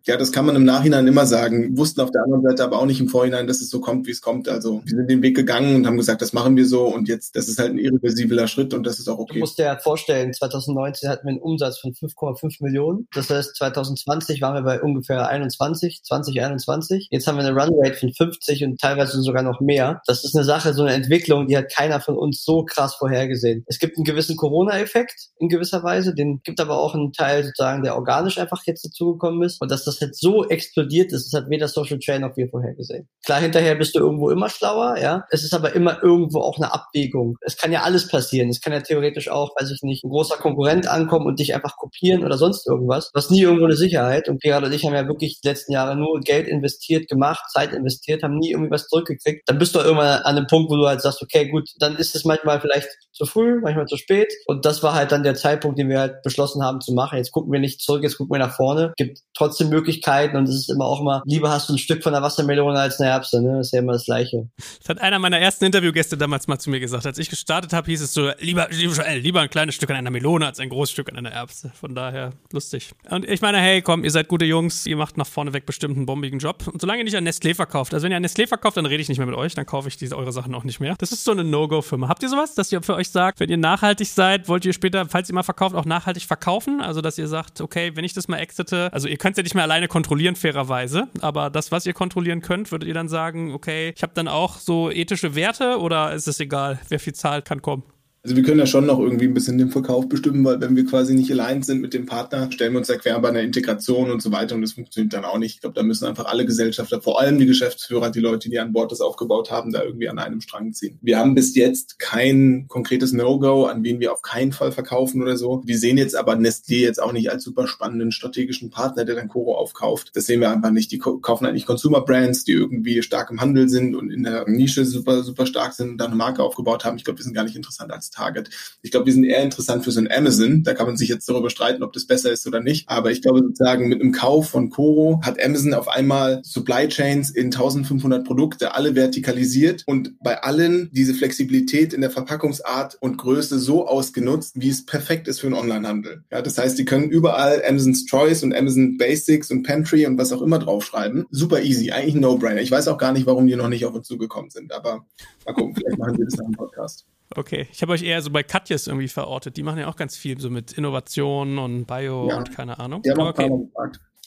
Ja, 0.08 0.18
das 0.18 0.32
kann 0.32 0.48
man 0.48 0.56
im 0.56 0.64
Nachhinein 0.64 1.06
immer 1.06 1.28
sagen. 1.28 1.78
Wussten 1.78 2.02
auf 2.02 2.10
der 2.10 2.24
anderen 2.24 2.42
Seite 2.42 2.64
aber 2.64 2.80
auch 2.80 2.88
nicht 2.88 3.00
im 3.00 3.10
Vorhinein, 3.10 3.46
dass 3.46 3.62
es 3.62 3.70
so 3.70 3.80
kommt, 3.80 4.08
wie 4.08 4.12
es 4.12 4.22
kommt. 4.22 4.50
Also 4.50 4.82
wir 4.86 4.98
sind 4.98 5.08
den 5.08 5.22
Weg 5.22 5.36
gegangen 5.36 5.76
und 5.76 5.86
haben 5.86 5.98
gesagt, 5.98 6.24
das 6.24 6.34
machen 6.34 6.56
wir 6.56 6.66
so 6.66 6.88
und 6.88 7.08
jetzt, 7.08 7.36
das 7.36 7.48
ist 7.48 7.60
halt 7.60 7.74
ein 7.74 7.78
irreversibler 7.78 8.48
Schritt 8.48 8.74
und 8.74 8.88
das 8.88 8.98
ist 8.98 9.08
auch 9.08 9.20
okay. 9.20 9.36
Du 9.36 9.40
musst 9.42 9.60
dir 9.60 9.66
ja 9.66 9.78
vorstellen, 9.78 10.34
2019 10.34 11.10
hatten 11.10 11.28
wir 11.28 11.30
einen 11.30 11.42
Umsatz 11.42 11.78
von 11.78 11.94
5,5 11.94 12.64
Millionen. 12.64 13.08
Das 13.14 13.30
heißt, 13.30 13.56
2020 13.56 14.42
waren 14.42 14.56
wir 14.56 14.64
bei 14.64 14.82
ungefähr 14.82 15.28
21, 15.28 16.02
2021. 16.04 17.10
Jetzt 17.12 17.28
haben 17.28 17.38
wir 17.38 17.46
eine 17.46 17.56
Runrate 17.56 18.00
von 18.00 18.15
50 18.16 18.64
und 18.64 18.80
teilweise 18.80 19.22
sogar 19.22 19.44
noch 19.44 19.62
mehr. 19.62 20.02
Das 20.06 20.24
ist 20.24 20.36
eine 20.36 20.46
Sache, 20.46 20.74
so 20.74 20.84
eine 20.84 20.94
Entwicklung, 20.94 21.48
die 21.48 21.58
hat 21.58 21.72
keiner 21.74 22.00
von 22.00 22.18
uns 22.18 22.44
so 22.44 22.64
krass 22.64 22.96
vorhergesehen. 22.96 23.64
Es 23.68 23.80
gibt 23.80 23.98
einen 23.98 24.06
gewissen 24.06 24.36
Corona-Effekt 24.36 25.30
in 25.40 25.50
gewisser 25.50 25.84
Weise, 25.84 26.14
den 26.14 26.42
gibt 26.44 26.60
aber 26.60 26.80
auch 26.80 26.96
einen 26.96 27.12
Teil 27.12 27.44
sozusagen, 27.44 27.84
der 27.84 27.96
organisch 27.96 28.38
einfach 28.38 28.62
jetzt 28.66 28.86
dazugekommen 28.86 29.44
ist. 29.44 29.62
Und 29.62 29.72
dass 29.72 29.84
das 29.84 30.00
jetzt 30.00 30.20
so 30.22 30.48
explodiert 30.48 31.12
ist, 31.12 31.32
das 31.32 31.42
hat 31.42 31.50
weder 31.50 31.68
Social 31.68 32.00
Chain 32.00 32.22
noch 32.22 32.36
wir 32.38 32.50
vorhergesehen. 32.50 33.08
Klar, 33.26 33.42
hinterher 33.42 33.76
bist 33.76 33.96
du 33.96 34.00
irgendwo 34.00 34.30
immer 34.30 34.50
schlauer, 34.50 34.98
ja. 34.98 35.24
Es 35.30 35.44
ist 35.44 35.54
aber 35.54 35.74
immer 35.74 36.04
irgendwo 36.04 36.40
auch 36.40 36.58
eine 36.58 36.74
Abwägung. 36.74 37.38
Es 37.42 37.58
kann 37.58 37.72
ja 37.72 37.84
alles 37.84 38.08
passieren. 38.08 38.50
Es 38.50 38.62
kann 38.62 38.74
ja 38.74 38.82
theoretisch 38.82 39.30
auch, 39.30 39.52
weiß 39.60 39.72
ich 39.72 39.82
nicht, 39.82 40.04
ein 40.04 40.10
großer 40.10 40.38
Konkurrent 40.38 40.88
ankommen 40.88 41.26
und 41.26 41.40
dich 41.40 41.54
einfach 41.54 41.78
kopieren 41.78 42.24
oder 42.24 42.38
sonst 42.38 42.68
irgendwas. 42.68 43.12
Du 43.12 43.18
hast 43.18 43.32
nie 43.32 43.42
irgendwo 43.42 43.66
eine 43.66 43.76
Sicherheit. 43.76 44.30
Und 44.30 44.42
Gerhard 44.42 44.64
und 44.64 44.74
ich 44.74 44.86
haben 44.86 44.94
ja 44.94 45.08
wirklich 45.08 45.40
die 45.42 45.48
letzten 45.48 45.74
Jahre 45.74 45.96
nur 45.96 46.20
Geld 46.20 46.48
investiert, 46.48 47.08
gemacht, 47.08 47.44
Zeit 47.52 47.74
investiert, 47.74 47.96
haben 48.24 48.38
nie 48.38 48.52
irgendwie 48.52 48.72
was 48.72 48.88
zurückgekriegt. 48.88 49.44
Dann 49.48 49.58
bist 49.58 49.76
du 49.76 49.80
irgendwann 49.80 50.22
an 50.22 50.38
einem 50.38 50.48
Punkt, 50.48 50.70
wo 50.70 50.76
du 50.76 50.88
halt 50.88 51.02
sagst, 51.02 51.22
okay, 51.22 51.50
gut, 51.50 51.70
dann 51.80 51.96
ist 51.96 52.16
es 52.16 52.26
manchmal 52.26 52.62
vielleicht 52.62 52.88
zu 53.12 53.26
früh, 53.26 53.60
manchmal 53.62 53.86
zu 53.86 53.98
spät. 53.98 54.32
Und 54.46 54.66
das 54.66 54.84
war 54.84 54.94
halt 54.94 55.12
dann 55.12 55.24
der 55.24 55.36
Zeitpunkt, 55.36 55.80
den 55.80 55.90
wir 55.90 56.00
halt 56.00 56.22
beschlossen 56.24 56.64
haben 56.64 56.82
zu 56.82 56.94
machen. 56.94 57.18
Jetzt 57.18 57.32
gucken 57.32 57.52
wir 57.52 57.60
nicht 57.60 57.82
zurück, 57.82 58.04
jetzt 58.04 58.18
gucken 58.18 58.36
wir 58.36 58.40
nach 58.40 58.56
vorne. 58.56 58.94
Gibt 58.98 59.20
trotzdem 59.34 59.70
Möglichkeiten 59.70 60.36
und 60.36 60.48
es 60.48 60.56
ist 60.56 60.70
immer 60.70 60.86
auch 60.86 61.02
immer, 61.02 61.24
lieber 61.26 61.50
hast 61.50 61.70
du 61.70 61.74
ein 61.74 61.78
Stück 61.78 62.04
von 62.04 62.14
der 62.14 62.22
Wassermelone 62.22 62.78
als 62.78 63.00
eine 63.00 63.10
Erbse, 63.10 63.42
ne? 63.42 63.58
Das 63.58 63.68
ist 63.68 63.74
ja 63.74 63.80
immer 63.80 63.94
das 63.94 64.06
Gleiche. 64.06 64.50
Das 64.80 64.90
hat 64.90 65.02
einer 65.02 65.20
meiner 65.20 65.40
ersten 65.40 65.66
Interviewgäste 65.66 66.18
damals 66.18 66.48
mal 66.48 66.60
zu 66.60 66.70
mir 66.70 66.80
gesagt. 66.80 67.06
Als 67.06 67.18
ich 67.18 67.30
gestartet 67.30 67.74
habe, 67.74 67.86
hieß 67.90 68.02
es 68.02 68.14
so, 68.14 68.32
lieber, 68.40 68.68
lieber 68.70 69.42
ein 69.42 69.50
kleines 69.50 69.76
Stück 69.76 69.90
an 69.90 69.96
einer 69.96 70.12
Melone 70.12 70.46
als 70.46 70.60
ein 70.60 70.70
großes 70.70 70.92
Stück 70.92 71.10
an 71.10 71.18
einer 71.18 71.32
Erbse. 71.32 71.72
Von 71.80 71.96
daher 71.96 72.32
lustig. 72.52 72.92
Und 73.10 73.28
ich 73.30 73.42
meine, 73.42 73.60
hey, 73.60 73.82
komm, 73.82 74.04
ihr 74.04 74.12
seid 74.12 74.28
gute 74.28 74.46
Jungs, 74.46 74.86
ihr 74.86 74.98
macht 74.98 75.18
nach 75.18 75.28
vorne 75.28 75.54
weg 75.54 75.66
bestimmt 75.66 75.96
einen 75.98 76.06
bombigen 76.06 76.40
Job. 76.40 76.68
Und 76.72 76.82
solange 76.82 77.00
ihr 77.00 77.06
nicht 77.06 77.16
an 77.16 77.28
Nestlé 77.28 77.56
verkauft, 77.56 77.94
also 77.96 78.04
wenn 78.04 78.12
ihr 78.12 78.20
Nestlé 78.20 78.46
verkauft, 78.46 78.76
dann 78.76 78.86
rede 78.86 79.02
ich 79.02 79.08
nicht 79.08 79.20
mehr 79.20 79.26
mit 79.26 79.38
euch, 79.38 79.56
dann 79.56 79.66
kaufe 79.66 79.88
ich 79.88 79.96
diese 79.96 80.18
eure 80.18 80.34
Sachen 80.34 80.54
auch 80.54 80.66
nicht 80.66 80.82
mehr. 80.82 80.96
Das 80.98 81.14
ist 81.14 81.24
so 81.24 81.32
eine 81.32 81.46
No-Go-Firma. 81.46 82.10
Habt 82.10 82.24
ihr 82.24 82.30
sowas, 82.30 82.54
dass 82.54 82.70
ihr 82.70 82.82
für 82.82 82.94
euch 82.94 83.10
sagt, 83.10 83.40
wenn 83.40 83.50
ihr 83.50 83.56
nachhaltig 83.56 84.10
seid, 84.10 84.50
wollt 84.50 84.66
ihr 84.66 84.74
später, 84.74 85.06
falls 85.08 85.30
ihr 85.30 85.34
mal 85.34 85.44
verkauft, 85.44 85.76
auch 85.76 85.86
nachhaltig 85.86 86.24
verkaufen? 86.24 86.82
Also, 86.82 87.00
dass 87.00 87.18
ihr 87.18 87.30
sagt, 87.30 87.62
okay, 87.62 87.96
wenn 87.96 88.04
ich 88.04 88.12
das 88.12 88.28
mal 88.28 88.40
exite, 88.40 88.90
also 88.92 89.08
ihr 89.08 89.16
könnt 89.16 89.36
es 89.36 89.38
ja 89.38 89.44
nicht 89.44 89.56
mehr 89.56 89.64
alleine 89.64 89.88
kontrollieren, 89.88 90.36
fairerweise, 90.36 91.08
aber 91.22 91.50
das, 91.50 91.72
was 91.72 91.86
ihr 91.86 91.94
kontrollieren 91.94 92.42
könnt, 92.42 92.70
würdet 92.70 92.86
ihr 92.86 92.94
dann 92.94 93.08
sagen, 93.08 93.54
okay, 93.54 93.94
ich 93.96 94.04
habe 94.04 94.12
dann 94.14 94.28
auch 94.28 94.60
so 94.60 94.92
ethische 94.92 95.34
Werte 95.34 95.80
oder 95.80 96.12
ist 96.14 96.28
es 96.28 96.42
egal, 96.42 96.80
wer 96.90 97.00
viel 97.00 97.14
zahlt, 97.14 97.46
kann 97.46 97.62
kommen? 97.62 97.84
Also 98.26 98.36
wir 98.36 98.42
können 98.42 98.58
ja 98.58 98.66
schon 98.66 98.88
noch 98.88 98.98
irgendwie 98.98 99.26
ein 99.26 99.36
bisschen 99.36 99.60
den 99.60 99.70
Verkauf 99.70 100.10
bestimmen, 100.10 100.44
weil 100.44 100.60
wenn 100.60 100.76
wir 100.76 100.88
quasi 100.88 101.14
nicht 101.14 101.32
allein 101.32 101.62
sind 101.62 101.80
mit 101.80 101.94
dem 101.94 102.08
Partner, 102.08 102.52
stellen 102.52 102.74
wir 102.74 102.80
uns 102.80 102.88
da 102.88 102.96
quer 102.96 103.20
bei 103.20 103.30
einer 103.30 103.42
Integration 103.42 104.10
und 104.10 104.20
so 104.20 104.32
weiter 104.32 104.56
und 104.56 104.64
das 104.64 104.72
funktioniert 104.72 105.14
dann 105.14 105.26
auch 105.26 105.38
nicht. 105.38 105.54
Ich 105.54 105.62
glaube, 105.62 105.76
da 105.76 105.84
müssen 105.84 106.08
einfach 106.08 106.26
alle 106.26 106.44
Gesellschafter, 106.44 107.04
vor 107.04 107.22
allem 107.22 107.38
die 107.38 107.46
Geschäftsführer, 107.46 108.10
die 108.10 108.22
Leute, 108.22 108.50
die 108.50 108.58
an 108.58 108.74
Bord 108.74 108.92
das 108.92 109.00
aufgebaut 109.00 109.52
haben, 109.52 109.72
da 109.72 109.84
irgendwie 109.84 110.10
an 110.10 110.18
einem 110.18 110.42
Strang 110.42 110.74
ziehen. 110.74 110.98
Wir 111.04 111.20
haben 111.20 111.36
bis 111.36 111.56
jetzt 111.56 112.00
kein 112.00 112.66
konkretes 112.68 113.14
No-Go, 113.14 113.66
an 113.66 113.84
wen 113.84 114.00
wir 114.00 114.12
auf 114.12 114.24
keinen 114.24 114.54
Fall 114.54 114.72
verkaufen 114.72 115.22
oder 115.22 115.38
so. 115.38 115.62
Wir 115.64 115.78
sehen 115.78 116.00
jetzt 116.00 116.16
aber 116.16 116.34
Nestlé 116.34 116.80
jetzt 116.80 117.00
auch 117.00 117.14
nicht 117.14 117.30
als 117.30 117.44
super 117.44 117.68
spannenden 117.68 118.12
strategischen 118.12 118.72
Partner, 118.72 119.06
der 119.06 119.14
dann 119.14 119.28
Koro 119.28 119.56
aufkauft. 119.56 120.14
Das 120.16 120.26
sehen 120.26 120.42
wir 120.42 120.50
einfach 120.50 120.72
nicht. 120.72 120.92
Die 120.92 120.98
kaufen 120.98 121.46
eigentlich 121.46 121.68
Consumer 121.68 122.02
Brands, 122.02 122.44
die 122.44 122.54
irgendwie 122.54 123.04
stark 123.04 123.30
im 123.30 123.40
Handel 123.40 123.70
sind 123.70 123.94
und 123.94 124.10
in 124.10 124.24
der 124.24 124.50
Nische 124.50 124.84
super, 124.84 125.22
super 125.22 125.46
stark 125.46 125.74
sind 125.74 125.92
und 125.92 125.98
dann 126.00 126.08
eine 126.08 126.16
Marke 126.16 126.42
aufgebaut 126.42 126.86
haben. 126.86 126.98
Ich 126.98 127.04
glaube, 127.04 127.20
wir 127.20 127.24
sind 127.24 127.36
gar 127.36 127.44
nicht 127.44 127.56
interessant 127.56 127.92
als 127.92 128.15
Target. 128.16 128.50
Ich 128.82 128.92
glaube, 128.92 129.06
die 129.06 129.12
sind 129.12 129.26
eher 129.26 129.44
interessant 129.44 129.84
für 129.84 129.92
so 129.92 130.00
ein 130.00 130.12
Amazon. 130.12 130.64
Da 130.64 130.74
kann 130.74 130.88
man 130.88 130.98
sich 130.98 131.10
jetzt 131.10 131.28
darüber 131.28 131.50
streiten, 131.50 131.84
ob 131.84 131.94
das 131.94 132.08
besser 132.08 132.32
ist 132.32 132.48
oder 132.48 132.62
nicht. 132.62 132.90
Aber 132.90 133.12
ich 133.12 133.22
glaube 133.22 133.40
sozusagen 133.40 133.88
mit 133.88 134.02
einem 134.02 134.12
Kauf 134.12 134.50
von 134.50 134.70
Coro 134.70 135.22
hat 135.24 135.44
Amazon 135.44 135.74
auf 135.74 135.88
einmal 135.88 136.42
Supply 136.44 136.88
Chains 136.88 137.30
in 137.30 137.48
1500 137.48 138.26
Produkte 138.26 138.74
alle 138.74 138.96
vertikalisiert 138.96 139.84
und 139.86 140.18
bei 140.20 140.42
allen 140.42 140.90
diese 140.92 141.14
Flexibilität 141.14 141.94
in 141.94 142.02
der 142.02 142.12
Verpackungsart 142.12 142.98
und 143.00 143.18
Größe 143.18 143.60
so 143.60 143.88
ausgenutzt, 143.88 144.56
wie 144.60 144.70
es 144.70 144.86
perfekt 144.86 145.28
ist 145.28 145.40
für 145.40 145.48
einen 145.48 145.56
Onlinehandel. 145.56 146.24
Ja, 146.32 146.42
das 146.42 146.58
heißt, 146.58 146.78
die 146.78 146.86
können 146.86 147.10
überall 147.10 147.64
Amazon's 147.68 148.06
Choice 148.06 148.44
und 148.44 148.54
Amazon 148.54 148.98
Basics 148.98 149.52
und 149.52 149.64
Pantry 149.64 150.06
und 150.06 150.18
was 150.18 150.32
auch 150.32 150.42
immer 150.42 150.60
draufschreiben. 150.60 151.26
Super 151.32 151.62
easy, 151.62 151.92
eigentlich 151.92 152.16
ein 152.16 152.22
No-Brainer. 152.22 152.62
Ich 152.62 152.72
weiß 152.72 152.88
auch 152.88 152.98
gar 152.98 153.12
nicht, 153.12 153.26
warum 153.26 153.48
die 153.48 153.56
noch 153.56 153.70
nicht 153.70 153.86
auf 153.86 153.94
uns 153.94 154.08
zugekommen 154.08 154.50
sind, 154.50 154.72
aber 154.74 155.06
mal 155.46 155.54
gucken, 155.54 155.76
vielleicht 155.76 155.98
machen 155.98 156.18
wir 156.18 156.26
das 156.26 156.38
nach 156.38 156.46
dem 156.46 156.54
Podcast. 156.54 157.06
Okay, 157.34 157.68
ich 157.72 157.82
habe 157.82 157.94
euch 157.94 158.04
eher 158.04 158.22
so 158.22 158.30
bei 158.30 158.44
Katjes 158.44 158.88
irgendwie 158.88 159.08
verortet. 159.08 159.58
Die 159.58 159.64
machen 159.64 159.80
ja 159.80 159.88
auch 159.88 159.96
ganz 159.96 160.16
viel 160.16 160.40
so 160.40 160.50
mit 160.50 160.74
Innovation 160.74 161.58
und 161.58 161.86
Bio 161.86 162.30
ja. 162.30 162.38
und 162.38 162.52
keine 162.52 162.80
Ahnung. 162.80 163.02
Ja, 163.04 163.18
okay. 163.18 163.50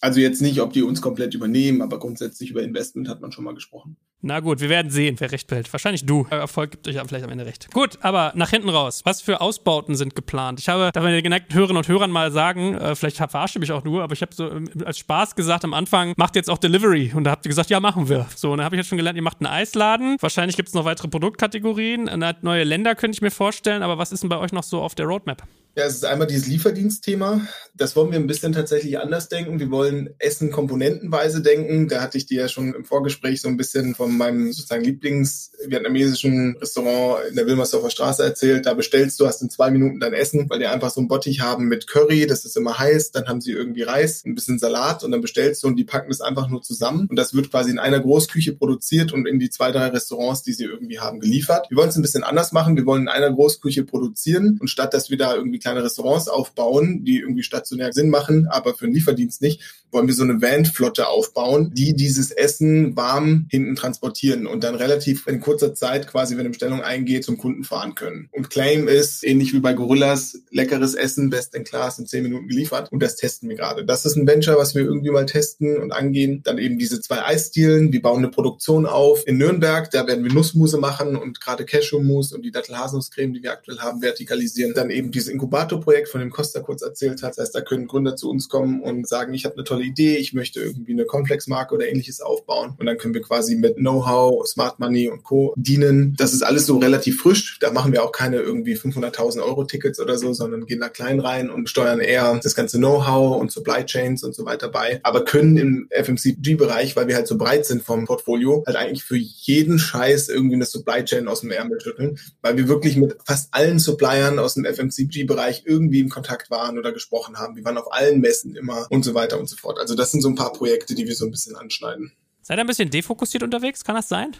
Also 0.00 0.20
jetzt 0.20 0.42
nicht, 0.42 0.60
ob 0.60 0.72
die 0.72 0.82
uns 0.82 1.00
komplett 1.00 1.34
übernehmen, 1.34 1.82
aber 1.82 1.98
grundsätzlich 1.98 2.50
über 2.50 2.62
Investment 2.62 3.08
hat 3.08 3.20
man 3.20 3.32
schon 3.32 3.44
mal 3.44 3.54
gesprochen. 3.54 3.96
Na 4.20 4.40
gut, 4.40 4.60
wir 4.60 4.68
werden 4.68 4.90
sehen, 4.90 5.14
wer 5.20 5.30
recht 5.30 5.46
behält. 5.46 5.72
Wahrscheinlich 5.72 6.04
du. 6.04 6.26
Euer 6.30 6.40
Erfolg 6.40 6.72
gibt 6.72 6.88
euch 6.88 6.96
vielleicht 7.06 7.24
am 7.24 7.30
Ende 7.30 7.46
recht. 7.46 7.72
Gut, 7.72 7.98
aber 8.02 8.32
nach 8.34 8.50
hinten 8.50 8.68
raus. 8.68 9.02
Was 9.04 9.22
für 9.22 9.40
Ausbauten 9.40 9.94
sind 9.94 10.16
geplant? 10.16 10.58
Ich 10.58 10.68
habe, 10.68 10.90
darf 10.92 11.04
ich 11.04 11.10
den 11.10 11.22
geneigten 11.22 11.54
Hörerinnen 11.54 11.76
und 11.76 11.86
Hörern 11.86 12.10
mal 12.10 12.32
sagen, 12.32 12.74
äh, 12.74 12.96
vielleicht 12.96 13.16
verarsche 13.16 13.60
mich 13.60 13.70
auch 13.70 13.84
nur, 13.84 14.02
aber 14.02 14.14
ich 14.14 14.22
habe 14.22 14.34
so 14.34 14.50
ähm, 14.50 14.68
als 14.84 14.98
Spaß 14.98 15.36
gesagt 15.36 15.64
am 15.64 15.72
Anfang, 15.72 16.14
macht 16.16 16.34
jetzt 16.34 16.50
auch 16.50 16.58
Delivery. 16.58 17.12
Und 17.14 17.24
da 17.24 17.30
habt 17.30 17.46
ihr 17.46 17.50
gesagt, 17.50 17.70
ja, 17.70 17.78
machen 17.78 18.08
wir. 18.08 18.26
So, 18.34 18.50
und 18.50 18.58
dann 18.58 18.64
habe 18.64 18.74
ich 18.74 18.78
jetzt 18.78 18.88
schon 18.88 18.98
gelernt, 18.98 19.16
ihr 19.16 19.22
macht 19.22 19.38
einen 19.40 19.52
Eisladen. 19.52 20.16
Wahrscheinlich 20.20 20.56
gibt 20.56 20.68
es 20.68 20.74
noch 20.74 20.84
weitere 20.84 21.06
Produktkategorien. 21.06 22.10
Neue 22.42 22.64
Länder 22.64 22.96
könnte 22.96 23.14
ich 23.14 23.22
mir 23.22 23.30
vorstellen, 23.30 23.84
aber 23.84 23.98
was 23.98 24.10
ist 24.10 24.24
denn 24.24 24.30
bei 24.30 24.38
euch 24.38 24.50
noch 24.50 24.64
so 24.64 24.82
auf 24.82 24.96
der 24.96 25.06
Roadmap? 25.06 25.44
Ja, 25.78 25.84
es 25.84 25.94
ist 25.94 26.04
einmal 26.04 26.26
dieses 26.26 26.48
Lieferdienstthema. 26.48 27.46
Das 27.72 27.94
wollen 27.94 28.10
wir 28.10 28.18
ein 28.18 28.26
bisschen 28.26 28.52
tatsächlich 28.52 28.98
anders 28.98 29.28
denken. 29.28 29.60
Wir 29.60 29.70
wollen 29.70 30.10
Essen 30.18 30.50
komponentenweise 30.50 31.40
denken. 31.40 31.86
Da 31.86 32.00
hatte 32.00 32.18
ich 32.18 32.26
dir 32.26 32.40
ja 32.40 32.48
schon 32.48 32.74
im 32.74 32.84
Vorgespräch 32.84 33.40
so 33.40 33.46
ein 33.46 33.56
bisschen 33.56 33.94
von 33.94 34.18
meinem 34.18 34.52
sozusagen 34.52 34.82
Lieblings-vietnamesischen 34.82 36.56
Restaurant 36.56 37.28
in 37.30 37.36
der 37.36 37.46
Wilmersdorfer 37.46 37.90
Straße 37.90 38.24
erzählt. 38.24 38.66
Da 38.66 38.74
bestellst 38.74 39.20
du, 39.20 39.28
hast 39.28 39.40
in 39.40 39.50
zwei 39.50 39.70
Minuten 39.70 40.00
dein 40.00 40.14
Essen, 40.14 40.50
weil 40.50 40.58
die 40.58 40.66
einfach 40.66 40.90
so 40.90 41.00
ein 41.00 41.06
Bottich 41.06 41.42
haben 41.42 41.68
mit 41.68 41.86
Curry, 41.86 42.26
das 42.26 42.44
ist 42.44 42.56
immer 42.56 42.76
heiß. 42.76 43.12
Dann 43.12 43.28
haben 43.28 43.40
sie 43.40 43.52
irgendwie 43.52 43.82
Reis, 43.82 44.24
ein 44.26 44.34
bisschen 44.34 44.58
Salat 44.58 45.04
und 45.04 45.12
dann 45.12 45.20
bestellst 45.20 45.62
du 45.62 45.68
und 45.68 45.76
die 45.76 45.84
packen 45.84 46.08
das 46.08 46.20
einfach 46.20 46.48
nur 46.48 46.60
zusammen. 46.60 47.06
Und 47.08 47.14
das 47.14 47.34
wird 47.34 47.52
quasi 47.52 47.70
in 47.70 47.78
einer 47.78 48.00
Großküche 48.00 48.52
produziert 48.54 49.12
und 49.12 49.28
in 49.28 49.38
die 49.38 49.50
zwei, 49.50 49.70
drei 49.70 49.86
Restaurants, 49.86 50.42
die 50.42 50.54
sie 50.54 50.64
irgendwie 50.64 50.98
haben, 50.98 51.20
geliefert. 51.20 51.70
Wir 51.70 51.76
wollen 51.76 51.90
es 51.90 51.94
ein 51.94 52.02
bisschen 52.02 52.24
anders 52.24 52.50
machen. 52.50 52.74
Wir 52.74 52.84
wollen 52.84 53.02
in 53.02 53.08
einer 53.08 53.30
Großküche 53.30 53.84
produzieren 53.84 54.58
und 54.60 54.66
statt, 54.66 54.92
dass 54.92 55.08
wir 55.08 55.16
da 55.16 55.36
irgendwie 55.36 55.60
kleine 55.68 55.84
Restaurants 55.84 56.28
aufbauen, 56.28 57.04
die 57.04 57.18
irgendwie 57.18 57.42
stationär 57.42 57.92
Sinn 57.92 58.08
machen, 58.08 58.46
aber 58.48 58.74
für 58.74 58.86
den 58.86 58.94
Lieferdienst 58.94 59.42
nicht, 59.42 59.60
wollen 59.90 60.06
wir 60.06 60.14
so 60.14 60.22
eine 60.22 60.40
Van-Flotte 60.40 61.08
aufbauen, 61.08 61.72
die 61.74 61.94
dieses 61.94 62.30
Essen 62.30 62.96
warm 62.96 63.46
hinten 63.50 63.74
transportieren 63.74 64.46
und 64.46 64.62
dann 64.64 64.74
relativ 64.74 65.26
in 65.26 65.40
kurzer 65.40 65.74
Zeit 65.74 66.06
quasi, 66.06 66.34
wenn 66.34 66.40
eine 66.40 66.50
Bestellung 66.50 66.82
eingeht, 66.82 67.24
zum 67.24 67.38
Kunden 67.38 67.64
fahren 67.64 67.94
können. 67.94 68.28
Und 68.32 68.50
Claim 68.50 68.86
ist, 68.86 69.24
ähnlich 69.24 69.52
wie 69.54 69.60
bei 69.60 69.72
Gorillas, 69.72 70.42
leckeres 70.50 70.94
Essen, 70.94 71.30
best 71.30 71.54
in 71.54 71.64
class, 71.64 71.98
in 71.98 72.06
zehn 72.06 72.22
Minuten 72.22 72.48
geliefert. 72.48 72.92
Und 72.92 73.02
das 73.02 73.16
testen 73.16 73.48
wir 73.48 73.56
gerade. 73.56 73.84
Das 73.84 74.04
ist 74.04 74.16
ein 74.16 74.26
Venture, 74.26 74.58
was 74.58 74.74
wir 74.74 74.82
irgendwie 74.82 75.10
mal 75.10 75.26
testen 75.26 75.78
und 75.78 75.92
angehen. 75.92 76.42
Dann 76.44 76.58
eben 76.58 76.78
diese 76.78 77.00
zwei 77.00 77.24
Eisdielen. 77.24 77.92
Wir 77.92 78.02
bauen 78.02 78.18
eine 78.18 78.28
Produktion 78.28 78.86
auf 78.86 79.26
in 79.26 79.38
Nürnberg. 79.38 79.90
Da 79.90 80.06
werden 80.06 80.24
wir 80.24 80.32
Nussmuse 80.32 80.78
machen 80.78 81.16
und 81.16 81.40
gerade 81.40 81.64
Cashewmus 81.64 82.32
und 82.32 82.42
die 82.42 82.50
Dattelhaselnusscreme, 82.50 83.32
die 83.32 83.42
wir 83.42 83.52
aktuell 83.52 83.78
haben, 83.78 84.02
vertikalisieren. 84.02 84.74
Dann 84.74 84.90
eben 84.90 85.10
dieses 85.10 85.28
Inkubatorprojekt, 85.58 86.08
von 86.08 86.20
dem 86.20 86.30
Costa 86.30 86.60
kurz 86.60 86.82
erzählt 86.82 87.22
hat. 87.22 87.30
Das 87.30 87.38
heißt, 87.38 87.54
da 87.54 87.60
können 87.60 87.86
Gründer 87.86 88.16
zu 88.16 88.30
uns 88.30 88.48
kommen 88.48 88.82
und 88.82 89.08
sagen, 89.08 89.34
ich 89.34 89.44
habe 89.44 89.56
eine 89.56 89.64
tolle 89.64 89.84
Idee, 89.84 90.16
ich 90.16 90.32
möchte 90.32 90.60
irgendwie 90.60 90.92
eine 90.92 91.04
Komplexmarke 91.04 91.74
oder 91.74 91.88
ähnliches 91.88 92.20
aufbauen. 92.20 92.74
Und 92.78 92.86
dann 92.86 92.98
können 92.98 93.14
wir 93.14 93.22
quasi 93.22 93.56
mit 93.56 93.76
Know-how, 93.76 94.46
Smart 94.46 94.78
Money 94.78 95.08
und 95.08 95.24
Co. 95.24 95.54
dienen. 95.56 96.14
Das 96.16 96.32
ist 96.32 96.42
alles 96.42 96.66
so 96.66 96.78
relativ 96.78 97.20
frisch. 97.20 97.58
Da 97.60 97.72
machen 97.72 97.92
wir 97.92 98.04
auch 98.04 98.12
keine 98.12 98.36
irgendwie 98.36 98.74
500.000 98.74 99.42
Euro 99.42 99.64
Tickets 99.64 100.00
oder 100.00 100.18
so, 100.18 100.32
sondern 100.32 100.66
gehen 100.66 100.80
da 100.80 100.88
klein 100.88 101.20
rein 101.20 101.50
und 101.50 101.68
steuern 101.68 102.00
eher 102.00 102.38
das 102.42 102.54
ganze 102.54 102.78
Know-how 102.78 103.40
und 103.40 103.50
Supply 103.50 103.84
Chains 103.84 104.22
und 104.22 104.34
so 104.34 104.44
weiter 104.44 104.68
bei. 104.68 105.00
Aber 105.02 105.24
können 105.24 105.56
im 105.56 105.88
FMCG-Bereich, 105.90 106.96
weil 106.96 107.08
wir 107.08 107.16
halt 107.16 107.26
so 107.26 107.36
breit 107.36 107.66
sind 107.66 107.82
vom 107.82 108.06
Portfolio, 108.06 108.62
halt 108.66 108.76
eigentlich 108.76 109.04
für 109.04 109.16
jeden 109.16 109.78
Scheiß 109.78 110.28
irgendwie 110.28 110.56
eine 110.56 110.66
Supply 110.66 111.04
Chain 111.04 111.28
aus 111.28 111.40
dem 111.40 111.50
Ärmel 111.50 111.80
schütteln, 111.80 112.18
weil 112.42 112.56
wir 112.56 112.68
wirklich 112.68 112.96
mit 112.96 113.16
fast 113.24 113.48
allen 113.52 113.78
Suppliern 113.78 114.38
aus 114.38 114.54
dem 114.54 114.64
FMCG-Bereich 114.64 115.37
irgendwie 115.66 116.00
in 116.00 116.08
Kontakt 116.08 116.50
waren 116.50 116.78
oder 116.78 116.92
gesprochen 116.92 117.38
haben. 117.38 117.56
Wir 117.56 117.64
waren 117.64 117.78
auf 117.78 117.92
allen 117.92 118.20
Messen 118.20 118.56
immer 118.56 118.86
und 118.90 119.04
so 119.04 119.14
weiter 119.14 119.38
und 119.38 119.48
so 119.48 119.56
fort. 119.56 119.78
Also 119.78 119.94
das 119.94 120.10
sind 120.10 120.20
so 120.20 120.28
ein 120.28 120.34
paar 120.34 120.52
Projekte, 120.52 120.94
die 120.94 121.06
wir 121.06 121.14
so 121.14 121.24
ein 121.24 121.30
bisschen 121.30 121.56
anschneiden. 121.56 122.12
Seid 122.42 122.58
ihr 122.58 122.62
ein 122.62 122.66
bisschen 122.66 122.90
defokussiert 122.90 123.42
unterwegs? 123.42 123.84
Kann 123.84 123.94
das 123.94 124.08
sein? 124.08 124.34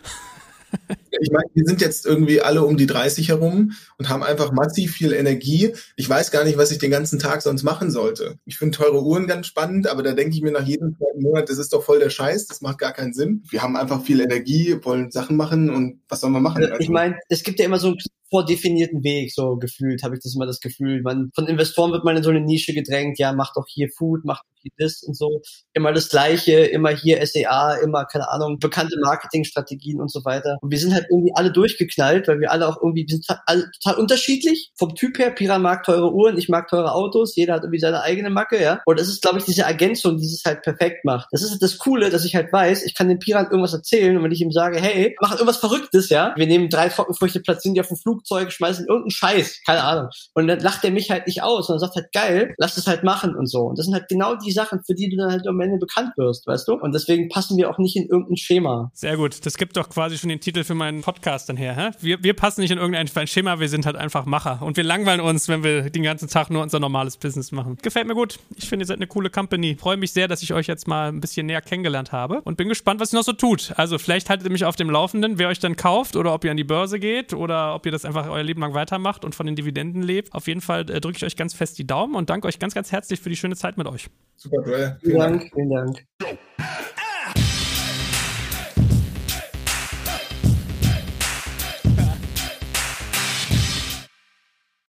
Ich 1.21 1.31
meine, 1.31 1.47
wir 1.55 1.65
sind 1.65 1.81
jetzt 1.81 2.07
irgendwie 2.07 2.41
alle 2.41 2.63
um 2.63 2.77
die 2.77 2.87
30 2.87 3.29
herum 3.29 3.73
und 3.97 4.09
haben 4.09 4.23
einfach 4.23 4.53
massiv 4.53 4.93
viel 4.93 5.13
Energie. 5.13 5.73
Ich 5.97 6.09
weiß 6.09 6.31
gar 6.31 6.45
nicht, 6.45 6.59
was 6.59 6.71
ich 6.71 6.79
den 6.79 6.91
ganzen 6.91 7.19
Tag 7.19 7.43
sonst 7.43 7.63
machen 7.63 7.91
sollte. 7.91 8.39
Ich 8.45 8.59
finde 8.59 8.77
teure 8.77 9.03
Uhren 9.03 9.27
ganz 9.27 9.47
spannend, 9.47 9.89
aber 9.89 10.03
da 10.03 10.13
denke 10.13 10.37
ich 10.37 10.43
mir 10.43 10.53
nach 10.53 10.67
jedem 10.67 10.97
zweiten 10.97 11.23
Monat, 11.23 11.49
das 11.49 11.59
ist 11.59 11.73
doch 11.73 11.83
voll 11.83 11.99
der 11.99 12.11
Scheiß, 12.11 12.47
das 12.47 12.61
macht 12.61 12.79
gar 12.79 12.93
keinen 12.93 13.15
Sinn. 13.15 13.43
Wir 13.49 13.63
haben 13.63 13.77
einfach 13.77 14.03
viel 14.03 14.21
Energie, 14.21 14.79
wollen 14.83 15.11
Sachen 15.11 15.37
machen 15.37 15.71
und 15.71 16.01
was 16.09 16.21
soll 16.21 16.31
man 16.31 16.43
machen? 16.43 16.63
Also, 16.65 16.79
ich 16.79 16.91
meine, 16.91 17.19
es 17.29 17.43
gibt 17.43 17.59
ja 17.59 17.65
immer 17.65 17.79
so 17.79 17.89
ein 17.89 17.99
vordefinierten 18.31 19.03
Weg, 19.03 19.33
so 19.33 19.57
gefühlt, 19.57 20.03
habe 20.03 20.15
ich 20.17 20.23
das 20.23 20.35
immer 20.35 20.47
das 20.47 20.61
Gefühl. 20.61 21.03
Man, 21.03 21.31
von 21.35 21.47
Investoren 21.47 21.93
wird 21.93 22.05
man 22.05 22.17
in 22.17 22.23
so 22.23 22.31
eine 22.31 22.41
Nische 22.41 22.75
gedrängt, 22.75 23.19
ja, 23.19 23.33
mach 23.33 23.53
doch 23.55 23.65
hier 23.69 23.89
Food, 23.97 24.21
mach 24.25 24.43
doch 24.43 24.63
hier 24.63 24.73
das 24.79 25.03
und 25.03 25.17
so. 25.17 25.41
Immer 25.73 25.93
das 25.93 26.09
Gleiche, 26.09 26.61
immer 26.61 26.91
hier 26.91 27.25
SEA, 27.27 27.77
immer, 27.83 28.05
keine 28.05 28.29
Ahnung, 28.31 28.59
bekannte 28.59 28.97
Marketingstrategien 29.03 30.01
und 30.01 30.11
so 30.11 30.25
weiter. 30.25 30.59
Und 30.61 30.71
wir 30.71 30.79
sind 30.79 30.95
halt 30.95 31.07
irgendwie 31.11 31.33
alle 31.35 31.53
durchgeknallt, 31.53 32.29
weil 32.29 32.41
wir 32.41 32.51
alle 32.53 32.69
auch 32.69 32.77
irgendwie, 32.83 33.07
wir 33.09 33.17
sind 33.17 33.27
alle 33.47 33.71
total 33.81 34.01
unterschiedlich. 34.01 34.71
Vom 34.77 34.95
Typ 34.95 35.19
her, 35.19 35.31
Pira 35.31 35.59
mag 35.59 35.85
teure 35.85 36.13
Uhren, 36.13 36.39
ich 36.39 36.49
mag 36.49 36.69
teure 36.69 36.93
Autos, 36.93 37.37
jeder 37.37 37.55
hat 37.55 37.63
irgendwie 37.63 37.81
seine 37.81 38.03
eigene 38.03 38.31
Macke, 38.31 38.63
ja. 38.63 38.81
Und 38.85 38.99
das 38.99 39.09
ist, 39.09 39.23
glaube 39.23 39.39
ich, 39.39 39.45
diese 39.45 39.63
Ergänzung, 39.63 40.19
die 40.19 40.27
es 40.27 40.43
halt 40.45 40.63
perfekt 40.63 41.05
macht. 41.05 41.29
Das 41.33 41.43
ist 41.43 41.53
halt 41.53 41.63
das 41.63 41.79
Coole, 41.79 42.11
dass 42.11 42.25
ich 42.25 42.35
halt 42.35 42.53
weiß, 42.53 42.85
ich 42.85 42.95
kann 42.95 43.09
dem 43.09 43.19
Piran 43.19 43.47
irgendwas 43.47 43.73
erzählen 43.73 44.17
und 44.17 44.23
wenn 44.23 44.33
ich 44.33 44.41
ihm 44.41 44.53
sage, 44.53 44.81
hey, 44.81 45.17
mach 45.21 45.33
irgendwas 45.33 45.59
Verrücktes, 45.59 46.09
ja, 46.09 46.35
wir 46.37 46.47
nehmen 46.47 46.69
drei 46.69 46.89
Trockenfrüchte, 46.89 47.41
platzieren 47.41 47.75
die 47.75 47.81
auf 47.81 47.89
dem 47.89 47.97
Flugzeug, 48.19 48.53
schmeißen 48.53 48.87
irgendeinen 48.87 49.11
Scheiß, 49.11 49.61
keine 49.65 49.83
Ahnung. 49.83 50.11
Und 50.35 50.49
dann 50.49 50.61
lacht 50.61 50.85
er 50.85 50.91
mich 50.91 51.11
halt 51.11 51.27
nicht 51.27 51.43
aus, 51.43 51.67
sondern 51.67 51.81
sagt 51.81 51.97
halt, 51.97 52.13
geil, 52.13 52.55
lass 52.59 52.77
es 52.77 52.87
halt 52.87 53.05
machen 53.05 53.35
und 53.37 53.47
so. 53.47 53.61
Und 53.61 53.79
das 53.79 53.87
sind 53.87 53.95
halt 53.95 54.09
genau 54.09 54.35
die 54.37 54.53
Sachen, 54.53 54.81
für 54.85 54.95
die 54.95 55.09
du 55.09 55.17
dann 55.17 55.31
halt 55.31 55.47
am 55.47 55.61
Ende 55.61 55.79
bekannt 55.79 56.13
wirst, 56.17 56.47
weißt 56.47 56.69
du? 56.69 56.75
Und 56.75 56.95
deswegen 56.95 57.29
passen 57.29 57.57
wir 57.57 57.71
auch 57.71 57.79
nicht 57.79 57.97
in 57.97 58.09
irgendein 58.09 58.37
Schema. 58.37 58.91
Sehr 58.95 59.17
gut. 59.17 59.45
Das 59.47 59.57
gibt 59.57 59.77
doch 59.77 59.89
quasi 59.89 60.19
schon 60.19 60.29
den 60.29 60.41
Titel 60.41 60.65
für 60.65 60.75
meinen 60.75 61.03
Podcast 61.03 61.49
dann 61.49 61.57
her, 61.57 61.75
hä? 61.77 61.91
Wir, 62.01 62.23
wir 62.23 62.35
passen 62.35 62.61
nicht 62.61 62.71
in 62.71 62.79
irgendein 62.79 63.27
Schema, 63.27 63.61
wir 63.61 63.69
sind 63.69 63.87
halt 63.87 63.97
einfach 63.97 64.27
Macher. 64.27 64.61
Und 64.63 64.77
wir 64.77 64.85
langweilen 64.85 65.21
uns, 65.21 65.49
wenn 65.49 65.63
wir 65.63 65.91
den 65.91 66.03
ganzen 66.03 66.29
Tag 66.29 66.51
nur 66.51 66.63
unser 66.63 66.81
normales 66.81 67.17
Business 67.17 67.53
machen. 67.53 67.77
Gefällt 67.83 68.07
mir 68.07 68.15
gut. 68.15 68.39
Ich 68.57 68.69
finde, 68.69 68.85
ihr 68.85 68.87
seid 68.87 68.99
eine 68.99 69.07
coole 69.07 69.31
Company. 69.31 69.77
Freue 69.79 69.97
mich 69.97 70.13
sehr, 70.13 70.29
dass 70.29 70.43
ich 70.43 70.53
euch 70.53 70.67
jetzt 70.67 70.89
mal 70.89 71.09
ein 71.09 71.21
bisschen 71.21 71.47
näher 71.47 71.61
kennengelernt 71.61 72.13
habe 72.13 72.41
und 72.43 72.57
bin 72.57 72.69
gespannt, 72.69 73.01
was 73.01 73.13
ihr 73.13 73.19
noch 73.19 73.25
so 73.25 73.33
tut. 73.33 73.73
Also 73.77 73.99
vielleicht 73.99 74.31
haltet 74.31 74.47
ihr 74.47 74.53
mich 74.53 74.65
auf 74.65 74.77
dem 74.77 74.91
Laufenden, 74.91 75.39
wer 75.39 75.49
euch 75.49 75.59
dann 75.59 75.77
kauft 75.77 76.17
oder 76.17 76.35
ob 76.35 76.45
ihr 76.45 76.51
an 76.51 76.57
die 76.57 76.65
Börse 76.65 76.99
geht 76.99 77.33
oder 77.33 77.75
ob 77.75 77.87
ihr 77.87 77.93
das 77.93 78.05
einfach 78.09 78.29
euer 78.29 78.43
Leben 78.43 78.61
lang 78.61 78.75
weitermacht 78.75 79.25
und 79.25 79.35
von 79.35 79.47
den 79.47 79.55
Dividenden 79.55 80.03
lebt. 80.03 80.35
Auf 80.35 80.49
jeden 80.49 80.61
Fall 80.61 80.91
äh, 80.91 81.01
drücke 81.01 81.19
ich 81.19 81.25
euch 81.25 81.37
ganz 81.37 81.55
fest 81.55 81.79
die 81.79 81.87
Daumen 81.87 82.17
und 82.17 82.31
danke 82.31 82.49
euch 82.49 82.59
ganz, 82.59 82.75
ganz 82.75 82.91
herzlich 82.91 83.21
für 83.21 83.29
die 83.29 83.37
schöne 83.37 83.55
Zeit 83.55 83.77
mit 83.79 83.87
euch. 83.87 84.09
Super, 84.37 84.63
Joel. 84.67 84.99
Vielen 85.01 85.19
Dank. 85.19 85.51
Vielen 85.55 85.71
Dank. 85.71 86.85